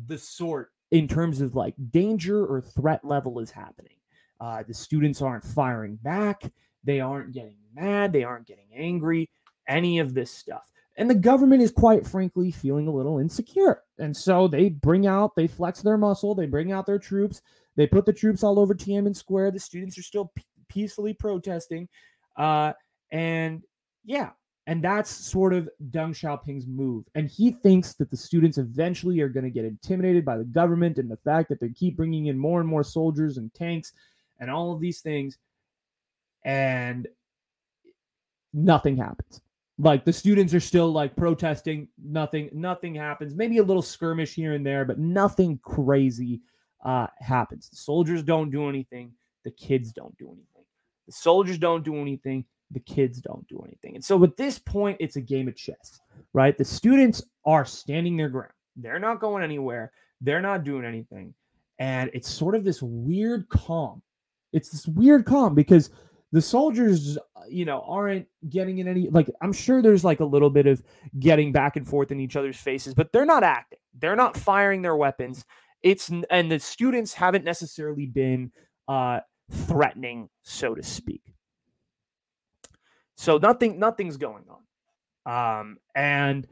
the 0.07 0.19
sort 0.19 0.71
in 0.91 1.09
terms 1.09 1.41
of 1.41 1.55
like 1.55 1.75
danger 1.91 2.45
or 2.45 2.61
threat 2.61 3.05
level 3.05 3.39
is 3.39 3.51
happening. 3.51 3.97
Uh, 4.41 4.63
the 4.67 4.75
students 4.75 5.23
aren't 5.23 5.45
firing 5.45 5.97
back. 5.97 6.51
They 6.85 7.01
aren't 7.01 7.33
getting 7.33 7.57
mad. 7.75 8.13
They 8.13 8.25
aren't 8.25 8.47
getting 8.47 8.69
angry. 8.75 9.31
Any 9.69 9.99
of 9.99 10.15
this 10.15 10.31
stuff. 10.31 10.71
And 10.97 11.11
the 11.11 11.15
government 11.15 11.63
is 11.63 11.71
quite 11.71 12.07
frankly 12.07 12.51
feeling 12.51 12.89
a 12.89 12.93
little 12.93 13.19
insecure. 13.19 13.83
And 13.99 14.17
so 14.17 14.49
they 14.49 14.71
bring 14.71 15.07
out, 15.07 15.37
they 15.37 15.47
flex 15.47 15.83
their 15.83 15.99
muscle, 15.99 16.35
they 16.35 16.47
bring 16.47 16.73
out 16.73 16.87
their 16.87 16.99
troops, 16.99 17.43
they 17.77 17.87
put 17.87 18.07
the 18.07 18.13
troops 18.13 18.43
all 18.43 18.59
over 18.59 18.75
Tiananmen 18.75 19.15
Square. 19.15 19.51
The 19.51 19.61
students 19.61 19.99
are 19.99 20.03
still 20.03 20.33
p- 20.35 20.45
peacefully 20.69 21.13
protesting. 21.13 21.89
Uh, 22.37 22.73
and 23.11 23.63
yeah, 24.05 24.31
and 24.67 24.83
that's 24.83 25.11
sort 25.11 25.53
of 25.53 25.69
Deng 25.91 26.11
Xiaoping's 26.11 26.67
move. 26.67 27.05
And 27.15 27.29
he 27.29 27.53
thinks 27.53 27.95
that 27.95 28.11
the 28.11 28.17
students 28.17 28.59
eventually 28.59 29.21
are 29.21 29.29
going 29.29 29.45
to 29.45 29.51
get 29.51 29.65
intimidated 29.65 30.25
by 30.25 30.39
the 30.39 30.45
government 30.45 30.99
and 30.99 31.11
the 31.11 31.19
fact 31.19 31.49
that 31.51 31.61
they 31.61 31.69
keep 31.69 31.97
bringing 31.97 32.27
in 32.27 32.39
more 32.39 32.61
and 32.61 32.69
more 32.69 32.83
soldiers 32.83 33.37
and 33.37 33.53
tanks 33.55 33.93
and 34.41 34.51
all 34.51 34.73
of 34.73 34.81
these 34.81 35.01
things. 35.01 35.39
And 36.45 37.07
nothing 38.53 38.97
happens. 38.97 39.41
Like 39.79 40.05
the 40.05 40.13
students 40.13 40.55
are 40.55 40.61
still 40.61 40.91
like 40.91 41.15
protesting, 41.17 41.89
nothing, 42.03 42.49
nothing 42.53 42.95
happens. 42.95 43.35
Maybe 43.35 43.59
a 43.59 43.63
little 43.63 43.83
skirmish 43.83 44.35
here 44.35 44.55
and 44.55 44.65
there, 44.65 44.85
but 44.85 44.99
nothing 44.99 45.59
crazy 45.63 46.41
uh, 46.85 47.09
happens. 47.19 47.69
The 47.69 47.77
soldiers 47.77 48.23
don't 48.23 48.51
do 48.51 48.69
anything. 48.69 49.13
The 49.45 49.51
kids 49.51 49.93
don't 49.93 50.17
do 50.17 50.27
anything. 50.27 50.65
The 51.07 51.13
soldiers 51.13 51.59
don't 51.59 51.85
do 51.85 51.97
anything 51.97 52.47
the 52.71 52.81
kids 52.81 53.21
don't 53.21 53.47
do 53.49 53.63
anything. 53.65 53.95
And 53.95 54.05
so 54.05 54.23
at 54.25 54.37
this 54.37 54.59
point, 54.59 54.97
it's 55.01 55.17
a 55.17 55.21
game 55.21 55.49
of 55.49 55.57
chess, 55.57 56.01
right? 56.33 56.57
The 56.57 56.65
students 56.65 57.23
are 57.45 57.65
standing 57.65 58.17
their 58.17 58.29
ground. 58.29 58.53
They're 58.77 58.99
not 58.99 59.21
going 59.21 59.43
anywhere. 59.43 59.93
They're 60.21 60.41
not 60.41 60.65
doing 60.65 60.85
anything. 60.85 61.35
And 61.79 62.11
it's 62.13 62.29
sort 62.29 62.55
of 62.55 62.65
this 62.65 62.83
weird 62.83 63.49
calm. 63.49 64.03
It's 64.53 64.71
this 64.71 64.87
weird 64.87 65.27
calm 65.27 65.55
because 65.55 65.91
the 66.37 66.43
soldiers, 66.43 67.17
you 67.49 67.65
know, 67.65 67.83
aren't 67.89 68.27
getting 68.51 68.77
in 68.77 68.89
any, 68.89 69.09
like, 69.09 69.31
I'm 69.41 69.55
sure 69.55 69.81
there's 69.81 70.05
like 70.05 70.21
a 70.21 70.25
little 70.27 70.51
bit 70.51 70.67
of 70.67 70.83
getting 71.19 71.51
back 71.51 71.77
and 71.77 71.89
forth 71.89 72.13
in 72.13 72.21
each 72.21 72.37
other's 72.37 72.59
faces, 72.59 72.93
but 72.93 73.11
they're 73.11 73.25
not 73.25 73.43
acting. 73.43 73.79
They're 73.99 74.17
not 74.17 74.37
firing 74.37 74.83
their 74.83 74.97
weapons. 74.97 75.47
It's, 75.83 76.11
and 76.31 76.53
the 76.53 76.59
students 76.59 77.15
haven't 77.15 77.45
necessarily 77.47 78.05
been 78.05 78.53
uh, 78.87 79.21
threatening, 79.51 80.29
so 80.43 80.75
to 80.75 80.83
speak. 80.83 81.23
So 83.17 83.39
nothing, 83.39 83.79
nothing's 83.79 84.19
going 84.19 84.45
on. 85.25 85.61
Um, 85.61 85.79
and 85.95 86.47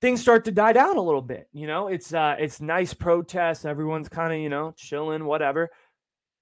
things 0.00 0.20
start 0.20 0.46
to 0.46 0.50
die 0.50 0.72
down 0.72 0.96
a 0.96 1.00
little 1.00 1.22
bit. 1.22 1.48
You 1.52 1.68
know, 1.68 1.86
it's 1.86 2.12
uh 2.12 2.34
it's 2.40 2.60
nice 2.60 2.92
protests, 2.92 3.64
everyone's 3.64 4.08
kind 4.08 4.32
of, 4.32 4.40
you 4.40 4.48
know, 4.48 4.74
chilling, 4.76 5.24
whatever. 5.24 5.70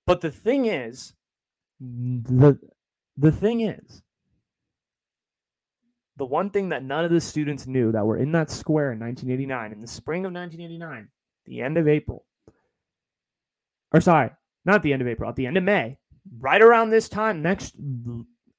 But 0.07 0.23
the 0.23 0.31
thing 0.31 0.65
is, 0.65 1.13
the 1.81 2.59
the 3.17 3.33
thing 3.33 3.61
is, 3.61 4.03
the 6.17 6.25
one 6.25 6.51
thing 6.51 6.69
that 6.71 6.85
none 6.85 7.05
of 7.05 7.11
the 7.11 7.21
students 7.21 7.67
knew 7.67 7.93
that 7.93 8.07
were 8.07 8.17
in 8.17 8.33
that 8.33 8.51
square 8.51 8.93
in 8.93 9.01
1989, 9.01 9.73
in 9.73 9.81
the 9.81 9.87
spring 9.87 10.25
of 10.25 10.33
1989, 10.33 11.09
the 11.47 11.61
end 11.61 11.79
of 11.79 11.89
April, 11.89 12.25
or 13.93 14.01
sorry, 14.01 14.31
not 14.65 14.83
the 14.83 14.93
end 14.93 15.03
of 15.03 15.09
April, 15.09 15.29
at 15.29 15.37
the 15.37 15.47
end 15.47 15.57
of 15.57 15.65
May, 15.65 15.99
right 16.39 16.63
around 16.63 16.91
this 16.91 17.09
time, 17.09 17.43
next 17.43 17.75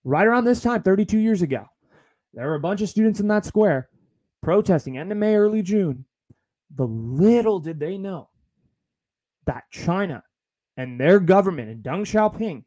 right 0.03 0.27
around 0.27 0.45
this 0.45 0.61
time, 0.61 0.83
32 0.83 1.17
years 1.17 1.41
ago, 1.41 1.65
there 2.33 2.47
were 2.47 2.55
a 2.55 2.59
bunch 2.59 2.81
of 2.81 2.89
students 2.89 3.19
in 3.19 3.27
that 3.29 3.45
square 3.45 3.89
protesting 4.41 4.97
end 4.97 5.11
of 5.11 5.17
May, 5.17 5.35
early 5.35 5.61
June. 5.61 6.05
The 6.75 6.85
little 6.85 7.59
did 7.59 7.79
they 7.79 7.97
know 7.97 8.29
that 9.45 9.63
China 9.71 10.23
and 10.77 10.99
their 10.99 11.19
government 11.19 11.69
and 11.69 11.83
Deng 11.83 12.01
Xiaoping, 12.01 12.63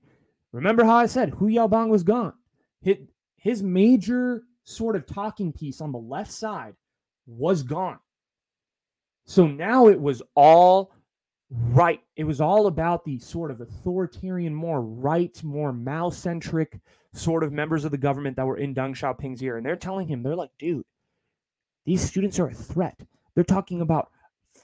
remember 0.53 0.85
how 0.85 0.97
I 0.97 1.07
said 1.07 1.31
Hu 1.31 1.47
Yaobang 1.49 1.89
was 1.89 2.03
gone? 2.03 2.35
His, 2.81 3.63
major 3.63 4.43
sort 4.65 4.97
of 4.97 5.07
talking 5.07 5.53
piece 5.53 5.81
on 5.81 5.93
the 5.93 5.99
left 5.99 6.31
side 6.31 6.75
was 7.27 7.63
gone. 7.63 7.99
So 9.27 9.47
now 9.47 9.89
it 9.89 10.01
was 10.01 10.23
all 10.35 10.93
right. 11.51 12.01
It 12.17 12.25
was 12.25 12.41
all 12.41 12.67
about 12.67 13.05
the 13.05 13.19
sort 13.19 13.51
of 13.51 13.61
authoritarian, 13.61 14.55
more 14.55 14.83
right, 14.83 15.43
more 15.43 15.73
Mao 15.73 16.11
centric 16.11 16.79
sort 17.13 17.43
of 17.43 17.53
members 17.53 17.85
of 17.85 17.91
the 17.91 17.99
government 17.99 18.37
that 18.37 18.47
were 18.47 18.59
in 18.59 18.75
Deng 18.75 18.91
Xiaoping's 18.91 19.43
ear. 19.43 19.57
And 19.57 19.65
they're 19.65 19.77
telling 19.77 20.09
him, 20.09 20.23
they're 20.23 20.37
like, 20.37 20.51
dude, 20.59 20.85
these 21.87 22.03
students 22.03 22.39
are 22.39 22.49
a 22.49 22.55
threat. 22.55 23.01
They're 23.35 23.45
talking 23.45 23.81
about 23.81 24.11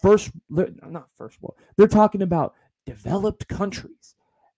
first, 0.03 0.31
not 0.51 1.09
first 1.17 1.41
world, 1.41 1.57
they're 1.77 1.89
talking 1.89 2.23
about 2.23 2.55
developed 2.85 3.49
countries 3.49 4.15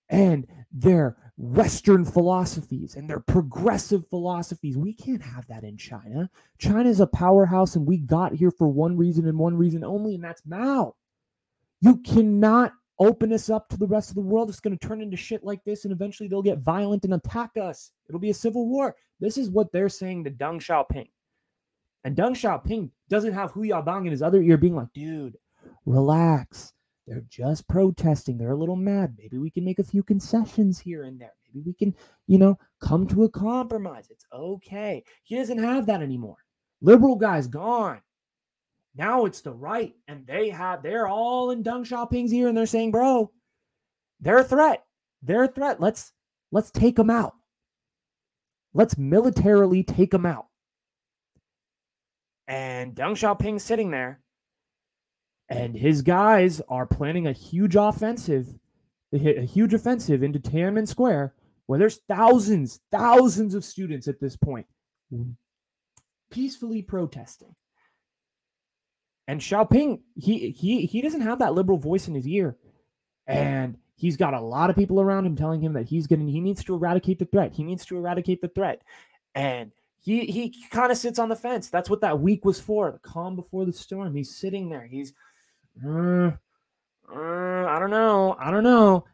and 0.09 0.47
their 0.73 1.17
Western 1.39 2.05
philosophies 2.05 2.97
and 2.97 3.09
their 3.09 3.21
progressive 3.21 4.09
philosophies. 4.09 4.79
We 4.79 4.95
can't 4.95 5.23
have 5.23 5.47
that 5.49 5.65
in 5.65 5.77
China. 5.77 6.31
China 6.59 6.89
is 6.89 7.01
a 7.01 7.07
powerhouse 7.07 7.77
and 7.77 7.87
we 7.87 7.99
got 7.99 8.33
here 8.33 8.51
for 8.51 8.69
one 8.69 8.97
reason 8.97 9.29
and 9.29 9.39
one 9.39 9.57
reason 9.57 9.85
only, 9.85 10.15
and 10.15 10.25
that's 10.25 10.47
Mao. 10.47 10.95
You 11.81 11.99
cannot 11.99 12.73
open 12.99 13.33
us 13.33 13.51
up 13.51 13.69
to 13.69 13.77
the 13.77 13.87
rest 13.87 14.09
of 14.09 14.15
the 14.15 14.23
world. 14.23 14.49
It's 14.49 14.61
going 14.61 14.77
to 14.77 14.89
turn 14.89 15.03
into 15.03 15.17
shit 15.17 15.45
like 15.45 15.63
this, 15.65 15.85
and 15.85 15.93
eventually 15.93 16.29
they'll 16.29 16.43
get 16.43 16.61
violent 16.61 17.05
and 17.05 17.15
attack 17.15 17.51
us. 17.61 17.93
It'll 18.09 18.21
be 18.21 18.31
a 18.31 18.35
civil 18.35 18.67
war. 18.67 18.97
This 19.21 19.37
is 19.37 19.51
what 19.51 19.71
they're 19.73 19.91
saying 19.91 20.25
to 20.25 20.31
Deng 20.31 20.57
Xiaoping. 20.57 21.09
And 22.05 22.17
Deng 22.17 22.31
Xiaoping 22.31 22.91
doesn't 23.09 23.35
have 23.35 23.51
Hu 23.51 23.63
Yaobang 23.63 24.07
in 24.07 24.13
his 24.13 24.23
other 24.23 24.41
ear 24.41 24.57
being 24.57 24.77
like, 24.77 24.93
dude, 24.95 25.37
relax. 25.85 26.73
They're 27.07 27.25
just 27.29 27.69
protesting. 27.69 28.37
They're 28.37 28.51
a 28.51 28.57
little 28.57 28.77
mad. 28.77 29.15
Maybe 29.17 29.39
we 29.39 29.51
can 29.51 29.65
make 29.65 29.79
a 29.79 29.85
few 29.85 30.03
concessions 30.03 30.79
here 30.79 31.05
and 31.05 31.21
there. 31.21 31.33
Maybe 31.47 31.63
we 31.65 31.73
can, 31.73 31.95
you 32.27 32.39
know, 32.39 32.59
come 32.81 33.07
to 33.09 33.25
a 33.25 33.29
compromise. 33.29 34.09
It's 34.11 34.27
okay. 34.33 35.05
He 35.23 35.37
doesn't 35.37 35.59
have 35.59 35.87
that 35.87 36.03
anymore. 36.03 36.39
Liberal 36.81 37.17
guy's 37.17 37.47
gone. 37.47 38.01
Now 38.97 39.27
it's 39.27 39.43
the 39.43 39.53
right, 39.53 39.95
and 40.09 40.27
they 40.27 40.49
have 40.49 40.83
they're 40.83 41.07
all 41.07 41.51
in 41.51 41.63
Deng 41.63 41.87
Xiaoping's 41.87 42.33
ear, 42.33 42.49
and 42.49 42.57
they're 42.57 42.67
saying, 42.67 42.91
"Bro, 42.93 43.31
they're 44.21 44.39
a 44.39 44.45
threat. 44.45 44.85
They're 45.23 45.45
a 45.45 45.49
threat. 45.49 45.81
Let's 45.81 46.13
let's 46.51 46.71
take 46.71 46.97
them 46.97 47.11
out. 47.11 47.35
Let's 48.73 48.97
militarily 48.97 49.85
take 49.85 50.11
them 50.11 50.25
out." 50.25 50.47
And 52.49 52.95
Deng 52.95 53.13
Xiaoping's 53.13 53.63
sitting 53.63 53.91
there, 53.91 54.23
and 55.49 55.77
his 55.77 56.03
guys 56.03 56.61
are 56.69 56.87
planning 56.87 57.27
a 57.27 57.33
huge 57.33 57.77
offensive, 57.77 58.49
a 59.13 59.47
huge 59.47 59.75
offensive 59.75 60.23
into 60.23 60.39
Tiananmen 60.39 60.89
Square, 60.89 61.35
where 61.67 61.79
there's 61.79 62.01
thousands, 62.09 62.81
thousands 62.91 63.55
of 63.55 63.65
students 63.65 64.09
at 64.09 64.21
this 64.21 64.37
point 64.37 64.67
peacefully 66.31 66.83
protesting. 66.83 67.55
And 69.29 69.41
Xiaoping, 69.41 70.01
he 70.15 70.51
he 70.51 70.87
he 70.87 71.03
doesn't 71.03 71.23
have 71.23 71.41
that 71.41 71.55
liberal 71.55 71.79
voice 71.79 72.07
in 72.07 72.15
his 72.15 72.29
ear. 72.29 72.57
And 73.27 73.77
he's 73.97 74.17
got 74.17 74.35
a 74.35 74.41
lot 74.41 74.71
of 74.71 74.77
people 74.77 75.01
around 75.01 75.27
him 75.27 75.35
telling 75.35 75.61
him 75.61 75.73
that 75.73 75.89
he's 75.89 76.07
gonna 76.07 76.31
he 76.31 76.41
needs 76.41 76.63
to 76.65 76.75
eradicate 76.75 77.19
the 77.19 77.25
threat. 77.25 77.53
He 77.53 77.65
needs 77.65 77.85
to 77.87 77.97
eradicate 77.97 78.41
the 78.41 78.49
threat. 78.49 78.83
And 79.35 79.73
he 79.99 80.27
he 80.27 80.55
kind 80.71 80.93
of 80.93 80.99
sits 80.99 81.19
on 81.19 81.29
the 81.29 81.35
fence. 81.35 81.69
That's 81.69 81.91
what 81.91 82.03
that 82.03 82.21
week 82.21 82.45
was 82.45 82.61
for. 82.61 82.93
The 82.93 82.99
calm 82.99 83.35
before 83.35 83.65
the 83.65 83.73
storm. 83.73 84.15
He's 84.15 84.37
sitting 84.37 84.69
there. 84.69 84.87
He's 84.87 85.13
uh, 85.85 86.31
uh, 87.13 87.67
I 87.67 87.79
don't 87.79 87.91
know. 87.91 88.37
I 88.39 88.51
don't 88.51 88.65
know. 88.65 89.05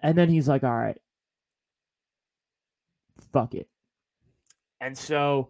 And 0.00 0.16
then 0.16 0.28
he's 0.28 0.48
like, 0.48 0.64
all 0.64 0.74
right, 0.74 0.98
fuck 3.32 3.54
it. 3.54 3.68
And 4.80 4.96
so 4.96 5.48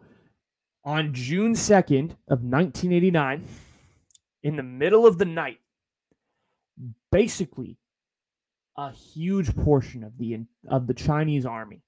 on 0.84 1.14
June 1.14 1.54
2nd 1.54 2.10
of 2.28 2.42
1989, 2.42 3.44
in 4.42 4.56
the 4.56 4.62
middle 4.62 5.06
of 5.06 5.18
the 5.18 5.24
night, 5.24 5.60
basically 7.12 7.76
a 8.76 8.90
huge 8.90 9.54
portion 9.56 10.02
of 10.02 10.16
the 10.18 10.38
of 10.68 10.86
the 10.86 10.94
Chinese 10.94 11.44
army 11.44 11.82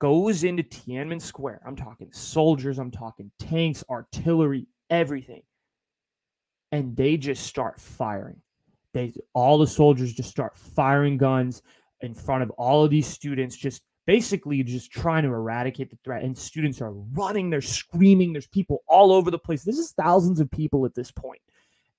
goes 0.00 0.44
into 0.44 0.62
Tiananmen 0.62 1.20
Square. 1.20 1.60
I'm 1.66 1.76
talking 1.76 2.08
soldiers, 2.12 2.78
I'm 2.78 2.90
talking 2.90 3.30
tanks, 3.38 3.84
artillery, 3.88 4.66
everything. 4.90 5.42
And 6.74 6.96
they 6.96 7.16
just 7.16 7.46
start 7.46 7.80
firing. 7.80 8.40
They 8.94 9.12
all 9.32 9.58
the 9.58 9.66
soldiers 9.66 10.12
just 10.12 10.28
start 10.28 10.56
firing 10.56 11.16
guns 11.16 11.62
in 12.00 12.14
front 12.14 12.42
of 12.42 12.50
all 12.50 12.84
of 12.84 12.90
these 12.90 13.06
students 13.06 13.56
just 13.56 13.82
basically 14.06 14.60
just 14.64 14.90
trying 14.90 15.22
to 15.22 15.28
eradicate 15.28 15.90
the 15.90 15.98
threat. 16.02 16.24
And 16.24 16.36
students 16.36 16.80
are 16.80 16.90
running, 16.90 17.48
they're 17.48 17.60
screaming, 17.60 18.32
there's 18.32 18.48
people 18.48 18.82
all 18.88 19.12
over 19.12 19.30
the 19.30 19.38
place. 19.38 19.62
This 19.62 19.78
is 19.78 19.92
thousands 19.92 20.40
of 20.40 20.50
people 20.50 20.84
at 20.84 20.96
this 20.96 21.12
point. 21.12 21.40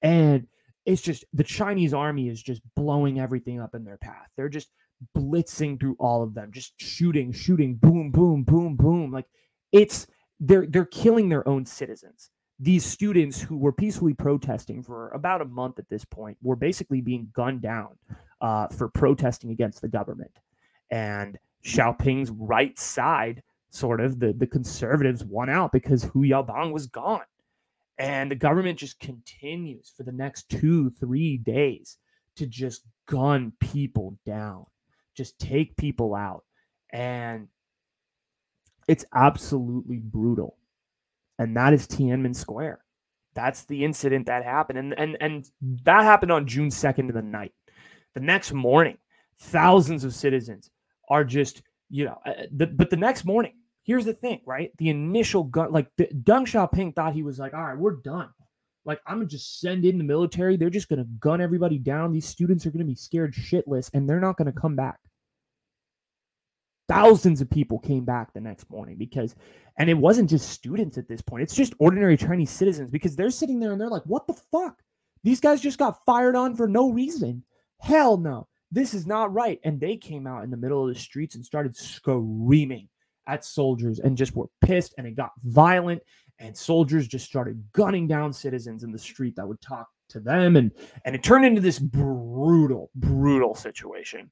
And 0.02 0.46
it's 0.86 1.02
just 1.02 1.24
the 1.32 1.46
Chinese 1.46 1.94
army 1.94 2.28
is 2.28 2.44
just 2.44 2.62
blowing 2.76 3.18
everything 3.18 3.62
up 3.62 3.76
in 3.76 3.86
their 3.86 3.98
path. 3.98 4.28
They're 4.36 4.50
just 4.50 4.72
blitzing 5.18 5.80
through 5.80 5.96
all 6.00 6.22
of 6.22 6.34
them, 6.34 6.52
just 6.52 6.74
shooting, 6.82 7.32
shooting, 7.32 7.76
boom, 7.76 8.12
boom, 8.12 8.44
boom, 8.44 8.76
boom. 8.76 9.14
Like 9.14 9.28
it's 9.72 10.06
they're 10.42 10.66
they're 10.68 10.84
killing 10.84 11.30
their 11.30 11.48
own 11.48 11.66
citizens. 11.66 12.30
These 12.60 12.86
students 12.86 13.42
who 13.42 13.58
were 13.58 13.74
peacefully 13.74 14.14
protesting 14.14 14.82
for 14.82 15.10
about 15.10 15.42
a 15.42 15.46
month 15.46 15.78
at 15.78 15.90
this 15.90 16.06
point 16.06 16.38
were 16.42 16.56
basically 16.56 17.02
being 17.02 17.30
gunned 17.34 17.62
down 17.62 17.98
uh, 18.40 18.68
for 18.68 18.88
protesting 18.88 19.52
against 19.52 19.82
the 19.82 19.90
government. 19.90 20.32
And 20.90 21.38
Xiaoping's 21.66 22.32
right 22.32 22.78
side, 22.80 23.44
sort 23.72 24.00
of 24.00 24.20
the 24.20 24.32
the 24.34 24.48
conservatives, 24.48 25.26
won 25.26 25.50
out 25.50 25.72
because 25.72 26.04
Hu 26.04 26.22
Yaobang 26.22 26.72
was 26.72 26.88
gone. 26.88 27.26
And 27.98 28.30
the 28.30 28.36
government 28.36 28.80
just 28.80 29.00
continues 29.00 29.92
for 29.96 30.04
the 30.04 30.12
next 30.12 30.50
two, 30.50 30.90
three 30.92 31.38
days 31.38 31.98
to 32.36 32.46
just 32.46 32.84
gun 33.06 33.54
people 33.60 34.18
down, 34.26 34.66
just 35.16 35.40
take 35.40 35.78
people 35.78 36.14
out. 36.14 36.44
And 36.92 37.48
it's 38.88 39.06
absolutely 39.14 39.98
brutal. 39.98 40.58
And 41.38 41.56
that 41.58 41.74
is 41.74 41.88
Tiananmen 41.88 42.36
Square. 42.36 42.80
That's 43.34 43.66
the 43.66 43.84
incident 43.84 44.28
that 44.28 44.44
happened. 44.44 44.80
And, 44.80 44.98
and, 44.98 45.18
and 45.20 45.50
that 45.84 46.04
happened 46.04 46.32
on 46.32 46.48
June 46.48 46.70
2nd 46.70 47.10
of 47.10 47.16
the 47.16 47.22
night. 47.22 47.52
The 48.14 48.22
next 48.22 48.54
morning, 48.54 48.98
thousands 49.38 50.06
of 50.06 50.14
citizens 50.14 50.70
are 51.10 51.26
just, 51.26 51.62
you 51.90 52.06
know, 52.06 52.18
uh, 52.26 52.44
the, 52.52 52.68
but 52.68 52.90
the 52.90 52.96
next 52.96 53.26
morning, 53.26 53.54
here's 53.84 54.06
the 54.06 54.14
thing, 54.14 54.42
right? 54.46 54.72
The 54.78 54.90
initial 54.90 55.44
gun, 55.44 55.72
like 55.72 55.90
the, 55.98 56.08
Deng 56.08 56.46
Xiaoping 56.46 56.96
thought 56.96 57.14
he 57.14 57.24
was 57.24 57.38
like, 57.38 57.54
all 57.54 57.64
right, 57.64 57.78
we're 57.78 57.98
done. 57.98 58.30
Like, 58.86 59.02
I'm 59.06 59.18
gonna 59.18 59.26
just 59.26 59.60
send 59.60 59.84
in 59.84 59.98
the 59.98 60.04
military. 60.04 60.56
They're 60.56 60.70
just 60.70 60.90
gonna 60.90 61.08
gun 61.20 61.42
everybody 61.42 61.78
down. 61.78 62.12
These 62.12 62.28
students 62.28 62.66
are 62.66 62.72
gonna 62.72 62.86
be 62.86 62.96
scared 62.96 63.34
shitless 63.34 63.90
and 63.94 64.08
they're 64.08 64.20
not 64.20 64.38
gonna 64.38 64.54
come 64.54 64.76
back. 64.76 65.00
Thousands 66.88 67.42
of 67.42 67.50
people 67.50 67.80
came 67.80 68.06
back 68.06 68.34
the 68.34 68.42
next 68.42 68.70
morning 68.70 68.96
because, 68.98 69.36
and 69.78 69.90
it 69.90 69.96
wasn't 69.96 70.30
just 70.30 70.50
students 70.50 70.98
at 70.98 71.08
this 71.08 71.22
point, 71.22 71.44
it's 71.44 71.56
just 71.56 71.74
ordinary 71.80 72.16
Chinese 72.18 72.52
citizens 72.52 72.92
because 72.92 73.16
they're 73.16 73.32
sitting 73.32 73.60
there 73.60 73.72
and 73.72 73.82
they're 73.82 73.90
like, 73.90 74.06
what 74.06 74.28
the 74.28 74.34
fuck? 74.52 74.82
These 75.24 75.40
guys 75.40 75.62
just 75.62 75.80
got 75.80 76.06
fired 76.06 76.36
on 76.36 76.56
for 76.56 76.68
no 76.68 76.92
reason. 76.92 77.44
Hell 77.80 78.18
no. 78.18 78.48
This 78.72 78.94
is 78.94 79.08
not 79.08 79.34
right. 79.34 79.60
And 79.64 79.80
they 79.80 79.98
came 79.98 80.28
out 80.28 80.44
in 80.44 80.52
the 80.52 80.58
middle 80.58 80.88
of 80.88 80.94
the 80.94 81.00
streets 81.00 81.36
and 81.36 81.44
started 81.44 81.76
screaming 81.76 82.90
at 83.28 83.44
soldiers 83.44 84.00
and 84.00 84.18
just 84.18 84.36
were 84.36 84.50
pissed 84.62 84.94
and 84.98 85.08
it 85.08 85.16
got 85.16 85.32
violent 85.44 86.02
and 86.40 86.56
soldiers 86.56 87.08
just 87.08 87.26
started 87.26 87.64
gunning 87.72 88.08
down 88.08 88.34
citizens 88.34 88.84
in 88.84 88.92
the 88.92 89.00
street 89.00 89.36
that 89.36 89.48
would 89.48 89.62
talk 89.62 89.88
to 90.10 90.20
them 90.20 90.56
and 90.56 90.72
and 91.04 91.16
it 91.16 91.24
turned 91.24 91.46
into 91.46 91.62
this 91.62 91.80
brutal 91.80 92.92
brutal 92.96 93.56
situation 93.56 94.30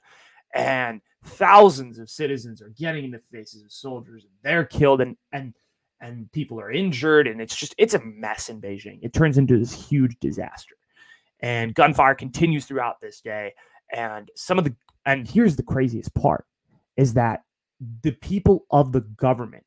and 0.53 1.01
thousands 1.23 1.99
of 1.99 2.09
citizens 2.09 2.61
are 2.61 2.69
getting 2.69 3.05
in 3.05 3.11
the 3.11 3.19
faces 3.19 3.63
of 3.63 3.71
soldiers 3.71 4.23
and 4.23 4.33
they're 4.43 4.65
killed 4.65 5.01
and 5.01 5.17
and 5.31 5.53
and 6.01 6.29
people 6.33 6.59
are 6.59 6.71
injured 6.71 7.27
and 7.27 7.41
it's 7.41 7.55
just 7.55 7.73
it's 7.77 7.93
a 7.93 8.03
mess 8.03 8.49
in 8.49 8.61
Beijing. 8.61 8.99
It 9.01 9.13
turns 9.13 9.37
into 9.37 9.57
this 9.57 9.73
huge 9.73 10.17
disaster. 10.19 10.75
And 11.39 11.75
gunfire 11.75 12.15
continues 12.15 12.65
throughout 12.65 13.01
this 13.01 13.21
day 13.21 13.53
and 13.91 14.29
some 14.35 14.57
of 14.57 14.65
the 14.65 14.75
and 15.05 15.27
here's 15.27 15.55
the 15.55 15.63
craziest 15.63 16.13
part 16.13 16.45
is 16.97 17.13
that 17.13 17.43
the 18.01 18.11
people 18.11 18.65
of 18.71 18.91
the 18.91 19.01
government 19.01 19.65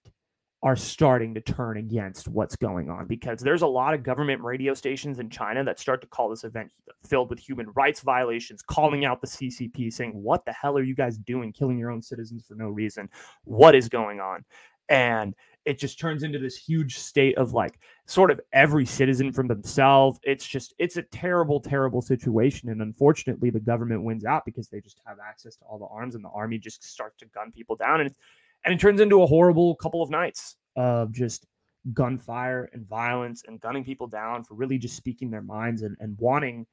are 0.62 0.76
starting 0.76 1.34
to 1.34 1.40
turn 1.40 1.76
against 1.76 2.28
what's 2.28 2.56
going 2.56 2.88
on 2.88 3.06
because 3.06 3.40
there's 3.40 3.62
a 3.62 3.66
lot 3.66 3.92
of 3.92 4.02
government 4.02 4.40
radio 4.42 4.72
stations 4.72 5.18
in 5.18 5.28
China 5.28 5.62
that 5.62 5.78
start 5.78 6.00
to 6.00 6.06
call 6.06 6.28
this 6.30 6.44
event 6.44 6.70
filled 7.04 7.28
with 7.28 7.38
human 7.38 7.70
rights 7.74 8.00
violations, 8.00 8.62
calling 8.62 9.04
out 9.04 9.20
the 9.20 9.26
CCP, 9.26 9.92
saying, 9.92 10.12
What 10.12 10.44
the 10.44 10.52
hell 10.52 10.76
are 10.78 10.82
you 10.82 10.94
guys 10.94 11.18
doing, 11.18 11.52
killing 11.52 11.78
your 11.78 11.90
own 11.90 12.02
citizens 12.02 12.44
for 12.46 12.54
no 12.54 12.68
reason? 12.68 13.08
What 13.44 13.74
is 13.74 13.88
going 13.88 14.20
on? 14.20 14.44
And 14.88 15.34
it 15.66 15.78
just 15.78 15.98
turns 15.98 16.22
into 16.22 16.38
this 16.38 16.56
huge 16.56 16.96
state 16.96 17.36
of 17.36 17.52
like 17.52 17.78
sort 18.06 18.30
of 18.30 18.40
every 18.52 18.86
citizen 18.86 19.32
from 19.32 19.48
themselves. 19.48 20.18
It's 20.22 20.46
just, 20.46 20.74
it's 20.78 20.96
a 20.96 21.02
terrible, 21.02 21.60
terrible 21.60 22.00
situation. 22.00 22.70
And 22.70 22.80
unfortunately, 22.80 23.50
the 23.50 23.60
government 23.60 24.04
wins 24.04 24.24
out 24.24 24.44
because 24.46 24.68
they 24.68 24.80
just 24.80 25.00
have 25.04 25.18
access 25.18 25.56
to 25.56 25.64
all 25.64 25.78
the 25.78 25.86
arms 25.86 26.14
and 26.14 26.24
the 26.24 26.30
army 26.30 26.58
just 26.58 26.84
starts 26.84 27.16
to 27.18 27.26
gun 27.26 27.50
people 27.50 27.74
down. 27.74 28.00
And 28.00 28.10
it's, 28.10 28.18
and 28.66 28.74
it 28.74 28.80
turns 28.80 29.00
into 29.00 29.22
a 29.22 29.26
horrible 29.26 29.76
couple 29.76 30.02
of 30.02 30.10
nights 30.10 30.56
of 30.74 31.12
just 31.12 31.46
gunfire 31.94 32.68
and 32.72 32.86
violence 32.86 33.44
and 33.46 33.60
gunning 33.60 33.84
people 33.84 34.08
down 34.08 34.42
for 34.42 34.54
really 34.54 34.76
just 34.76 34.96
speaking 34.96 35.30
their 35.30 35.42
minds 35.42 35.82
and, 35.82 35.96
and 36.00 36.18
wanting 36.18 36.66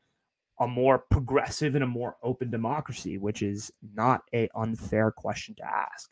a 0.59 0.67
more 0.67 0.99
progressive 1.11 1.75
and 1.75 1.83
a 1.83 1.87
more 1.87 2.17
open 2.23 2.49
democracy, 2.49 3.17
which 3.17 3.43
is 3.43 3.71
not 3.93 4.21
a 4.33 4.49
unfair 4.55 5.11
question 5.11 5.53
to 5.55 5.65
ask. 5.65 6.09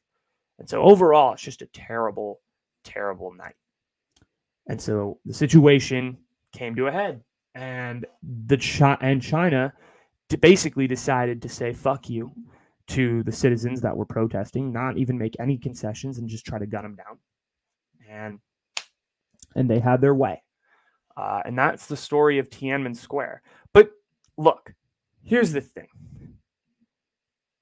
And 0.59 0.69
so 0.69 0.81
overall, 0.83 1.33
it's 1.33 1.41
just 1.41 1.63
a 1.63 1.67
terrible, 1.67 2.41
terrible 2.83 3.33
night. 3.33 3.55
And 4.67 4.79
so 4.79 5.19
the 5.25 5.33
situation 5.33 6.17
came 6.53 6.75
to 6.75 6.87
a 6.87 6.91
head, 6.91 7.23
and 7.55 8.05
the 8.47 8.57
Chi- 8.57 8.97
and 9.01 9.21
China 9.21 9.73
basically 10.39 10.87
decided 10.87 11.41
to 11.41 11.49
say 11.49 11.73
"fuck 11.73 12.09
you" 12.09 12.31
to 12.91 13.23
the 13.23 13.31
citizens 13.31 13.81
that 13.81 13.95
were 13.95 14.05
protesting, 14.05 14.71
not 14.71 14.97
even 14.97 15.17
make 15.17 15.35
any 15.39 15.57
concessions 15.57 16.17
and 16.17 16.29
just 16.29 16.45
try 16.45 16.59
to 16.59 16.65
gun 16.65 16.83
them 16.83 16.95
down. 16.95 17.19
And 18.09 18.39
and 19.55 19.69
they 19.69 19.79
had 19.79 20.01
their 20.01 20.15
way. 20.15 20.41
Uh, 21.15 21.41
and 21.45 21.57
that's 21.57 21.87
the 21.87 21.97
story 21.97 22.39
of 22.39 22.49
Tiananmen 22.49 22.95
Square. 22.95 23.41
But 23.73 23.91
look, 24.37 24.73
here's 25.23 25.51
the 25.51 25.61
thing. 25.61 25.87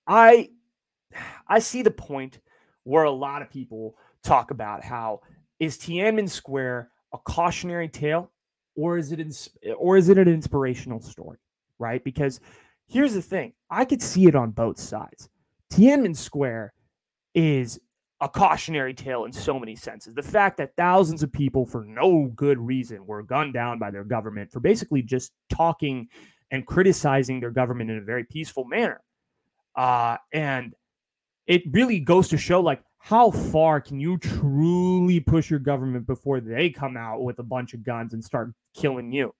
I 0.07 0.49
I 1.47 1.59
see 1.59 1.81
the 1.81 1.91
point 1.91 2.39
where 2.83 3.03
a 3.03 3.11
lot 3.11 3.41
of 3.41 3.49
people 3.49 3.95
talk 4.23 4.51
about 4.51 4.83
how 4.83 5.21
is 5.59 5.77
Tiananmen 5.77 6.29
Square 6.29 6.89
a 7.13 7.17
cautionary 7.17 7.89
tale 7.89 8.31
or 8.75 8.97
is 8.97 9.11
it 9.11 9.19
ins- 9.19 9.49
or 9.77 9.97
is 9.97 10.09
it 10.09 10.17
an 10.17 10.27
inspirational 10.27 11.01
story, 11.01 11.37
right? 11.79 12.03
Because 12.03 12.39
here's 12.89 13.13
the 13.13 13.21
thing 13.21 13.53
I 13.69 13.85
could 13.85 14.01
see 14.01 14.25
it 14.25 14.35
on 14.35 14.51
both 14.51 14.79
sides. 14.79 15.29
Tiananmen 15.71 16.15
Square 16.15 16.73
is 17.35 17.79
a 18.21 18.27
cautionary 18.27 18.93
tale 18.93 19.25
in 19.25 19.31
so 19.31 19.57
many 19.59 19.75
senses. 19.75 20.13
The 20.13 20.21
fact 20.21 20.57
that 20.57 20.75
thousands 20.75 21.23
of 21.23 21.31
people, 21.31 21.65
for 21.65 21.85
no 21.85 22.31
good 22.35 22.59
reason, 22.59 23.05
were 23.05 23.23
gunned 23.23 23.53
down 23.53 23.79
by 23.79 23.91
their 23.91 24.03
government 24.03 24.51
for 24.51 24.59
basically 24.59 25.01
just 25.01 25.31
talking 25.49 26.07
and 26.51 26.65
criticizing 26.65 27.39
their 27.39 27.51
government 27.51 27.91
in 27.91 27.97
a 27.97 28.01
very 28.01 28.25
peaceful 28.25 28.65
manner. 28.65 28.99
Uh, 29.75 30.17
and 30.33 30.73
it 31.47 31.63
really 31.71 31.99
goes 31.99 32.27
to 32.29 32.37
show 32.37 32.59
like 32.59 32.81
how 32.97 33.31
far 33.31 33.79
can 33.79 33.99
you 33.99 34.17
truly 34.17 35.21
push 35.21 35.49
your 35.49 35.59
government 35.59 36.05
before 36.05 36.41
they 36.41 36.69
come 36.69 36.97
out 36.97 37.21
with 37.23 37.39
a 37.39 37.43
bunch 37.43 37.73
of 37.73 37.83
guns 37.83 38.13
and 38.13 38.23
start 38.23 38.51
killing 38.75 39.11
you? 39.11 39.33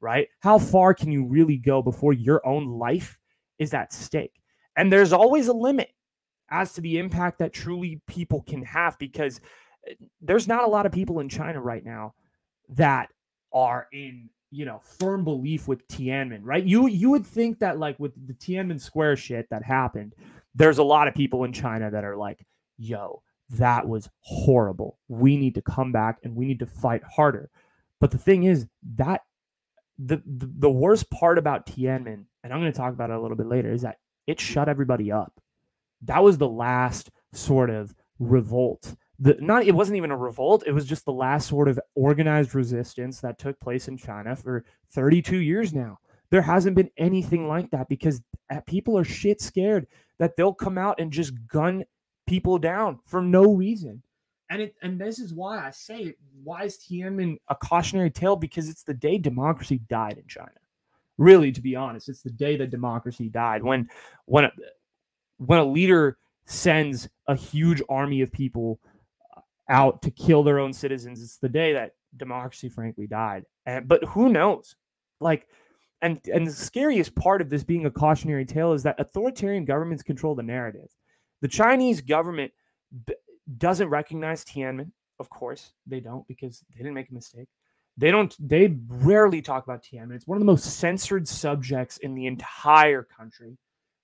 Right? 0.00 0.28
How 0.40 0.58
far 0.58 0.94
can 0.94 1.12
you 1.12 1.24
really 1.24 1.56
go 1.56 1.82
before 1.82 2.12
your 2.12 2.46
own 2.46 2.66
life 2.66 3.18
is 3.58 3.74
at 3.74 3.92
stake? 3.92 4.40
And 4.76 4.92
there's 4.92 5.12
always 5.12 5.48
a 5.48 5.52
limit 5.52 5.90
as 6.50 6.72
to 6.74 6.80
the 6.80 6.98
impact 6.98 7.38
that 7.38 7.52
truly 7.52 8.00
people 8.06 8.42
can 8.42 8.62
have 8.62 8.98
because 8.98 9.40
eh, 9.88 9.94
there's 10.20 10.48
not 10.48 10.64
a 10.64 10.68
lot 10.68 10.86
of 10.86 10.92
people 10.92 11.20
in 11.20 11.28
China 11.28 11.60
right 11.60 11.84
now 11.84 12.14
that 12.70 13.08
are 13.52 13.88
in 13.92 14.28
you 14.50 14.64
know 14.64 14.80
firm 14.98 15.24
belief 15.24 15.68
with 15.68 15.86
Tiananmen, 15.88 16.40
right? 16.42 16.64
You 16.64 16.88
you 16.88 17.10
would 17.10 17.26
think 17.26 17.58
that 17.60 17.78
like 17.78 17.98
with 17.98 18.12
the 18.26 18.34
Tiananmen 18.34 18.80
Square 18.80 19.16
shit 19.16 19.48
that 19.50 19.62
happened, 19.62 20.14
there's 20.54 20.78
a 20.78 20.84
lot 20.84 21.08
of 21.08 21.14
people 21.14 21.44
in 21.44 21.52
China 21.52 21.90
that 21.90 22.04
are 22.04 22.16
like, 22.16 22.44
"Yo, 22.78 23.22
that 23.50 23.88
was 23.88 24.08
horrible. 24.20 24.98
We 25.08 25.36
need 25.36 25.54
to 25.54 25.62
come 25.62 25.92
back 25.92 26.18
and 26.24 26.34
we 26.34 26.46
need 26.46 26.58
to 26.60 26.66
fight 26.66 27.02
harder." 27.04 27.50
But 28.00 28.10
the 28.10 28.18
thing 28.18 28.44
is 28.44 28.66
that 28.96 29.22
the, 30.02 30.22
the, 30.26 30.50
the 30.60 30.70
worst 30.70 31.10
part 31.10 31.38
about 31.38 31.66
Tiananmen, 31.66 32.24
and 32.42 32.52
I'm 32.52 32.60
going 32.60 32.72
to 32.72 32.76
talk 32.76 32.92
about 32.92 33.10
it 33.10 33.16
a 33.16 33.20
little 33.20 33.36
bit 33.36 33.46
later, 33.46 33.70
is 33.70 33.82
that 33.82 33.98
it 34.26 34.40
shut 34.40 34.68
everybody 34.68 35.12
up. 35.12 35.40
That 36.02 36.24
was 36.24 36.38
the 36.38 36.48
last 36.48 37.10
sort 37.32 37.68
of 37.68 37.94
revolt. 38.18 38.94
The, 39.18 39.36
not 39.40 39.64
it 39.64 39.74
wasn't 39.74 39.98
even 39.98 40.10
a 40.10 40.16
revolt. 40.16 40.64
It 40.66 40.72
was 40.72 40.86
just 40.86 41.04
the 41.04 41.12
last 41.12 41.48
sort 41.48 41.68
of 41.68 41.78
organized 41.94 42.54
resistance 42.54 43.20
that 43.20 43.38
took 43.38 43.60
place 43.60 43.88
in 43.88 43.98
China 43.98 44.34
for 44.34 44.64
32 44.92 45.38
years 45.38 45.74
now. 45.74 45.98
There 46.30 46.42
hasn't 46.42 46.76
been 46.76 46.90
anything 46.96 47.46
like 47.46 47.70
that 47.72 47.88
because 47.88 48.22
uh, 48.50 48.60
people 48.66 48.96
are 48.96 49.04
shit 49.04 49.42
scared 49.42 49.86
that 50.18 50.36
they'll 50.36 50.54
come 50.54 50.78
out 50.78 51.00
and 51.00 51.12
just 51.12 51.34
gun 51.46 51.84
people 52.26 52.58
down 52.58 53.00
for 53.04 53.20
no 53.20 53.52
reason. 53.52 54.02
And 54.50 54.62
it 54.62 54.74
and 54.82 55.00
this 55.00 55.20
is 55.20 55.32
why 55.32 55.64
I 55.64 55.70
say 55.70 56.14
why 56.42 56.64
is 56.64 56.76
Tiananmen 56.76 57.38
a 57.48 57.54
cautionary 57.54 58.10
tale? 58.10 58.34
Because 58.34 58.68
it's 58.68 58.82
the 58.82 58.92
day 58.92 59.16
democracy 59.16 59.80
died 59.88 60.18
in 60.18 60.26
China. 60.26 60.50
Really, 61.18 61.52
to 61.52 61.60
be 61.60 61.76
honest, 61.76 62.08
it's 62.08 62.22
the 62.22 62.30
day 62.30 62.56
that 62.56 62.70
democracy 62.70 63.28
died. 63.28 63.62
When 63.62 63.88
when 64.26 64.44
a, 64.44 64.52
when 65.38 65.60
a 65.60 65.64
leader 65.64 66.18
sends 66.46 67.08
a 67.28 67.36
huge 67.36 67.80
army 67.88 68.22
of 68.22 68.32
people 68.32 68.80
uh, 69.36 69.40
out 69.68 70.02
to 70.02 70.10
kill 70.10 70.42
their 70.42 70.58
own 70.58 70.72
citizens, 70.72 71.22
it's 71.22 71.38
the 71.38 71.48
day 71.48 71.72
that 71.74 71.94
democracy 72.16 72.68
frankly 72.68 73.06
died. 73.06 73.44
And 73.66 73.86
but 73.86 74.02
who 74.04 74.30
knows? 74.30 74.74
Like 75.20 75.46
and 76.02 76.20
and 76.32 76.44
the 76.44 76.52
scariest 76.52 77.14
part 77.14 77.40
of 77.40 77.50
this 77.50 77.62
being 77.62 77.86
a 77.86 77.90
cautionary 77.90 78.46
tale 78.46 78.72
is 78.72 78.82
that 78.82 78.98
authoritarian 78.98 79.64
governments 79.64 80.02
control 80.02 80.34
the 80.34 80.42
narrative. 80.42 80.90
The 81.40 81.48
Chinese 81.48 82.00
government 82.00 82.52
doesn't 83.58 83.88
recognize 83.88 84.44
Tiananmen. 84.44 84.90
Of 85.18 85.28
course, 85.28 85.72
they 85.86 86.00
don't 86.00 86.26
because 86.28 86.64
they 86.72 86.78
didn't 86.78 86.94
make 86.94 87.10
a 87.10 87.14
mistake. 87.14 87.48
They 87.96 88.10
don't. 88.10 88.34
They 88.38 88.76
rarely 88.88 89.42
talk 89.42 89.64
about 89.64 89.82
Tiananmen. 89.84 90.14
It's 90.14 90.26
one 90.26 90.36
of 90.36 90.40
the 90.40 90.46
most 90.46 90.78
censored 90.78 91.28
subjects 91.28 91.98
in 91.98 92.14
the 92.14 92.26
entire 92.26 93.02
country. 93.02 93.58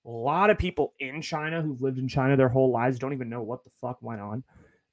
A 0.05 0.09
lot 0.09 0.49
of 0.49 0.57
people 0.57 0.93
in 0.99 1.21
China 1.21 1.61
who've 1.61 1.81
lived 1.81 1.97
in 1.97 2.07
China 2.07 2.37
their 2.37 2.49
whole 2.49 2.71
lives 2.71 2.99
don't 2.99 3.13
even 3.13 3.29
know 3.29 3.41
what 3.41 3.63
the 3.63 3.71
fuck 3.81 3.97
went 4.01 4.21
on. 4.21 4.43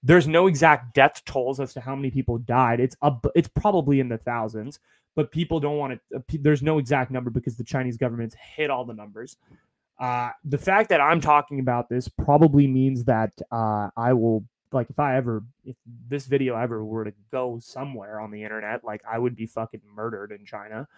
There's 0.02 0.26
no 0.26 0.46
exact 0.46 0.94
death 0.94 1.22
tolls 1.24 1.60
as 1.60 1.72
to 1.74 1.80
how 1.80 1.94
many 1.94 2.10
people 2.10 2.38
died. 2.38 2.80
It's 2.80 2.96
up. 3.02 3.26
It's 3.34 3.48
probably 3.48 4.00
in 4.00 4.08
the 4.08 4.18
thousands, 4.18 4.80
but 5.14 5.30
people 5.30 5.60
don't 5.60 5.78
want 5.78 6.00
to. 6.10 6.16
Uh, 6.16 6.20
there's 6.40 6.62
no 6.62 6.78
exact 6.78 7.10
number 7.10 7.30
because 7.30 7.56
the 7.56 7.64
Chinese 7.64 7.96
government's 7.96 8.34
hit 8.34 8.70
all 8.70 8.84
the 8.84 8.94
numbers. 8.94 9.36
Uh, 9.98 10.30
the 10.44 10.58
fact 10.58 10.88
that 10.88 11.00
I'm 11.00 11.20
talking 11.20 11.60
about 11.60 11.88
this 11.88 12.08
probably 12.08 12.66
means 12.66 13.04
that 13.04 13.32
uh, 13.52 13.90
I 13.96 14.12
will 14.12 14.44
like 14.72 14.90
if 14.90 14.98
I 14.98 15.16
ever 15.16 15.44
if 15.64 15.76
this 16.08 16.26
video 16.26 16.56
ever 16.56 16.84
were 16.84 17.04
to 17.04 17.12
go 17.30 17.58
somewhere 17.60 18.20
on 18.20 18.30
the 18.30 18.42
internet, 18.42 18.84
like 18.84 19.02
I 19.10 19.18
would 19.18 19.36
be 19.36 19.46
fucking 19.46 19.82
murdered 19.94 20.32
in 20.32 20.44
China. 20.44 20.88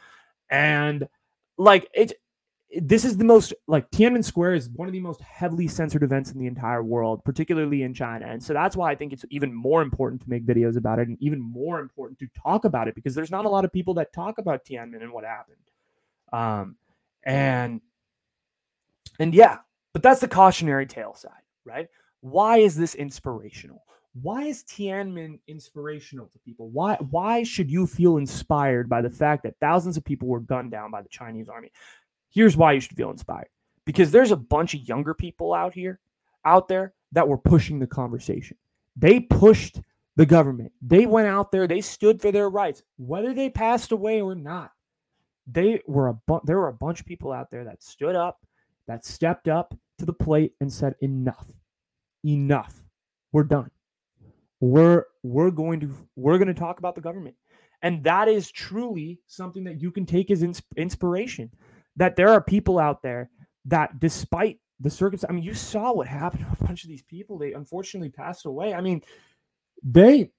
And 0.50 1.06
like 1.58 1.88
it 1.94 2.14
this 2.80 3.04
is 3.04 3.16
the 3.16 3.24
most 3.24 3.52
like 3.68 3.90
Tiananmen 3.90 4.24
Square 4.24 4.54
is 4.54 4.68
one 4.70 4.88
of 4.88 4.92
the 4.92 5.00
most 5.00 5.20
heavily 5.20 5.68
censored 5.68 6.02
events 6.02 6.32
in 6.32 6.38
the 6.38 6.46
entire 6.46 6.82
world, 6.82 7.22
particularly 7.24 7.82
in 7.82 7.94
China. 7.94 8.26
And 8.26 8.42
so 8.42 8.52
that's 8.52 8.76
why 8.76 8.90
I 8.90 8.94
think 8.96 9.12
it's 9.12 9.24
even 9.30 9.54
more 9.54 9.82
important 9.82 10.22
to 10.22 10.30
make 10.30 10.44
videos 10.44 10.76
about 10.76 10.98
it 10.98 11.08
and 11.08 11.16
even 11.20 11.40
more 11.40 11.78
important 11.78 12.18
to 12.20 12.28
talk 12.42 12.64
about 12.64 12.88
it 12.88 12.94
because 12.94 13.14
there's 13.14 13.30
not 13.30 13.44
a 13.44 13.48
lot 13.48 13.64
of 13.64 13.72
people 13.72 13.94
that 13.94 14.12
talk 14.12 14.38
about 14.38 14.64
Tiananmen 14.64 15.02
and 15.02 15.12
what 15.12 15.24
happened. 15.24 15.56
Um 16.32 16.76
and 17.22 17.80
and 19.18 19.34
yeah, 19.34 19.58
but 19.92 20.02
that's 20.02 20.20
the 20.20 20.28
cautionary 20.28 20.86
tale 20.86 21.14
side, 21.14 21.32
right? 21.64 21.88
Why 22.20 22.58
is 22.58 22.76
this 22.76 22.94
inspirational? 22.94 23.82
Why 24.22 24.44
is 24.44 24.64
Tiananmen 24.64 25.40
inspirational 25.46 26.26
to 26.28 26.38
people? 26.38 26.70
Why 26.70 26.96
why 27.10 27.42
should 27.42 27.70
you 27.70 27.86
feel 27.86 28.16
inspired 28.16 28.88
by 28.88 29.02
the 29.02 29.10
fact 29.10 29.42
that 29.42 29.56
thousands 29.60 29.96
of 29.96 30.04
people 30.04 30.28
were 30.28 30.40
gunned 30.40 30.70
down 30.70 30.90
by 30.90 31.02
the 31.02 31.08
Chinese 31.08 31.48
army? 31.48 31.70
Here's 32.30 32.56
why 32.56 32.72
you 32.72 32.80
should 32.80 32.96
feel 32.96 33.10
inspired. 33.10 33.48
Because 33.84 34.10
there's 34.10 34.32
a 34.32 34.36
bunch 34.36 34.74
of 34.74 34.88
younger 34.88 35.14
people 35.14 35.54
out 35.54 35.74
here, 35.74 36.00
out 36.44 36.66
there 36.66 36.94
that 37.12 37.28
were 37.28 37.38
pushing 37.38 37.78
the 37.78 37.86
conversation. 37.86 38.56
They 38.96 39.20
pushed 39.20 39.80
the 40.16 40.26
government. 40.26 40.72
They 40.80 41.06
went 41.06 41.28
out 41.28 41.52
there, 41.52 41.66
they 41.66 41.82
stood 41.82 42.20
for 42.20 42.32
their 42.32 42.48
rights, 42.48 42.82
whether 42.96 43.34
they 43.34 43.50
passed 43.50 43.92
away 43.92 44.22
or 44.22 44.34
not. 44.34 44.72
They 45.46 45.82
were 45.86 46.08
a 46.08 46.14
bu- 46.14 46.40
there 46.44 46.58
were 46.58 46.68
a 46.68 46.72
bunch 46.72 47.00
of 47.00 47.06
people 47.06 47.32
out 47.32 47.50
there 47.50 47.64
that 47.64 47.82
stood 47.82 48.16
up, 48.16 48.40
that 48.88 49.04
stepped 49.04 49.48
up 49.48 49.74
to 49.98 50.04
the 50.04 50.12
plate 50.12 50.52
and 50.60 50.72
said 50.72 50.94
enough 51.00 51.46
enough. 52.24 52.82
We're 53.32 53.44
done. 53.44 53.70
We're 54.60 55.04
we're 55.22 55.50
going 55.50 55.80
to 55.80 55.94
we're 56.16 56.38
going 56.38 56.48
to 56.48 56.54
talk 56.54 56.78
about 56.78 56.94
the 56.94 57.00
government. 57.00 57.36
And 57.82 58.02
that 58.04 58.28
is 58.28 58.50
truly 58.50 59.20
something 59.26 59.64
that 59.64 59.80
you 59.82 59.90
can 59.90 60.06
take 60.06 60.30
as 60.30 60.42
ins- 60.42 60.62
inspiration. 60.76 61.50
That 61.96 62.16
there 62.16 62.30
are 62.30 62.40
people 62.40 62.78
out 62.78 63.02
there 63.02 63.30
that 63.66 64.00
despite 64.00 64.58
the 64.80 64.90
circumstances, 64.90 65.30
I 65.30 65.34
mean, 65.34 65.44
you 65.44 65.54
saw 65.54 65.92
what 65.92 66.06
happened 66.06 66.44
to 66.46 66.64
a 66.64 66.66
bunch 66.66 66.84
of 66.84 66.90
these 66.90 67.02
people. 67.02 67.38
They 67.38 67.52
unfortunately 67.52 68.10
passed 68.10 68.46
away. 68.46 68.74
I 68.74 68.80
mean, 68.80 69.02
they 69.82 70.30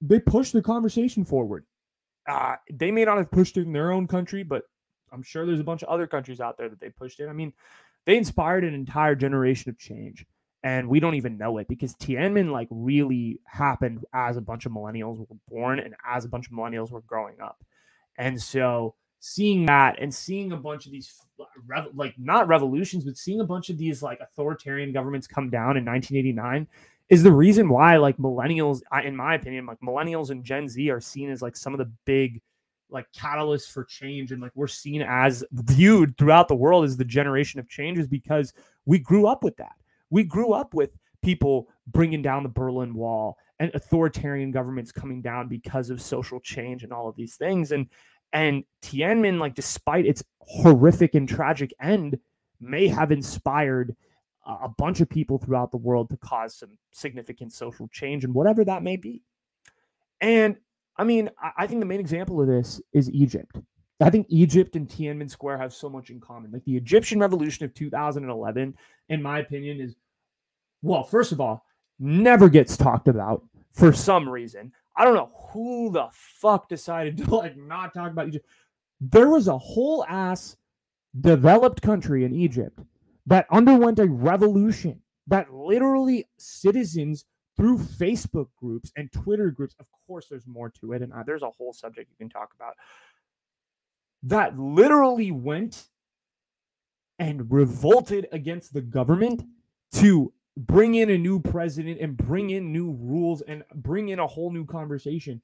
they 0.00 0.18
pushed 0.18 0.52
the 0.52 0.62
conversation 0.62 1.24
forward. 1.24 1.64
Uh, 2.28 2.56
they 2.72 2.90
may 2.90 3.04
not 3.04 3.18
have 3.18 3.30
pushed 3.30 3.56
it 3.56 3.62
in 3.62 3.72
their 3.72 3.92
own 3.92 4.06
country, 4.06 4.42
but 4.42 4.64
I'm 5.12 5.22
sure 5.22 5.46
there's 5.46 5.60
a 5.60 5.64
bunch 5.64 5.82
of 5.82 5.88
other 5.88 6.06
countries 6.06 6.40
out 6.40 6.56
there 6.56 6.68
that 6.68 6.80
they 6.80 6.88
pushed 6.88 7.20
in. 7.20 7.28
I 7.28 7.32
mean, 7.32 7.52
they 8.06 8.16
inspired 8.16 8.64
an 8.64 8.74
entire 8.74 9.14
generation 9.14 9.70
of 9.70 9.78
change 9.78 10.26
and 10.64 10.88
we 10.88 11.00
don't 11.00 11.14
even 11.14 11.38
know 11.38 11.58
it 11.58 11.68
because 11.68 11.94
Tiananmen 11.96 12.50
like 12.50 12.68
really 12.70 13.40
happened 13.44 14.04
as 14.12 14.36
a 14.36 14.40
bunch 14.40 14.64
of 14.66 14.72
millennials 14.72 15.18
were 15.18 15.36
born 15.48 15.78
and 15.78 15.94
as 16.06 16.24
a 16.24 16.28
bunch 16.28 16.46
of 16.46 16.52
millennials 16.52 16.90
were 16.90 17.00
growing 17.02 17.40
up. 17.40 17.64
And 18.16 18.40
so 18.40 18.94
seeing 19.18 19.66
that 19.66 20.00
and 20.00 20.12
seeing 20.12 20.52
a 20.52 20.56
bunch 20.56 20.86
of 20.86 20.92
these 20.92 21.22
like 21.94 22.14
not 22.18 22.48
revolutions 22.48 23.04
but 23.04 23.16
seeing 23.16 23.40
a 23.40 23.44
bunch 23.44 23.70
of 23.70 23.78
these 23.78 24.02
like 24.02 24.18
authoritarian 24.20 24.92
governments 24.92 25.28
come 25.28 25.48
down 25.48 25.76
in 25.76 25.84
1989 25.84 26.66
is 27.08 27.22
the 27.22 27.30
reason 27.30 27.68
why 27.68 27.96
like 27.98 28.16
millennials 28.16 28.82
in 29.04 29.14
my 29.14 29.36
opinion 29.36 29.64
like 29.64 29.78
millennials 29.80 30.30
and 30.30 30.42
Gen 30.42 30.68
Z 30.68 30.90
are 30.90 31.00
seen 31.00 31.30
as 31.30 31.40
like 31.40 31.56
some 31.56 31.72
of 31.72 31.78
the 31.78 31.90
big 32.04 32.42
like 32.92 33.10
catalysts 33.12 33.70
for 33.70 33.84
change 33.84 34.32
and 34.32 34.40
like 34.40 34.52
we're 34.54 34.66
seen 34.66 35.02
as 35.02 35.42
viewed 35.52 36.16
throughout 36.18 36.48
the 36.48 36.54
world 36.54 36.84
as 36.84 36.96
the 36.96 37.04
generation 37.04 37.58
of 37.58 37.68
changes 37.68 38.06
because 38.06 38.52
we 38.84 38.98
grew 38.98 39.26
up 39.26 39.42
with 39.42 39.56
that 39.56 39.72
we 40.12 40.22
grew 40.22 40.52
up 40.52 40.74
with 40.74 40.90
people 41.22 41.68
bringing 41.86 42.20
down 42.20 42.42
the 42.42 42.48
Berlin 42.48 42.94
Wall 42.94 43.38
and 43.58 43.70
authoritarian 43.74 44.50
governments 44.50 44.92
coming 44.92 45.22
down 45.22 45.48
because 45.48 45.88
of 45.88 46.02
social 46.02 46.38
change 46.38 46.84
and 46.84 46.92
all 46.92 47.08
of 47.08 47.16
these 47.16 47.36
things. 47.36 47.72
And 47.72 47.88
and 48.34 48.64
Tiananmen, 48.82 49.38
like 49.38 49.54
despite 49.54 50.06
its 50.06 50.22
horrific 50.40 51.14
and 51.14 51.28
tragic 51.28 51.72
end, 51.80 52.18
may 52.60 52.88
have 52.88 53.10
inspired 53.10 53.96
a 54.44 54.68
bunch 54.68 55.00
of 55.00 55.08
people 55.08 55.38
throughout 55.38 55.70
the 55.70 55.76
world 55.76 56.10
to 56.10 56.16
cause 56.16 56.56
some 56.56 56.76
significant 56.90 57.52
social 57.52 57.88
change 57.88 58.24
and 58.24 58.34
whatever 58.34 58.64
that 58.64 58.82
may 58.82 58.96
be. 58.96 59.22
And 60.20 60.56
I 61.02 61.04
mean, 61.04 61.30
I 61.58 61.66
think 61.66 61.80
the 61.80 61.86
main 61.86 61.98
example 61.98 62.40
of 62.40 62.46
this 62.46 62.80
is 62.92 63.10
Egypt. 63.10 63.56
I 64.00 64.08
think 64.08 64.28
Egypt 64.28 64.76
and 64.76 64.88
Tiananmen 64.88 65.28
Square 65.28 65.58
have 65.58 65.74
so 65.74 65.90
much 65.90 66.10
in 66.10 66.20
common. 66.20 66.52
Like 66.52 66.64
the 66.64 66.76
Egyptian 66.76 67.18
Revolution 67.18 67.64
of 67.64 67.74
2011, 67.74 68.76
in 69.08 69.20
my 69.20 69.40
opinion, 69.40 69.80
is 69.80 69.96
well, 70.80 71.02
first 71.02 71.32
of 71.32 71.40
all, 71.40 71.66
never 71.98 72.48
gets 72.48 72.76
talked 72.76 73.08
about 73.08 73.42
for 73.72 73.92
some 73.92 74.28
reason. 74.28 74.70
I 74.96 75.04
don't 75.04 75.16
know 75.16 75.32
who 75.50 75.90
the 75.90 76.06
fuck 76.12 76.68
decided 76.68 77.16
to 77.24 77.34
like 77.34 77.56
not 77.56 77.92
talk 77.94 78.12
about 78.12 78.28
Egypt. 78.28 78.46
There 79.00 79.28
was 79.28 79.48
a 79.48 79.58
whole 79.58 80.04
ass 80.08 80.56
developed 81.20 81.82
country 81.82 82.24
in 82.24 82.32
Egypt 82.32 82.78
that 83.26 83.48
underwent 83.50 83.98
a 83.98 84.06
revolution 84.06 85.02
that 85.26 85.52
literally 85.52 86.28
citizens 86.38 87.24
through 87.56 87.78
Facebook 87.78 88.48
groups 88.56 88.92
and 88.96 89.12
Twitter 89.12 89.50
groups, 89.50 89.74
of 89.78 89.86
course, 90.06 90.26
there's 90.28 90.46
more 90.46 90.70
to 90.80 90.92
it, 90.92 91.02
and 91.02 91.12
uh, 91.12 91.22
there's 91.24 91.42
a 91.42 91.50
whole 91.50 91.72
subject 91.72 92.10
you 92.10 92.16
can 92.16 92.28
talk 92.28 92.52
about 92.54 92.74
that 94.24 94.58
literally 94.58 95.30
went 95.30 95.88
and 97.18 97.50
revolted 97.50 98.28
against 98.32 98.72
the 98.72 98.80
government 98.80 99.42
to 99.92 100.32
bring 100.56 100.94
in 100.94 101.10
a 101.10 101.18
new 101.18 101.40
president 101.40 102.00
and 102.00 102.16
bring 102.16 102.50
in 102.50 102.72
new 102.72 102.92
rules 102.92 103.42
and 103.42 103.64
bring 103.74 104.08
in 104.08 104.18
a 104.18 104.26
whole 104.26 104.50
new 104.50 104.64
conversation. 104.64 105.40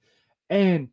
And 0.51 0.89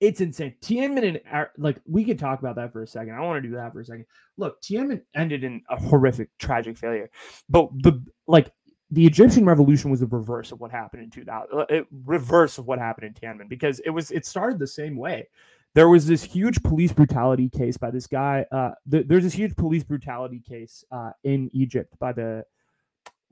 it's 0.00 0.20
insane. 0.20 0.54
Tiananmen 0.60 1.20
and 1.30 1.48
like 1.56 1.80
we 1.86 2.04
could 2.04 2.18
talk 2.18 2.38
about 2.38 2.56
that 2.56 2.72
for 2.72 2.82
a 2.82 2.86
second. 2.86 3.14
I 3.14 3.20
want 3.20 3.42
to 3.42 3.48
do 3.48 3.54
that 3.54 3.72
for 3.72 3.80
a 3.80 3.84
second. 3.84 4.06
Look, 4.36 4.60
Tiananmen 4.60 5.02
ended 5.14 5.42
in 5.42 5.62
a 5.70 5.80
horrific, 5.80 6.28
tragic 6.38 6.76
failure, 6.76 7.10
but 7.48 7.70
the 7.82 8.04
like 8.26 8.52
the 8.90 9.06
Egyptian 9.06 9.44
revolution 9.44 9.90
was 9.90 10.00
the 10.00 10.06
reverse 10.06 10.52
of 10.52 10.60
what 10.60 10.70
happened 10.70 11.02
in 11.02 11.10
2000. 11.10 11.48
Uh, 11.52 11.82
reverse 12.04 12.58
of 12.58 12.66
what 12.66 12.78
happened 12.78 13.06
in 13.06 13.14
Tiananmen 13.14 13.48
because 13.48 13.80
it 13.80 13.90
was 13.90 14.10
it 14.10 14.24
started 14.24 14.58
the 14.58 14.66
same 14.66 14.96
way. 14.96 15.28
There 15.74 15.88
was 15.88 16.06
this 16.06 16.22
huge 16.22 16.62
police 16.62 16.92
brutality 16.92 17.50
case 17.50 17.76
by 17.76 17.90
this 17.90 18.06
guy. 18.06 18.46
Uh, 18.50 18.72
th- 18.90 19.06
there's 19.08 19.24
this 19.24 19.34
huge 19.34 19.56
police 19.56 19.82
brutality 19.82 20.40
case 20.40 20.84
uh, 20.90 21.10
in 21.24 21.50
Egypt 21.52 21.98
by 21.98 22.12
the 22.12 22.44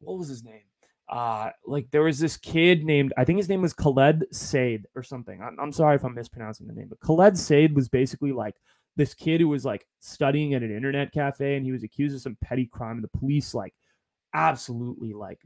what 0.00 0.18
was 0.18 0.28
his 0.28 0.44
name? 0.44 0.62
Uh, 1.08 1.50
like 1.66 1.90
there 1.90 2.02
was 2.02 2.18
this 2.18 2.36
kid 2.36 2.84
named 2.84 3.12
I 3.16 3.24
think 3.24 3.36
his 3.36 3.48
name 3.48 3.62
was 3.62 3.72
Khaled 3.72 4.24
Said 4.32 4.86
or 4.96 5.02
something. 5.02 5.40
I'm, 5.40 5.58
I'm 5.60 5.72
sorry 5.72 5.94
if 5.94 6.04
I'm 6.04 6.14
mispronouncing 6.14 6.66
the 6.66 6.72
name, 6.72 6.88
but 6.88 7.00
Khaled 7.00 7.38
Said 7.38 7.76
was 7.76 7.88
basically 7.88 8.32
like 8.32 8.56
this 8.96 9.14
kid 9.14 9.40
who 9.40 9.48
was 9.48 9.64
like 9.64 9.86
studying 10.00 10.54
at 10.54 10.62
an 10.62 10.74
internet 10.74 11.12
cafe 11.12 11.56
and 11.56 11.64
he 11.64 11.72
was 11.72 11.82
accused 11.82 12.14
of 12.16 12.22
some 12.22 12.36
petty 12.40 12.66
crime. 12.66 12.96
And 12.96 13.04
the 13.04 13.18
police 13.18 13.54
like 13.54 13.74
absolutely 14.34 15.12
like 15.12 15.40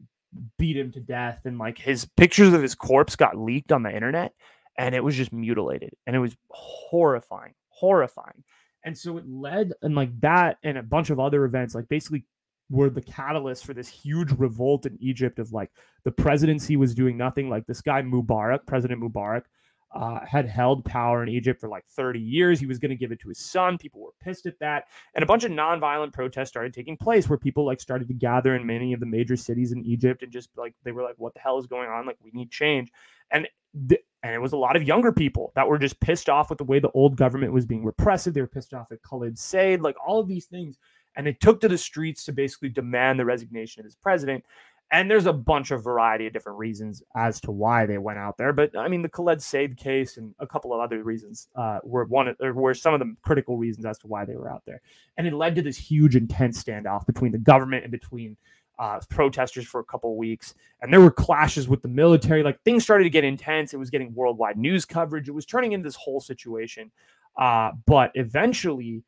beat 0.58 0.76
him 0.76 0.90
to 0.92 1.00
death 1.00 1.42
and 1.44 1.58
like 1.58 1.78
his 1.78 2.04
pictures 2.16 2.52
of 2.52 2.62
his 2.62 2.74
corpse 2.74 3.16
got 3.16 3.36
leaked 3.36 3.72
on 3.72 3.82
the 3.82 3.94
internet 3.94 4.32
and 4.76 4.94
it 4.94 5.02
was 5.02 5.16
just 5.16 5.32
mutilated 5.32 5.92
and 6.06 6.16
it 6.16 6.18
was 6.18 6.36
horrifying 6.50 7.54
horrifying 7.68 8.44
and 8.84 8.96
so 8.96 9.16
it 9.16 9.24
led 9.28 9.72
and 9.82 9.94
like 9.94 10.18
that 10.20 10.58
and 10.62 10.76
a 10.76 10.82
bunch 10.82 11.10
of 11.10 11.20
other 11.20 11.44
events 11.44 11.74
like 11.74 11.88
basically 11.88 12.24
were 12.70 12.90
the 12.90 13.02
catalyst 13.02 13.64
for 13.64 13.74
this 13.74 13.88
huge 13.88 14.30
revolt 14.32 14.86
in 14.86 14.98
Egypt 15.00 15.38
of 15.38 15.52
like 15.52 15.70
the 16.04 16.10
presidency 16.10 16.76
was 16.76 16.94
doing 16.94 17.16
nothing. 17.16 17.48
Like 17.48 17.66
this 17.66 17.80
guy 17.80 18.02
Mubarak, 18.02 18.66
President 18.66 19.02
Mubarak, 19.02 19.44
uh, 19.92 20.20
had 20.26 20.46
held 20.46 20.84
power 20.84 21.22
in 21.22 21.28
Egypt 21.28 21.60
for 21.60 21.68
like 21.68 21.86
30 21.86 22.20
years. 22.20 22.60
He 22.60 22.66
was 22.66 22.78
going 22.78 22.90
to 22.90 22.96
give 22.96 23.12
it 23.12 23.20
to 23.20 23.28
his 23.28 23.38
son. 23.38 23.78
People 23.78 24.00
were 24.00 24.12
pissed 24.20 24.46
at 24.46 24.58
that. 24.58 24.84
And 25.14 25.22
a 25.22 25.26
bunch 25.26 25.44
of 25.44 25.50
nonviolent 25.50 26.12
protests 26.12 26.48
started 26.48 26.74
taking 26.74 26.96
place 26.96 27.28
where 27.28 27.38
people 27.38 27.64
like 27.64 27.80
started 27.80 28.08
to 28.08 28.14
gather 28.14 28.54
in 28.54 28.66
many 28.66 28.92
of 28.92 29.00
the 29.00 29.06
major 29.06 29.36
cities 29.36 29.72
in 29.72 29.84
Egypt 29.84 30.22
and 30.22 30.30
just 30.30 30.50
like 30.56 30.74
they 30.84 30.92
were 30.92 31.02
like, 31.02 31.16
what 31.16 31.34
the 31.34 31.40
hell 31.40 31.58
is 31.58 31.66
going 31.66 31.88
on? 31.88 32.06
Like, 32.06 32.18
we 32.22 32.30
need 32.32 32.50
change. 32.50 32.92
And 33.30 33.48
th- 33.88 34.02
and 34.24 34.34
it 34.34 34.40
was 34.40 34.52
a 34.52 34.56
lot 34.56 34.74
of 34.74 34.82
younger 34.82 35.12
people 35.12 35.52
that 35.54 35.68
were 35.68 35.78
just 35.78 36.00
pissed 36.00 36.28
off 36.28 36.50
with 36.50 36.58
the 36.58 36.64
way 36.64 36.80
the 36.80 36.90
old 36.90 37.16
government 37.16 37.52
was 37.52 37.66
being 37.66 37.84
repressive. 37.84 38.34
They 38.34 38.40
were 38.40 38.48
pissed 38.48 38.74
off 38.74 38.90
at 38.90 39.00
Khaled 39.02 39.38
Said, 39.38 39.80
like 39.80 39.94
all 40.04 40.18
of 40.18 40.26
these 40.26 40.46
things 40.46 40.76
and 41.18 41.26
it 41.26 41.40
took 41.40 41.60
to 41.60 41.68
the 41.68 41.76
streets 41.76 42.24
to 42.24 42.32
basically 42.32 42.68
demand 42.68 43.18
the 43.18 43.24
resignation 43.24 43.80
of 43.80 43.84
his 43.84 43.96
president. 43.96 44.44
And 44.90 45.10
there's 45.10 45.26
a 45.26 45.32
bunch 45.34 45.70
of 45.70 45.84
variety 45.84 46.26
of 46.26 46.32
different 46.32 46.58
reasons 46.58 47.02
as 47.14 47.40
to 47.42 47.50
why 47.50 47.84
they 47.84 47.98
went 47.98 48.18
out 48.18 48.38
there. 48.38 48.54
But 48.54 48.76
I 48.76 48.88
mean, 48.88 49.02
the 49.02 49.08
Khaled 49.08 49.42
Said 49.42 49.76
case 49.76 50.16
and 50.16 50.34
a 50.38 50.46
couple 50.46 50.72
of 50.72 50.80
other 50.80 51.02
reasons 51.02 51.48
uh, 51.54 51.80
were 51.84 52.04
one 52.04 52.34
or 52.40 52.54
were 52.54 52.72
some 52.72 52.94
of 52.94 53.00
the 53.00 53.14
critical 53.22 53.58
reasons 53.58 53.84
as 53.84 53.98
to 53.98 54.06
why 54.06 54.24
they 54.24 54.36
were 54.36 54.50
out 54.50 54.62
there. 54.66 54.80
And 55.18 55.26
it 55.26 55.34
led 55.34 55.54
to 55.56 55.62
this 55.62 55.76
huge, 55.76 56.16
intense 56.16 56.62
standoff 56.62 57.06
between 57.06 57.32
the 57.32 57.38
government 57.38 57.84
and 57.84 57.92
between 57.92 58.38
uh, 58.78 59.00
protesters 59.10 59.66
for 59.66 59.80
a 59.80 59.84
couple 59.84 60.16
weeks. 60.16 60.54
And 60.80 60.92
there 60.92 61.00
were 61.00 61.10
clashes 61.10 61.68
with 61.68 61.82
the 61.82 61.88
military. 61.88 62.42
Like 62.42 62.62
things 62.62 62.82
started 62.82 63.04
to 63.04 63.10
get 63.10 63.24
intense. 63.24 63.74
It 63.74 63.78
was 63.78 63.90
getting 63.90 64.14
worldwide 64.14 64.56
news 64.56 64.86
coverage. 64.86 65.28
It 65.28 65.32
was 65.32 65.44
turning 65.44 65.72
into 65.72 65.86
this 65.86 65.96
whole 65.96 66.20
situation. 66.20 66.90
Uh, 67.36 67.72
but 67.86 68.10
eventually, 68.14 69.02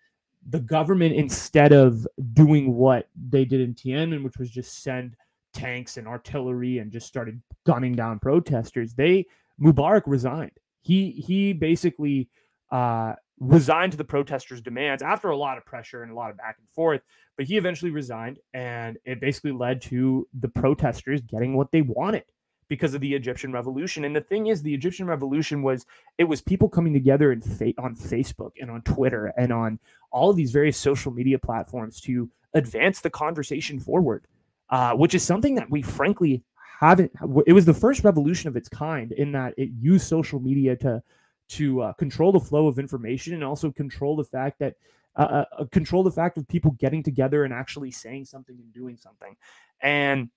the 0.49 0.61
government, 0.61 1.15
instead 1.15 1.73
of 1.73 2.07
doing 2.33 2.75
what 2.75 3.09
they 3.29 3.45
did 3.45 3.61
in 3.61 3.75
Tiananmen, 3.75 4.23
which 4.25 4.39
was 4.39 4.51
just 4.51 4.83
send 4.83 5.17
tanks 5.53 5.97
and 5.97 6.07
artillery 6.07 6.79
and 6.79 6.91
just 6.91 7.07
started 7.07 7.41
gunning 7.65 7.95
down 7.95 8.19
protesters, 8.19 8.95
they 8.95 9.27
Mubarak 9.61 10.03
resigned. 10.07 10.59
He 10.83 11.11
he 11.11 11.53
basically 11.53 12.29
uh, 12.71 13.15
resigned 13.39 13.93
to 13.93 13.99
the 13.99 14.05
protesters' 14.05 14.61
demands 14.61 15.03
after 15.03 15.31
a 15.31 15.37
lot 15.37 15.59
of 15.59 15.67
pressure 15.67 16.03
and 16.03 16.13
a 16.13 16.15
lot 16.15 16.31
of 16.31 16.37
back 16.37 16.57
and 16.59 16.69
forth. 16.69 17.03
But 17.37 17.47
he 17.47 17.57
eventually 17.57 17.91
resigned, 17.91 18.39
and 18.55 18.99
it 19.05 19.21
basically 19.21 19.53
led 19.53 19.81
to 19.83 20.29
the 20.39 20.49
protesters 20.49 21.21
getting 21.23 21.57
what 21.57 21.73
they 21.73 21.83
wanted 21.83 22.25
because 22.69 22.95
of 22.95 23.01
the 23.01 23.15
Egyptian 23.15 23.53
revolution. 23.53 24.05
And 24.05 24.15
the 24.15 24.21
thing 24.21 24.47
is, 24.47 24.63
the 24.63 24.73
Egyptian 24.73 25.07
revolution 25.07 25.63
was 25.63 25.85
it 26.17 26.25
was 26.25 26.41
people 26.41 26.69
coming 26.69 26.93
together 26.93 27.33
in 27.33 27.41
fa- 27.41 27.75
on 27.79 27.97
Facebook 27.97 28.53
and 28.61 28.71
on 28.71 28.83
Twitter 28.83 29.33
and 29.37 29.53
on 29.53 29.79
all 30.13 30.31
of 30.31 30.37
these 30.37 30.53
various 30.53 30.79
social 30.79 31.13
media 31.13 31.39
platforms 31.39 32.01
to 32.03 32.31
advance 32.55 33.01
the 33.01 33.11
conversation 33.11 33.79
forward, 33.79 34.27
uh, 34.71 34.95
which 34.95 35.15
is 35.15 35.23
something 35.23 35.57
that 35.57 35.71
we 35.71 35.83
frankly 35.83 36.43
haven't. 36.81 37.13
It 37.47 37.53
was 37.53 37.65
the 37.65 37.75
first 37.75 38.05
revolution 38.05 38.49
of 38.49 38.57
its 38.57 38.69
kind 38.69 39.13
in 39.13 39.33
that 39.33 39.55
it 39.57 39.71
used 39.79 40.07
social 40.07 40.41
media 40.41 40.77
to 40.77 41.03
to 41.51 41.83
uh, 41.83 41.93
control 41.95 42.33
the 42.33 42.41
flow 42.41 42.69
of 42.69 42.79
information 42.79 43.35
and 43.35 43.43
also 43.43 43.73
control 43.73 44.17
the 44.17 44.25
fact 44.25 44.61
that 44.61 44.77
uh, 45.17 45.23
uh, 45.23 45.45
uh 45.59 45.65
control 45.67 46.05
the 46.05 46.11
fact 46.11 46.39
of 46.39 46.47
people 46.47 46.71
getting 46.73 47.03
together 47.03 47.45
and 47.45 47.53
actually 47.53 47.91
saying 47.91 48.25
something 48.25 48.57
and 48.57 48.73
doing 48.73 48.97
something 48.97 49.37
and 49.81 50.31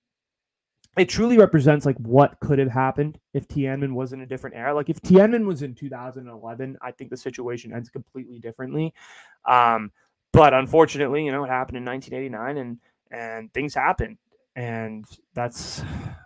it 0.96 1.08
truly 1.08 1.38
represents 1.38 1.86
like 1.86 1.96
what 1.98 2.38
could 2.40 2.58
have 2.58 2.70
happened 2.70 3.18
if 3.32 3.48
Tiananmen 3.48 3.94
was 3.94 4.12
in 4.12 4.20
a 4.20 4.26
different 4.26 4.54
era. 4.56 4.74
Like 4.74 4.88
if 4.88 5.00
Tiananmen 5.00 5.44
was 5.44 5.62
in 5.62 5.74
2011, 5.74 6.78
I 6.80 6.90
think 6.92 7.10
the 7.10 7.16
situation 7.16 7.72
ends 7.72 7.88
completely 7.88 8.38
differently. 8.38 8.94
Um, 9.44 9.90
but 10.32 10.54
unfortunately, 10.54 11.24
you 11.24 11.32
know, 11.32 11.44
it 11.44 11.48
happened 11.48 11.78
in 11.78 11.84
1989, 11.84 12.58
and 12.58 12.78
and 13.10 13.52
things 13.52 13.74
happen, 13.74 14.18
and 14.56 15.04
that's 15.34 15.82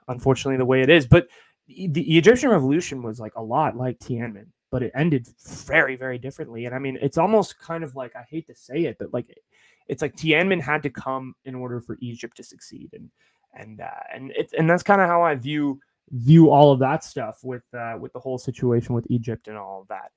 unfortunately 0.08 0.58
the 0.58 0.64
way 0.64 0.82
it 0.82 0.90
is. 0.90 1.06
But 1.06 1.28
the, 1.66 2.16
Egyptian 2.16 2.50
Revolution 2.50 3.02
was 3.02 3.20
like 3.20 3.34
a 3.36 3.42
lot 3.42 3.76
like 3.76 3.98
Tiananmen, 3.98 4.46
but 4.70 4.82
it 4.82 4.92
ended 4.94 5.28
very, 5.66 5.96
very 5.96 6.18
differently. 6.18 6.64
And 6.64 6.74
I 6.74 6.78
mean, 6.78 6.98
it's 7.00 7.18
almost 7.18 7.58
kind 7.58 7.84
of 7.84 7.94
like 7.94 8.16
I 8.16 8.24
hate 8.28 8.46
to 8.46 8.54
say 8.54 8.84
it, 8.84 8.96
but 8.98 9.12
like 9.12 9.26
it's 9.86 10.02
like 10.02 10.16
Tiananmen 10.16 10.60
had 10.60 10.82
to 10.82 10.90
come 10.90 11.34
in 11.44 11.54
order 11.54 11.80
for 11.80 11.98
Egypt 12.00 12.36
to 12.36 12.42
succeed, 12.42 12.90
and 12.92 13.10
and 13.54 13.80
uh, 13.80 13.90
and 14.12 14.32
it's 14.36 14.52
and 14.52 14.68
that's 14.68 14.82
kind 14.82 15.00
of 15.00 15.08
how 15.08 15.22
I 15.22 15.34
view 15.34 15.80
view 16.10 16.50
all 16.50 16.72
of 16.72 16.78
that 16.80 17.04
stuff 17.04 17.40
with 17.42 17.62
uh, 17.74 17.96
with 17.98 18.12
the 18.12 18.20
whole 18.20 18.38
situation 18.38 18.94
with 18.94 19.06
Egypt 19.10 19.48
and 19.48 19.56
all 19.56 19.82
of 19.82 19.88
that. 19.88 20.12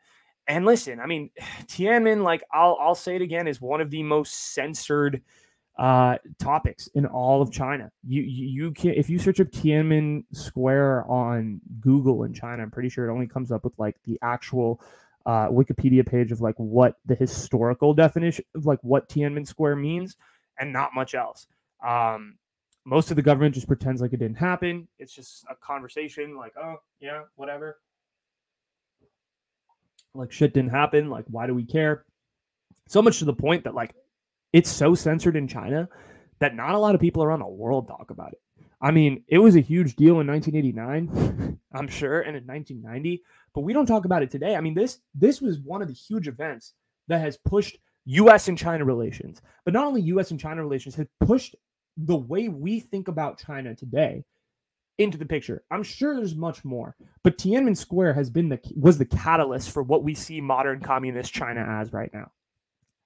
And 0.47 0.65
listen, 0.65 0.99
I 0.99 1.05
mean, 1.05 1.29
Tiananmen, 1.63 2.23
like 2.23 2.43
I'll 2.51 2.77
I'll 2.79 2.95
say 2.95 3.15
it 3.15 3.21
again, 3.21 3.47
is 3.47 3.61
one 3.61 3.81
of 3.81 3.89
the 3.89 4.03
most 4.03 4.53
censored 4.53 5.21
uh, 5.81 6.15
topics 6.39 6.87
in 6.93 7.07
all 7.07 7.41
of 7.41 7.51
China. 7.51 7.91
You, 8.07 8.21
you 8.21 8.47
you 8.47 8.71
can 8.71 8.91
if 8.91 9.09
you 9.09 9.17
search 9.17 9.39
up 9.39 9.47
Tiananmen 9.47 10.25
Square 10.31 11.05
on 11.09 11.59
Google 11.79 12.23
in 12.23 12.33
China, 12.35 12.61
I'm 12.61 12.69
pretty 12.69 12.89
sure 12.89 13.09
it 13.09 13.11
only 13.11 13.25
comes 13.25 13.51
up 13.51 13.63
with 13.63 13.73
like 13.79 13.97
the 14.05 14.19
actual 14.21 14.79
uh, 15.25 15.47
Wikipedia 15.47 16.07
page 16.07 16.31
of 16.31 16.39
like 16.39 16.53
what 16.57 16.97
the 17.07 17.15
historical 17.15 17.95
definition 17.95 18.45
of 18.53 18.67
like 18.67 18.77
what 18.83 19.09
Tiananmen 19.09 19.47
Square 19.47 19.77
means, 19.77 20.17
and 20.59 20.71
not 20.71 20.93
much 20.93 21.15
else. 21.15 21.47
Um, 21.83 22.37
most 22.85 23.09
of 23.09 23.15
the 23.15 23.23
government 23.23 23.55
just 23.55 23.67
pretends 23.67 24.01
like 24.01 24.13
it 24.13 24.17
didn't 24.17 24.37
happen. 24.37 24.87
It's 24.99 25.13
just 25.13 25.45
a 25.49 25.55
conversation, 25.55 26.35
like, 26.35 26.53
oh, 26.57 26.75
yeah, 26.99 27.23
whatever. 27.35 27.79
Like, 30.13 30.31
shit 30.31 30.53
didn't 30.53 30.71
happen. 30.71 31.09
Like, 31.09 31.25
why 31.27 31.47
do 31.47 31.55
we 31.55 31.65
care? 31.65 32.05
So 32.87 33.01
much 33.01 33.19
to 33.19 33.25
the 33.25 33.33
point 33.33 33.63
that, 33.63 33.75
like, 33.75 33.93
it's 34.53 34.69
so 34.69 34.95
censored 34.95 35.35
in 35.35 35.47
China 35.47 35.87
that 36.39 36.55
not 36.55 36.75
a 36.75 36.79
lot 36.79 36.95
of 36.95 37.01
people 37.01 37.23
around 37.23 37.39
the 37.39 37.47
world 37.47 37.87
talk 37.87 38.11
about 38.11 38.33
it. 38.33 38.41
I 38.81 38.91
mean, 38.91 39.23
it 39.27 39.37
was 39.37 39.55
a 39.55 39.61
huge 39.61 39.95
deal 39.95 40.19
in 40.19 40.27
1989, 40.27 41.59
I'm 41.73 41.87
sure, 41.87 42.21
and 42.21 42.35
in 42.35 42.45
1990, 42.45 43.21
but 43.53 43.61
we 43.61 43.73
don't 43.73 43.85
talk 43.85 44.05
about 44.05 44.23
it 44.23 44.31
today. 44.31 44.55
I 44.55 44.61
mean, 44.61 44.73
this 44.73 44.99
this 45.13 45.39
was 45.39 45.59
one 45.59 45.81
of 45.81 45.87
the 45.87 45.93
huge 45.93 46.27
events 46.27 46.73
that 47.07 47.21
has 47.21 47.37
pushed 47.37 47.77
US 48.05 48.47
and 48.47 48.57
China 48.57 48.83
relations. 48.85 49.41
But 49.65 49.73
not 49.73 49.85
only 49.85 50.01
US 50.03 50.31
and 50.31 50.39
China 50.39 50.63
relations 50.63 50.95
has 50.95 51.07
pushed 51.19 51.55
the 51.97 52.15
way 52.15 52.47
we 52.47 52.79
think 52.79 53.07
about 53.07 53.39
China 53.39 53.75
today 53.75 54.23
into 54.97 55.17
the 55.17 55.25
picture. 55.25 55.63
I'm 55.71 55.83
sure 55.83 56.15
there's 56.15 56.35
much 56.35 56.63
more, 56.63 56.95
but 57.23 57.37
Tiananmen 57.37 57.77
Square 57.77 58.13
has 58.13 58.29
been 58.29 58.49
the 58.49 58.59
was 58.75 58.97
the 58.97 59.05
catalyst 59.05 59.71
for 59.71 59.83
what 59.83 60.03
we 60.03 60.13
see 60.13 60.41
modern 60.41 60.79
communist 60.79 61.33
China 61.33 61.61
as 61.61 61.93
right 61.93 62.11
now. 62.13 62.31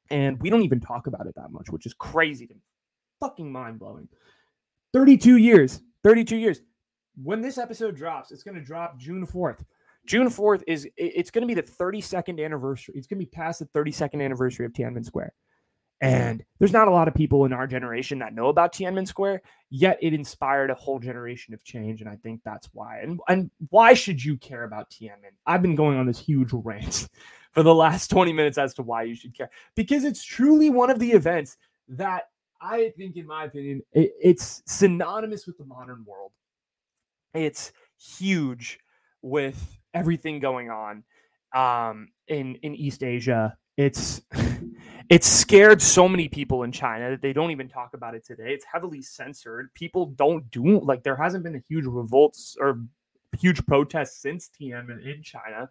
And 0.10 0.40
we 0.42 0.50
don't 0.50 0.64
even 0.64 0.80
talk 0.80 1.08
about 1.08 1.28
it 1.28 1.36
that 1.36 1.52
much, 1.52 1.70
which 1.70 1.86
is 1.86 1.94
crazy 1.94 2.48
to 2.48 2.54
me. 2.54 2.62
Fucking 3.20 3.52
mind 3.52 3.80
blowing. 3.80 4.08
32 4.94 5.38
years. 5.38 5.82
32 6.04 6.38
years. 6.38 6.62
When 7.22 7.42
this 7.42 7.58
episode 7.58 7.96
drops, 7.96 8.32
it's 8.32 8.44
going 8.44 8.56
to 8.56 8.64
drop 8.64 9.00
June 9.00 9.26
4th. 9.26 9.64
June 10.06 10.28
4th 10.28 10.64
is 10.68 10.88
it's 10.98 11.32
going 11.32 11.42
to 11.42 11.48
be 11.48 11.60
the 11.60 11.64
32nd 11.64 12.44
anniversary. 12.44 12.94
It's 12.96 13.08
going 13.08 13.20
to 13.20 13.26
be 13.26 13.30
past 13.30 13.60
the 13.60 13.66
32nd 13.68 14.24
anniversary 14.24 14.66
of 14.66 14.74
Tiananmen 14.74 15.06
Square. 15.06 15.34
And 16.02 16.44
there's 16.60 16.74
not 16.74 16.88
a 16.88 16.92
lot 16.92 17.08
of 17.08 17.16
people 17.16 17.46
in 17.46 17.54
our 17.54 17.66
generation 17.66 18.20
that 18.20 18.36
know 18.36 18.50
about 18.50 18.74
Tiananmen 18.74 19.08
Square, 19.08 19.42
yet 19.70 19.98
it 20.02 20.14
inspired 20.14 20.70
a 20.70 20.76
whole 20.76 21.00
generation 21.00 21.54
of 21.54 21.64
change. 21.64 22.02
And 22.02 22.10
I 22.10 22.18
think 22.18 22.42
that's 22.44 22.70
why. 22.74 23.00
And, 23.00 23.20
and 23.28 23.50
why 23.70 23.94
should 23.94 24.24
you 24.24 24.38
care 24.38 24.66
about 24.66 24.90
Tiananmen? 24.92 25.34
I've 25.48 25.62
been 25.62 25.76
going 25.76 25.98
on 25.98 26.06
this 26.06 26.20
huge 26.20 26.50
rant 26.54 27.08
for 27.56 27.64
the 27.64 27.74
last 27.74 28.08
20 28.12 28.34
minutes 28.34 28.60
as 28.60 28.76
to 28.76 28.84
why 28.84 29.04
you 29.04 29.16
should 29.16 29.36
care. 29.36 29.50
Because 29.76 30.04
it's 30.04 30.24
truly 30.24 30.70
one 30.70 30.92
of 30.92 31.00
the 31.00 31.12
events 31.12 31.58
that 31.88 32.30
I 32.62 32.94
think, 32.98 33.16
in 33.16 33.26
my 33.26 33.46
opinion, 33.46 33.82
it, 33.94 34.12
it's 34.22 34.62
synonymous 34.68 35.48
with 35.48 35.58
the 35.58 35.66
modern 35.66 36.06
world. 36.06 36.32
It's 37.34 37.72
huge 37.98 38.80
with 39.22 39.78
everything 39.94 40.40
going 40.40 40.70
on 40.70 41.04
um, 41.54 42.10
in 42.28 42.56
in 42.56 42.76
East 42.76 43.04
Asia. 43.04 43.58
It's 43.78 44.22
it's 45.10 45.28
scared 45.28 45.82
so 45.82 46.08
many 46.08 46.30
people 46.30 46.64
in 46.64 46.72
China 46.72 47.12
that 47.12 47.22
they 47.22 47.34
don't 47.34 47.52
even 47.52 47.68
talk 47.68 47.94
about 47.94 48.16
it 48.16 48.26
today. 48.26 48.54
It's 48.54 48.66
heavily 48.66 49.02
censored. 49.02 49.74
People 49.74 50.08
don't 50.08 50.50
do 50.50 50.80
like 50.80 51.04
there 51.04 51.18
hasn't 51.18 51.44
been 51.44 51.56
a 51.56 51.64
huge 51.68 51.86
revolts 51.86 52.56
or 52.60 52.80
huge 53.38 53.66
protests 53.66 54.18
since 54.22 54.50
Tiananmen 54.50 55.06
in 55.06 55.22
China. 55.22 55.70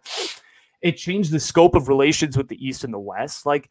It 0.81 0.97
changed 0.97 1.31
the 1.31 1.39
scope 1.39 1.75
of 1.75 1.87
relations 1.87 2.37
with 2.37 2.47
the 2.47 2.65
East 2.65 2.83
and 2.83 2.93
the 2.93 2.99
West. 2.99 3.45
Like 3.45 3.69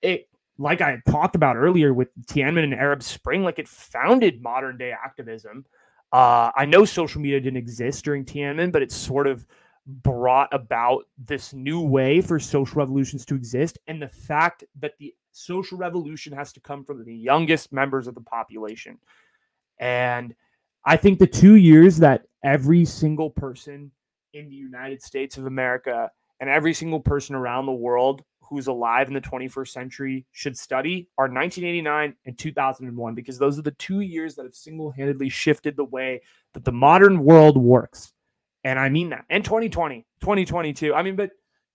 it 0.00 0.28
like 0.58 0.80
I 0.80 0.98
talked 1.08 1.34
about 1.34 1.56
earlier 1.56 1.94
with 1.94 2.08
Tiananmen 2.26 2.64
and 2.64 2.74
Arab 2.74 3.02
Spring, 3.02 3.42
like 3.42 3.58
it 3.58 3.68
founded 3.68 4.42
modern 4.42 4.76
day 4.76 4.92
activism. 4.92 5.64
Uh, 6.12 6.50
I 6.54 6.66
know 6.66 6.84
social 6.84 7.20
media 7.20 7.40
didn't 7.40 7.56
exist 7.56 8.04
during 8.04 8.24
Tiananmen, 8.24 8.70
but 8.70 8.82
it 8.82 8.92
sort 8.92 9.26
of 9.26 9.46
brought 9.86 10.52
about 10.52 11.04
this 11.18 11.52
new 11.52 11.80
way 11.80 12.20
for 12.20 12.38
social 12.38 12.78
revolutions 12.78 13.24
to 13.26 13.34
exist 13.34 13.78
and 13.88 14.00
the 14.00 14.08
fact 14.08 14.62
that 14.78 14.92
the 14.98 15.14
social 15.32 15.76
revolution 15.78 16.32
has 16.32 16.52
to 16.52 16.60
come 16.60 16.84
from 16.84 17.04
the 17.04 17.14
youngest 17.14 17.72
members 17.72 18.06
of 18.06 18.14
the 18.14 18.20
population. 18.20 18.98
And 19.78 20.34
I 20.84 20.96
think 20.96 21.18
the 21.18 21.26
two 21.26 21.56
years 21.56 21.96
that 21.98 22.26
every 22.44 22.84
single 22.84 23.30
person 23.30 23.90
in 24.34 24.48
the 24.48 24.54
United 24.54 25.02
States 25.02 25.38
of 25.38 25.46
America 25.46 26.10
and 26.42 26.50
every 26.50 26.74
single 26.74 27.00
person 27.00 27.34
around 27.34 27.64
the 27.64 27.72
world 27.72 28.22
who's 28.40 28.66
alive 28.66 29.08
in 29.08 29.14
the 29.14 29.20
21st 29.20 29.68
century 29.68 30.26
should 30.32 30.58
study 30.58 31.08
are 31.16 31.24
1989 31.24 32.14
and 32.26 32.36
2001 32.36 33.14
because 33.14 33.38
those 33.38 33.58
are 33.58 33.62
the 33.62 33.70
two 33.70 34.00
years 34.00 34.34
that 34.34 34.42
have 34.42 34.54
single-handedly 34.54 35.30
shifted 35.30 35.76
the 35.76 35.84
way 35.84 36.20
that 36.52 36.64
the 36.64 36.72
modern 36.72 37.24
world 37.24 37.56
works 37.56 38.12
and 38.64 38.78
I 38.78 38.88
mean 38.88 39.10
that. 39.10 39.24
And 39.28 39.44
2020, 39.44 40.06
2022. 40.20 40.94
I 40.94 41.02
mean, 41.02 41.16
but 41.16 41.30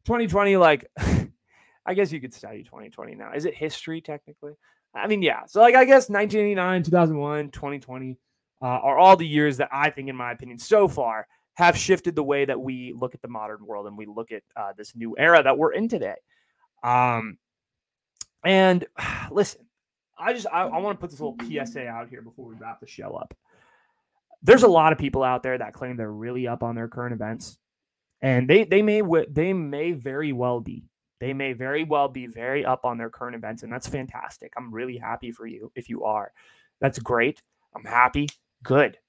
2020, 0.06 0.58
like, 0.58 0.86
I 1.86 1.94
guess 1.94 2.12
you 2.12 2.22
could 2.22 2.34
study 2.34 2.64
2020 2.64 3.16
now. 3.16 3.32
Is 3.34 3.46
it 3.46 3.56
history 3.56 4.02
technically? 4.02 4.54
I 4.94 5.08
mean, 5.08 5.22
yeah. 5.22 5.46
So, 5.48 5.62
like, 5.62 5.76
I 5.76 5.86
guess 5.86 6.10
1989, 6.10 6.84
2001, 6.84 7.52
2020 7.52 8.18
uh, 8.62 8.66
are 8.66 8.98
all 8.98 9.18
the 9.18 9.28
years 9.28 9.58
that 9.58 9.70
I 9.72 9.90
think, 9.90 10.10
in 10.10 10.16
my 10.16 10.32
opinion, 10.32 10.60
so 10.60 10.88
far 10.88 11.28
have 11.58 11.76
shifted 11.76 12.16
the 12.16 12.24
way 12.24 12.46
that 12.46 12.62
we 12.62 12.94
look 12.96 13.16
at 13.16 13.22
the 13.24 13.28
modern 13.28 13.66
world 13.66 13.88
and 13.88 13.98
we 13.98 14.06
look 14.06 14.32
at 14.32 14.44
uh, 14.56 14.74
this 14.78 14.96
new 14.96 15.16
era 15.18 15.42
that 15.42 15.58
we're 15.58 15.74
in 15.74 15.90
today. 15.90 16.14
Um, 16.84 17.40
and 18.46 18.86
listen, 19.32 19.62
I 20.20 20.34
just 20.34 20.46
I, 20.54 20.62
I 20.62 20.78
want 20.80 20.98
to 20.98 21.02
put 21.02 21.10
this 21.10 21.20
little 21.20 21.36
PSA 21.42 21.88
out 21.88 22.10
here 22.10 22.22
before 22.22 22.46
we 22.46 22.56
wrap 22.56 22.80
the 22.80 22.88
show 22.88 23.16
up. 23.16 23.36
there's 24.44 24.64
a 24.64 24.68
lot 24.68 24.94
of 24.94 25.00
people 25.00 25.24
out 25.24 25.42
there 25.42 25.58
that 25.58 25.74
claim 25.74 25.98
they're 25.98 26.12
really 26.12 26.48
up 26.48 26.62
on 26.62 26.76
their 26.76 26.88
current 26.88 27.14
events, 27.14 27.58
and 28.22 28.48
they 28.48 28.64
they 28.64 28.84
may 28.84 29.02
they 29.30 29.52
may 29.54 29.94
very 29.94 30.34
well 30.34 30.60
be. 30.60 30.84
They 31.20 31.34
may 31.34 31.54
very 31.54 31.84
well 31.84 32.08
be 32.08 32.28
very 32.28 32.64
up 32.66 32.86
on 32.86 33.00
their 33.00 33.10
current 33.10 33.36
events, 33.36 33.64
and 33.64 33.74
that's 33.74 33.88
fantastic. 33.88 34.54
I'm 34.56 34.72
really 34.72 34.98
happy 34.98 35.32
for 35.32 35.48
you 35.48 35.72
if 35.76 35.90
you 35.90 36.04
are. 36.04 36.32
That's 36.82 37.00
great. 37.00 37.42
I'm 37.76 37.84
happy. 37.84 38.28
Good. 38.64 39.00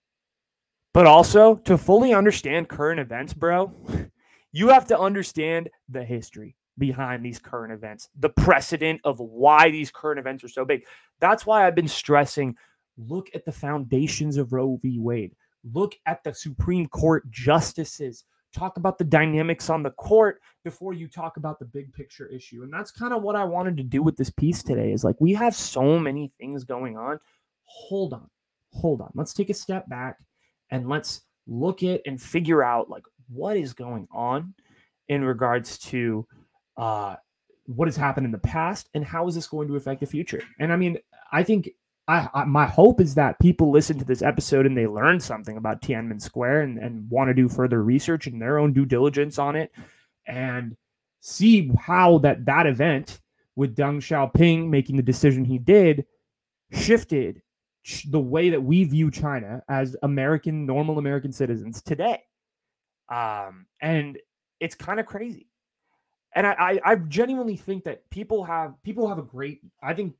But 0.99 1.07
also 1.07 1.55
to 1.59 1.79
fully 1.79 2.13
understand 2.13 2.69
current 2.69 2.99
events, 2.99 3.33
bro, 3.33 3.73
you 4.53 4.71
have 4.71 4.85
to 4.89 4.99
understand 4.99 5.71
the 5.89 6.03
history 6.03 6.57
behind 6.77 7.25
these 7.25 7.39
current 7.39 7.73
events, 7.73 8.09
the 8.19 8.31
precedent 8.31 9.03
of 9.05 9.21
why 9.21 9.71
these 9.71 9.93
current 9.93 10.19
events 10.19 10.43
are 10.43 10.49
so 10.49 10.65
big. 10.65 10.83
That's 11.21 11.47
why 11.47 11.65
I've 11.65 11.77
been 11.77 11.87
stressing 11.87 12.57
look 12.97 13.29
at 13.33 13.45
the 13.45 13.53
foundations 13.53 14.39
of 14.39 14.53
Roe 14.53 14.77
v. 14.83 14.99
Wade, 14.99 15.37
look 15.73 15.95
at 16.05 16.25
the 16.25 16.35
Supreme 16.35 16.89
Court 16.89 17.31
justices. 17.31 18.25
Talk 18.53 18.77
about 18.77 18.99
the 18.99 19.05
dynamics 19.05 19.71
on 19.71 19.85
the 19.85 19.93
court 19.93 20.41
before 20.65 20.95
you 20.95 21.07
talk 21.07 21.37
about 21.37 21.61
the 21.61 21.65
big 21.65 21.93
picture 21.93 22.27
issue. 22.27 22.65
And 22.65 22.73
that's 22.73 22.91
kind 22.91 23.13
of 23.13 23.23
what 23.23 23.37
I 23.37 23.45
wanted 23.45 23.77
to 23.77 23.85
do 23.85 24.03
with 24.03 24.17
this 24.17 24.31
piece 24.31 24.65
today 24.65 24.91
is 24.91 25.05
like 25.05 25.21
we 25.21 25.33
have 25.35 25.55
so 25.55 25.97
many 25.97 26.33
things 26.41 26.65
going 26.65 26.99
on. 26.99 27.21
Hold 27.67 28.15
on. 28.15 28.29
Hold 28.73 29.01
on. 29.01 29.13
Let's 29.15 29.33
take 29.33 29.49
a 29.49 29.55
step 29.55 29.89
back 29.89 30.17
and 30.71 30.89
let's 30.89 31.23
look 31.47 31.83
at 31.83 32.03
and 32.07 32.21
figure 32.21 32.63
out 32.63 32.91
like 32.91 33.05
what 33.29 33.57
is 33.57 33.73
going 33.73 34.07
on 34.13 34.55
in 35.09 35.25
regards 35.25 35.79
to 35.79 36.27
uh, 36.77 37.17
what 37.67 37.89
has 37.89 37.97
happened 37.97 38.27
in 38.27 38.33
the 38.33 38.39
past 38.39 38.89
and 38.95 39.05
how 39.05 39.27
is 39.29 39.35
this 39.35 39.47
going 39.47 39.69
to 39.69 39.77
affect 39.77 40.01
the 40.01 40.07
future. 40.07 40.43
And 40.59 40.73
I 40.73 40.77
mean, 40.77 40.99
I 41.33 41.43
think 41.43 41.71
I, 42.07 42.29
I, 42.33 42.45
my 42.45 42.67
hope 42.67 43.01
is 43.01 43.15
that 43.17 43.39
people 43.39 43.71
listen 43.71 43.99
to 43.99 44.05
this 44.05 44.23
episode 44.23 44.65
and 44.65 44.77
they 44.77 44.87
learn 44.87 45.21
something 45.21 45.57
about 45.59 45.83
Tiananmen 45.83 46.23
Square 46.23 46.63
and, 46.63 46.79
and 46.79 47.09
want 47.11 47.29
to 47.29 47.35
do 47.35 47.49
further 47.49 47.83
research 47.83 48.27
and 48.27 48.41
their 48.41 48.59
own 48.59 48.73
due 48.73 48.87
diligence 48.87 49.39
on 49.39 49.57
it 49.57 49.71
and 50.27 50.77
see 51.21 51.71
how 51.79 52.19
that 52.19 52.47
that 52.47 52.67
event 52.67 53.21
with 53.57 53.77
Deng 53.77 53.99
Xiaoping 53.99 54.69
making 54.69 54.97
the 54.97 55.03
decision 55.03 55.45
he 55.45 55.59
did 55.59 56.07
shifted 56.73 57.43
the 58.11 58.21
way 58.21 58.51
that 58.51 58.63
we 58.63 58.85
view 58.85 59.11
China 59.11 59.63
as 59.69 59.97
American, 60.03 60.67
normal 60.67 60.99
American 60.99 61.33
citizens 61.33 61.83
today. 61.83 62.23
Um, 63.09 63.67
and 63.81 64.19
it's 64.61 64.75
kind 64.75 65.01
of 65.01 65.07
crazy. 65.07 65.47
And 66.35 66.47
I, 66.47 66.53
I, 66.59 66.81
I 66.85 66.95
genuinely 66.97 67.57
think 67.57 67.85
that 67.85 68.09
people 68.11 68.45
have 68.45 68.75
people 68.83 69.09
have 69.09 69.19
a 69.19 69.23
great. 69.23 69.61
I 69.83 69.95
think 69.95 70.15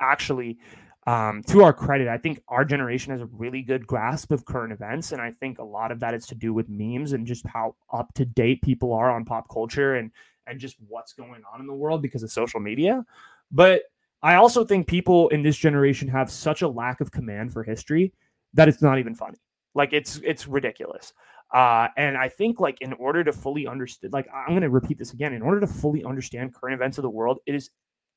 actually, 0.00 0.58
um, 1.06 1.42
to 1.44 1.62
our 1.62 1.72
credit, 1.72 2.08
I 2.08 2.18
think 2.18 2.42
our 2.48 2.64
generation 2.64 3.12
has 3.12 3.20
a 3.20 3.26
really 3.26 3.62
good 3.62 3.86
grasp 3.86 4.32
of 4.32 4.44
current 4.44 4.72
events, 4.72 5.12
and 5.12 5.22
I 5.22 5.30
think 5.30 5.58
a 5.58 5.64
lot 5.64 5.92
of 5.92 6.00
that 6.00 6.12
is 6.12 6.26
to 6.26 6.34
do 6.34 6.52
with 6.52 6.68
memes 6.68 7.12
and 7.12 7.26
just 7.26 7.46
how 7.46 7.76
up 7.92 8.12
to 8.14 8.24
date 8.24 8.62
people 8.62 8.92
are 8.92 9.10
on 9.10 9.24
pop 9.24 9.48
culture 9.48 9.94
and 9.94 10.10
and 10.46 10.58
just 10.58 10.76
what's 10.88 11.12
going 11.12 11.42
on 11.52 11.60
in 11.60 11.66
the 11.66 11.74
world 11.74 12.02
because 12.02 12.22
of 12.22 12.32
social 12.32 12.60
media. 12.60 13.04
But 13.52 13.82
I 14.24 14.36
also 14.36 14.64
think 14.64 14.86
people 14.86 15.28
in 15.28 15.42
this 15.42 15.58
generation 15.58 16.08
have 16.08 16.30
such 16.30 16.62
a 16.62 16.68
lack 16.68 17.02
of 17.02 17.12
command 17.12 17.52
for 17.52 17.62
history 17.62 18.14
that 18.54 18.68
it's 18.68 18.80
not 18.80 18.98
even 18.98 19.14
funny. 19.14 19.36
Like 19.74 19.92
it's 19.92 20.18
it's 20.24 20.48
ridiculous. 20.48 21.12
Uh, 21.52 21.88
and 21.98 22.16
I 22.16 22.30
think 22.30 22.58
like 22.58 22.80
in 22.80 22.94
order 22.94 23.22
to 23.22 23.32
fully 23.34 23.66
understand, 23.66 24.14
like 24.14 24.26
I'm 24.34 24.48
going 24.52 24.62
to 24.62 24.70
repeat 24.70 24.98
this 24.98 25.12
again, 25.12 25.34
in 25.34 25.42
order 25.42 25.60
to 25.60 25.66
fully 25.66 26.04
understand 26.04 26.54
current 26.54 26.74
events 26.74 26.96
of 26.96 27.02
the 27.02 27.10
world, 27.10 27.40
it 27.44 27.54
is 27.54 27.68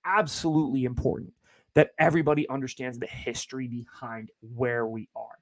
absolutely 0.06 0.86
important 0.86 1.34
that 1.74 1.90
everybody 2.00 2.48
understands 2.48 2.98
the 2.98 3.08
history 3.08 3.68
behind 3.68 4.32
where 4.56 4.88
we 4.88 5.10
are. 5.14 5.38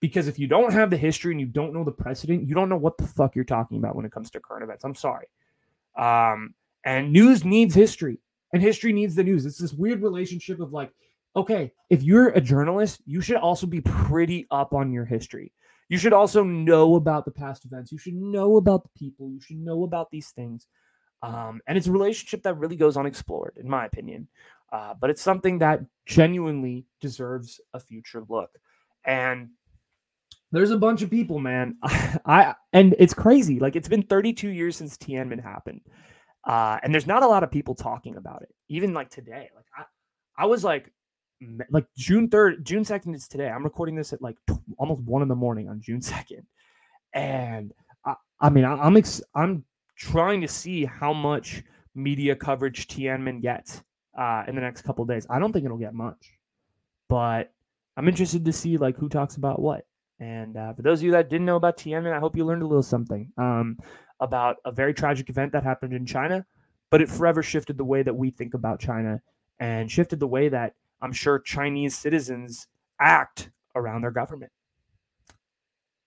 Because 0.00 0.26
if 0.26 0.36
you 0.36 0.48
don't 0.48 0.72
have 0.72 0.90
the 0.90 0.96
history 0.96 1.32
and 1.32 1.40
you 1.40 1.46
don't 1.46 1.72
know 1.72 1.84
the 1.84 1.92
precedent, 1.92 2.48
you 2.48 2.56
don't 2.56 2.68
know 2.68 2.76
what 2.76 2.98
the 2.98 3.06
fuck 3.06 3.36
you're 3.36 3.44
talking 3.44 3.78
about 3.78 3.94
when 3.94 4.04
it 4.04 4.10
comes 4.10 4.32
to 4.32 4.40
current 4.40 4.64
events. 4.64 4.82
I'm 4.82 4.96
sorry. 4.96 5.28
Um, 5.96 6.54
and 6.84 7.12
news 7.12 7.44
needs 7.44 7.72
history 7.72 8.18
and 8.52 8.62
history 8.62 8.92
needs 8.92 9.14
the 9.14 9.24
news. 9.24 9.46
It's 9.46 9.58
this 9.58 9.72
weird 9.72 10.02
relationship 10.02 10.60
of 10.60 10.72
like, 10.72 10.92
okay, 11.36 11.72
if 11.90 12.02
you're 12.02 12.28
a 12.30 12.40
journalist, 12.40 13.00
you 13.06 13.20
should 13.20 13.36
also 13.36 13.66
be 13.66 13.80
pretty 13.80 14.46
up 14.50 14.72
on 14.72 14.92
your 14.92 15.04
history. 15.04 15.52
You 15.88 15.98
should 15.98 16.12
also 16.12 16.42
know 16.42 16.96
about 16.96 17.24
the 17.24 17.30
past 17.30 17.64
events. 17.64 17.92
You 17.92 17.98
should 17.98 18.14
know 18.14 18.56
about 18.56 18.82
the 18.82 18.90
people. 18.98 19.30
You 19.30 19.40
should 19.40 19.58
know 19.58 19.84
about 19.84 20.10
these 20.10 20.30
things. 20.30 20.66
Um, 21.22 21.60
and 21.66 21.76
it's 21.76 21.86
a 21.86 21.92
relationship 21.92 22.42
that 22.42 22.58
really 22.58 22.76
goes 22.76 22.96
unexplored, 22.96 23.54
in 23.56 23.68
my 23.68 23.86
opinion. 23.86 24.28
Uh, 24.70 24.94
but 25.00 25.10
it's 25.10 25.22
something 25.22 25.58
that 25.58 25.80
genuinely 26.06 26.84
deserves 27.00 27.60
a 27.72 27.80
future 27.80 28.22
look. 28.28 28.50
And 29.04 29.50
there's 30.52 30.70
a 30.70 30.78
bunch 30.78 31.02
of 31.02 31.10
people, 31.10 31.38
man. 31.38 31.76
I 31.82 32.54
and 32.72 32.94
it's 32.98 33.14
crazy. 33.14 33.58
Like 33.58 33.76
it's 33.76 33.88
been 33.88 34.02
32 34.02 34.48
years 34.48 34.76
since 34.76 34.96
Tiananmen 34.96 35.42
happened. 35.42 35.80
Uh, 36.46 36.78
and 36.82 36.92
there's 36.92 37.06
not 37.06 37.22
a 37.22 37.26
lot 37.26 37.42
of 37.42 37.50
people 37.50 37.74
talking 37.74 38.16
about 38.16 38.42
it, 38.42 38.54
even 38.68 38.94
like 38.94 39.10
today. 39.10 39.50
Like 39.54 39.66
I, 39.76 39.84
I 40.42 40.46
was 40.46 40.64
like, 40.64 40.92
like 41.70 41.86
June 41.96 42.28
3rd, 42.28 42.62
June 42.62 42.84
2nd 42.84 43.14
is 43.14 43.28
today. 43.28 43.48
I'm 43.48 43.64
recording 43.64 43.94
this 43.94 44.12
at 44.12 44.22
like 44.22 44.36
almost 44.76 45.02
one 45.02 45.22
in 45.22 45.28
the 45.28 45.36
morning 45.36 45.68
on 45.68 45.80
June 45.80 46.00
2nd. 46.00 46.44
And 47.12 47.72
I, 48.04 48.14
I 48.40 48.50
mean, 48.50 48.64
I, 48.64 48.86
am 48.86 48.96
ex- 48.96 49.22
I'm 49.34 49.64
trying 49.96 50.40
to 50.40 50.48
see 50.48 50.84
how 50.84 51.12
much 51.12 51.62
media 51.94 52.34
coverage 52.36 52.86
Tiananmen 52.86 53.42
gets 53.42 53.82
uh, 54.16 54.44
in 54.46 54.54
the 54.54 54.60
next 54.60 54.82
couple 54.82 55.04
days. 55.04 55.26
I 55.28 55.38
don't 55.38 55.52
think 55.52 55.64
it'll 55.64 55.78
get 55.78 55.94
much, 55.94 56.38
but 57.08 57.52
I'm 57.96 58.08
interested 58.08 58.44
to 58.44 58.52
see 58.52 58.76
like 58.76 58.96
who 58.96 59.08
talks 59.08 59.36
about 59.36 59.60
what. 59.60 59.84
And 60.20 60.56
uh, 60.56 60.72
for 60.74 60.82
those 60.82 61.00
of 61.00 61.04
you 61.04 61.10
that 61.12 61.30
didn't 61.30 61.46
know 61.46 61.56
about 61.56 61.76
Tiananmen, 61.76 62.12
I 62.12 62.18
hope 62.18 62.36
you 62.36 62.44
learned 62.44 62.62
a 62.62 62.66
little 62.66 62.82
something. 62.82 63.30
Um, 63.36 63.78
about 64.20 64.56
a 64.64 64.72
very 64.72 64.94
tragic 64.94 65.28
event 65.30 65.52
that 65.52 65.62
happened 65.62 65.92
in 65.92 66.06
China, 66.06 66.44
but 66.90 67.00
it 67.00 67.08
forever 67.08 67.42
shifted 67.42 67.76
the 67.78 67.84
way 67.84 68.02
that 68.02 68.14
we 68.14 68.30
think 68.30 68.54
about 68.54 68.80
China 68.80 69.20
and 69.60 69.90
shifted 69.90 70.20
the 70.20 70.26
way 70.26 70.48
that 70.48 70.74
I'm 71.00 71.12
sure 71.12 71.38
Chinese 71.38 71.96
citizens 71.96 72.66
act 73.00 73.50
around 73.74 74.02
their 74.02 74.10
government. 74.10 74.52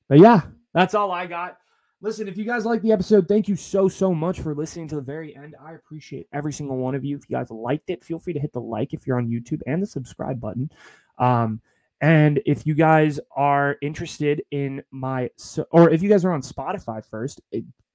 But 0.08 0.20
yeah, 0.20 0.42
that's 0.74 0.94
all 0.94 1.12
I 1.12 1.26
got. 1.26 1.58
Listen, 2.04 2.28
if 2.28 2.36
you 2.36 2.46
guys 2.46 2.66
like 2.66 2.82
the 2.82 2.92
episode, 2.92 3.28
thank 3.28 3.48
you 3.48 3.56
so, 3.56 3.88
so 3.88 4.14
much 4.14 4.40
for 4.40 4.56
listening 4.56 4.88
to 4.88 4.96
the 4.96 5.02
very 5.02 5.36
end. 5.36 5.56
I 5.64 5.74
appreciate 5.74 6.28
every 6.34 6.52
single 6.52 6.78
one 6.78 6.96
of 6.96 7.06
you. 7.06 7.16
If 7.16 7.30
you 7.30 7.38
guys 7.38 7.52
liked 7.52 7.92
it, 7.92 8.04
feel 8.04 8.18
free 8.18 8.34
to 8.34 8.40
hit 8.40 8.52
the 8.54 8.60
like 8.60 8.94
if 8.94 9.06
you're 9.06 9.18
on 9.18 9.28
YouTube 9.28 9.62
and 9.68 9.82
the 9.82 9.88
subscribe 9.88 10.42
button. 10.42 10.72
Um, 11.20 11.62
and 12.02 12.42
if 12.48 12.66
you 12.66 12.74
guys 12.74 13.20
are 13.36 13.78
interested 13.84 14.42
in 14.50 14.82
my, 14.90 15.30
or 15.70 15.92
if 15.92 16.02
you 16.02 16.10
guys 16.10 16.26
are 16.26 16.32
on 16.32 16.42
Spotify 16.42 17.06
first, 17.06 17.40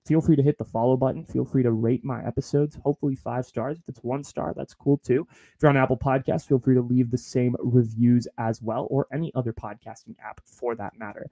feel 0.07 0.21
free 0.21 0.37
to 0.37 0.43
hit 0.43 0.59
the 0.59 0.65
follow 0.65 0.97
button. 0.97 1.25
Feel 1.25 1.45
free 1.45 1.63
to 1.63 1.73
rate 1.73 2.05
my 2.05 2.25
episodes, 2.25 2.79
hopefully 2.85 3.17
five 3.17 3.45
stars. 3.45 3.79
If 3.79 3.89
it's 3.89 4.05
one 4.05 4.23
star, 4.25 4.55
that's 4.57 4.75
cool 4.75 4.99
too. 4.99 5.27
If 5.31 5.63
you're 5.63 5.69
on 5.69 5.77
Apple 5.77 5.99
Podcasts, 5.99 6.47
feel 6.47 6.59
free 6.59 6.75
to 6.75 6.83
leave 6.83 7.11
the 7.11 7.19
same 7.19 7.57
reviews 7.59 8.29
as 8.39 8.63
well, 8.63 8.87
or 8.91 9.07
any 9.13 9.33
other 9.35 9.53
podcasting 9.53 10.15
app 10.25 10.41
for 10.45 10.75
that 10.77 10.99
matter. 10.99 11.27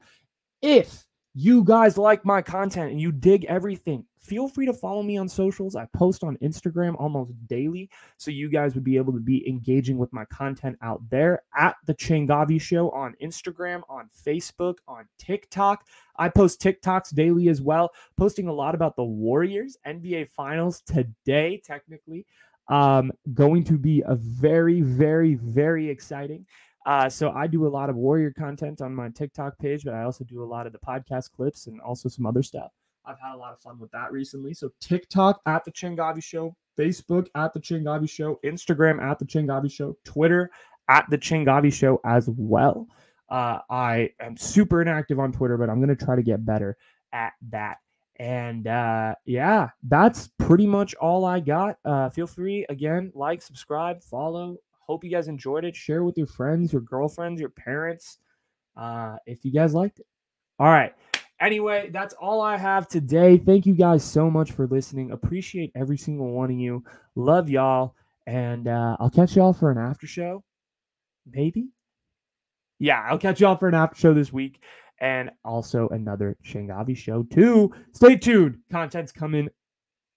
If 0.60 1.06
you 1.34 1.64
guys 1.64 1.98
like 1.98 2.24
my 2.24 2.40
content 2.40 2.92
and 2.92 3.00
you 3.00 3.10
dig 3.10 3.44
everything, 3.46 4.04
feel 4.16 4.48
free 4.48 4.66
to 4.66 4.72
follow 4.72 5.02
me 5.02 5.16
on 5.16 5.28
socials. 5.28 5.74
I 5.74 5.86
post 5.92 6.22
on 6.22 6.36
Instagram 6.38 6.94
almost 6.98 7.32
daily, 7.48 7.90
so 8.16 8.30
you 8.30 8.48
guys 8.48 8.74
would 8.74 8.84
be 8.84 8.96
able 8.96 9.12
to 9.12 9.20
be 9.20 9.46
engaging 9.48 9.98
with 9.98 10.12
my 10.12 10.24
content 10.26 10.78
out 10.80 11.02
there 11.10 11.42
at 11.56 11.76
the 11.86 11.94
Changavi 11.94 12.60
Show 12.60 12.90
on 12.90 13.16
Instagram, 13.20 13.82
on 13.88 14.08
Facebook, 14.26 14.76
on 14.86 15.06
TikTok. 15.18 15.84
I 16.16 16.28
post 16.28 16.62
TikToks 16.62 17.14
daily 17.14 17.48
as 17.48 17.60
well, 17.60 17.90
posting 18.16 18.46
a 18.46 18.52
lot 18.52 18.76
about 18.76 18.94
the 18.94 19.04
Warriors 19.04 19.76
NBA 19.86 20.30
Finals 20.30 20.82
today, 20.82 21.60
technically. 21.64 22.26
Um, 22.68 23.12
going 23.34 23.62
to 23.64 23.76
be 23.76 24.02
a 24.06 24.14
very, 24.14 24.80
very, 24.80 25.34
very 25.34 25.90
exciting. 25.90 26.46
Uh, 26.86 27.08
so 27.08 27.30
I 27.30 27.46
do 27.46 27.66
a 27.66 27.68
lot 27.68 27.88
of 27.88 27.96
warrior 27.96 28.30
content 28.30 28.82
on 28.82 28.94
my 28.94 29.08
TikTok 29.08 29.58
page, 29.58 29.84
but 29.84 29.94
I 29.94 30.02
also 30.02 30.24
do 30.24 30.42
a 30.42 30.44
lot 30.44 30.66
of 30.66 30.72
the 30.72 30.78
podcast 30.78 31.30
clips 31.32 31.66
and 31.66 31.80
also 31.80 32.08
some 32.08 32.26
other 32.26 32.42
stuff. 32.42 32.72
I've 33.06 33.20
had 33.20 33.34
a 33.34 33.38
lot 33.38 33.52
of 33.52 33.60
fun 33.60 33.78
with 33.78 33.90
that 33.92 34.12
recently. 34.12 34.54
So 34.54 34.70
TikTok 34.80 35.40
at 35.46 35.64
the 35.64 35.72
Changavi 35.72 36.22
Show, 36.22 36.54
Facebook 36.78 37.28
at 37.34 37.52
the 37.52 37.60
Changavi 37.60 38.08
Show, 38.08 38.38
Instagram 38.44 39.02
at 39.02 39.18
the 39.18 39.24
Changavi 39.24 39.70
Show, 39.70 39.96
Twitter 40.04 40.50
at 40.88 41.08
the 41.10 41.18
Changavi 41.18 41.72
Show 41.72 42.00
as 42.04 42.28
well. 42.28 42.86
Uh, 43.28 43.58
I 43.70 44.10
am 44.20 44.36
super 44.36 44.82
inactive 44.82 45.18
on 45.18 45.32
Twitter, 45.32 45.56
but 45.56 45.70
I'm 45.70 45.82
going 45.82 45.94
to 45.94 46.04
try 46.04 46.16
to 46.16 46.22
get 46.22 46.44
better 46.44 46.76
at 47.12 47.32
that. 47.50 47.78
And 48.16 48.66
uh, 48.66 49.14
yeah, 49.24 49.70
that's 49.82 50.28
pretty 50.38 50.66
much 50.66 50.94
all 50.94 51.24
I 51.24 51.40
got. 51.40 51.78
Uh, 51.84 52.10
feel 52.10 52.26
free 52.26 52.64
again, 52.68 53.10
like, 53.14 53.42
subscribe, 53.42 54.02
follow. 54.02 54.58
Hope 54.86 55.04
you 55.04 55.10
guys 55.10 55.28
enjoyed 55.28 55.64
it. 55.64 55.74
Share 55.76 56.04
with 56.04 56.16
your 56.18 56.26
friends, 56.26 56.72
your 56.72 56.82
girlfriends, 56.82 57.40
your 57.40 57.50
parents, 57.50 58.18
uh, 58.76 59.16
if 59.26 59.44
you 59.44 59.52
guys 59.52 59.74
liked 59.74 60.00
it. 60.00 60.06
All 60.58 60.68
right. 60.68 60.92
Anyway, 61.40 61.90
that's 61.92 62.14
all 62.14 62.40
I 62.40 62.56
have 62.56 62.86
today. 62.88 63.36
Thank 63.38 63.66
you 63.66 63.74
guys 63.74 64.04
so 64.04 64.30
much 64.30 64.52
for 64.52 64.66
listening. 64.66 65.10
Appreciate 65.10 65.72
every 65.74 65.98
single 65.98 66.30
one 66.30 66.50
of 66.50 66.56
you. 66.58 66.84
Love 67.16 67.50
y'all. 67.50 67.96
And 68.26 68.68
uh, 68.68 68.96
I'll 69.00 69.10
catch 69.10 69.36
y'all 69.36 69.52
for 69.52 69.70
an 69.70 69.78
after 69.78 70.06
show. 70.06 70.42
Maybe. 71.30 71.68
Yeah, 72.78 73.04
I'll 73.08 73.18
catch 73.18 73.40
y'all 73.40 73.56
for 73.56 73.68
an 73.68 73.74
after 73.74 73.96
show 73.96 74.14
this 74.14 74.32
week. 74.32 74.60
and 75.00 75.30
also 75.44 75.88
another 75.88 76.36
Changavi 76.44 76.96
show 76.96 77.24
too. 77.24 77.72
Stay 77.92 78.16
tuned. 78.16 78.58
Content's 78.70 79.12
coming 79.12 79.48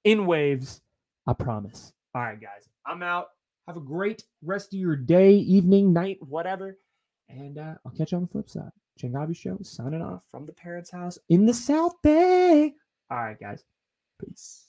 in 0.03 0.26
waves. 0.26 0.82
I 1.26 1.34
promise. 1.34 1.91
All 2.13 2.22
right, 2.22 2.39
guys. 2.39 2.70
I'm 2.86 3.03
out. 3.03 3.28
Have 3.68 3.78
a 3.78 3.82
great 3.82 4.24
rest 4.41 4.74
of 4.74 4.80
your 4.80 4.95
day, 4.95 5.34
evening, 5.34 5.91
night, 5.91 6.18
whatever. 6.22 6.78
And 7.28 7.57
uh, 7.57 7.74
I'll 7.86 7.91
catch 7.91 8.13
you 8.13 8.18
on 8.18 8.24
the 8.24 8.30
flip 8.30 8.49
side. 8.49 8.72
Changavi 8.97 9.36
Show 9.36 9.57
signing 9.61 10.01
off 10.01 10.24
from 10.32 10.45
the 10.45 10.53
parents' 10.53 10.89
house 10.89 11.20
in 11.30 11.45
the 11.45 11.53
South 11.53 12.01
Bay. 12.01 12.74
All 13.11 13.18
right, 13.18 13.39
guys. 13.39 13.63
Peace. 14.20 14.66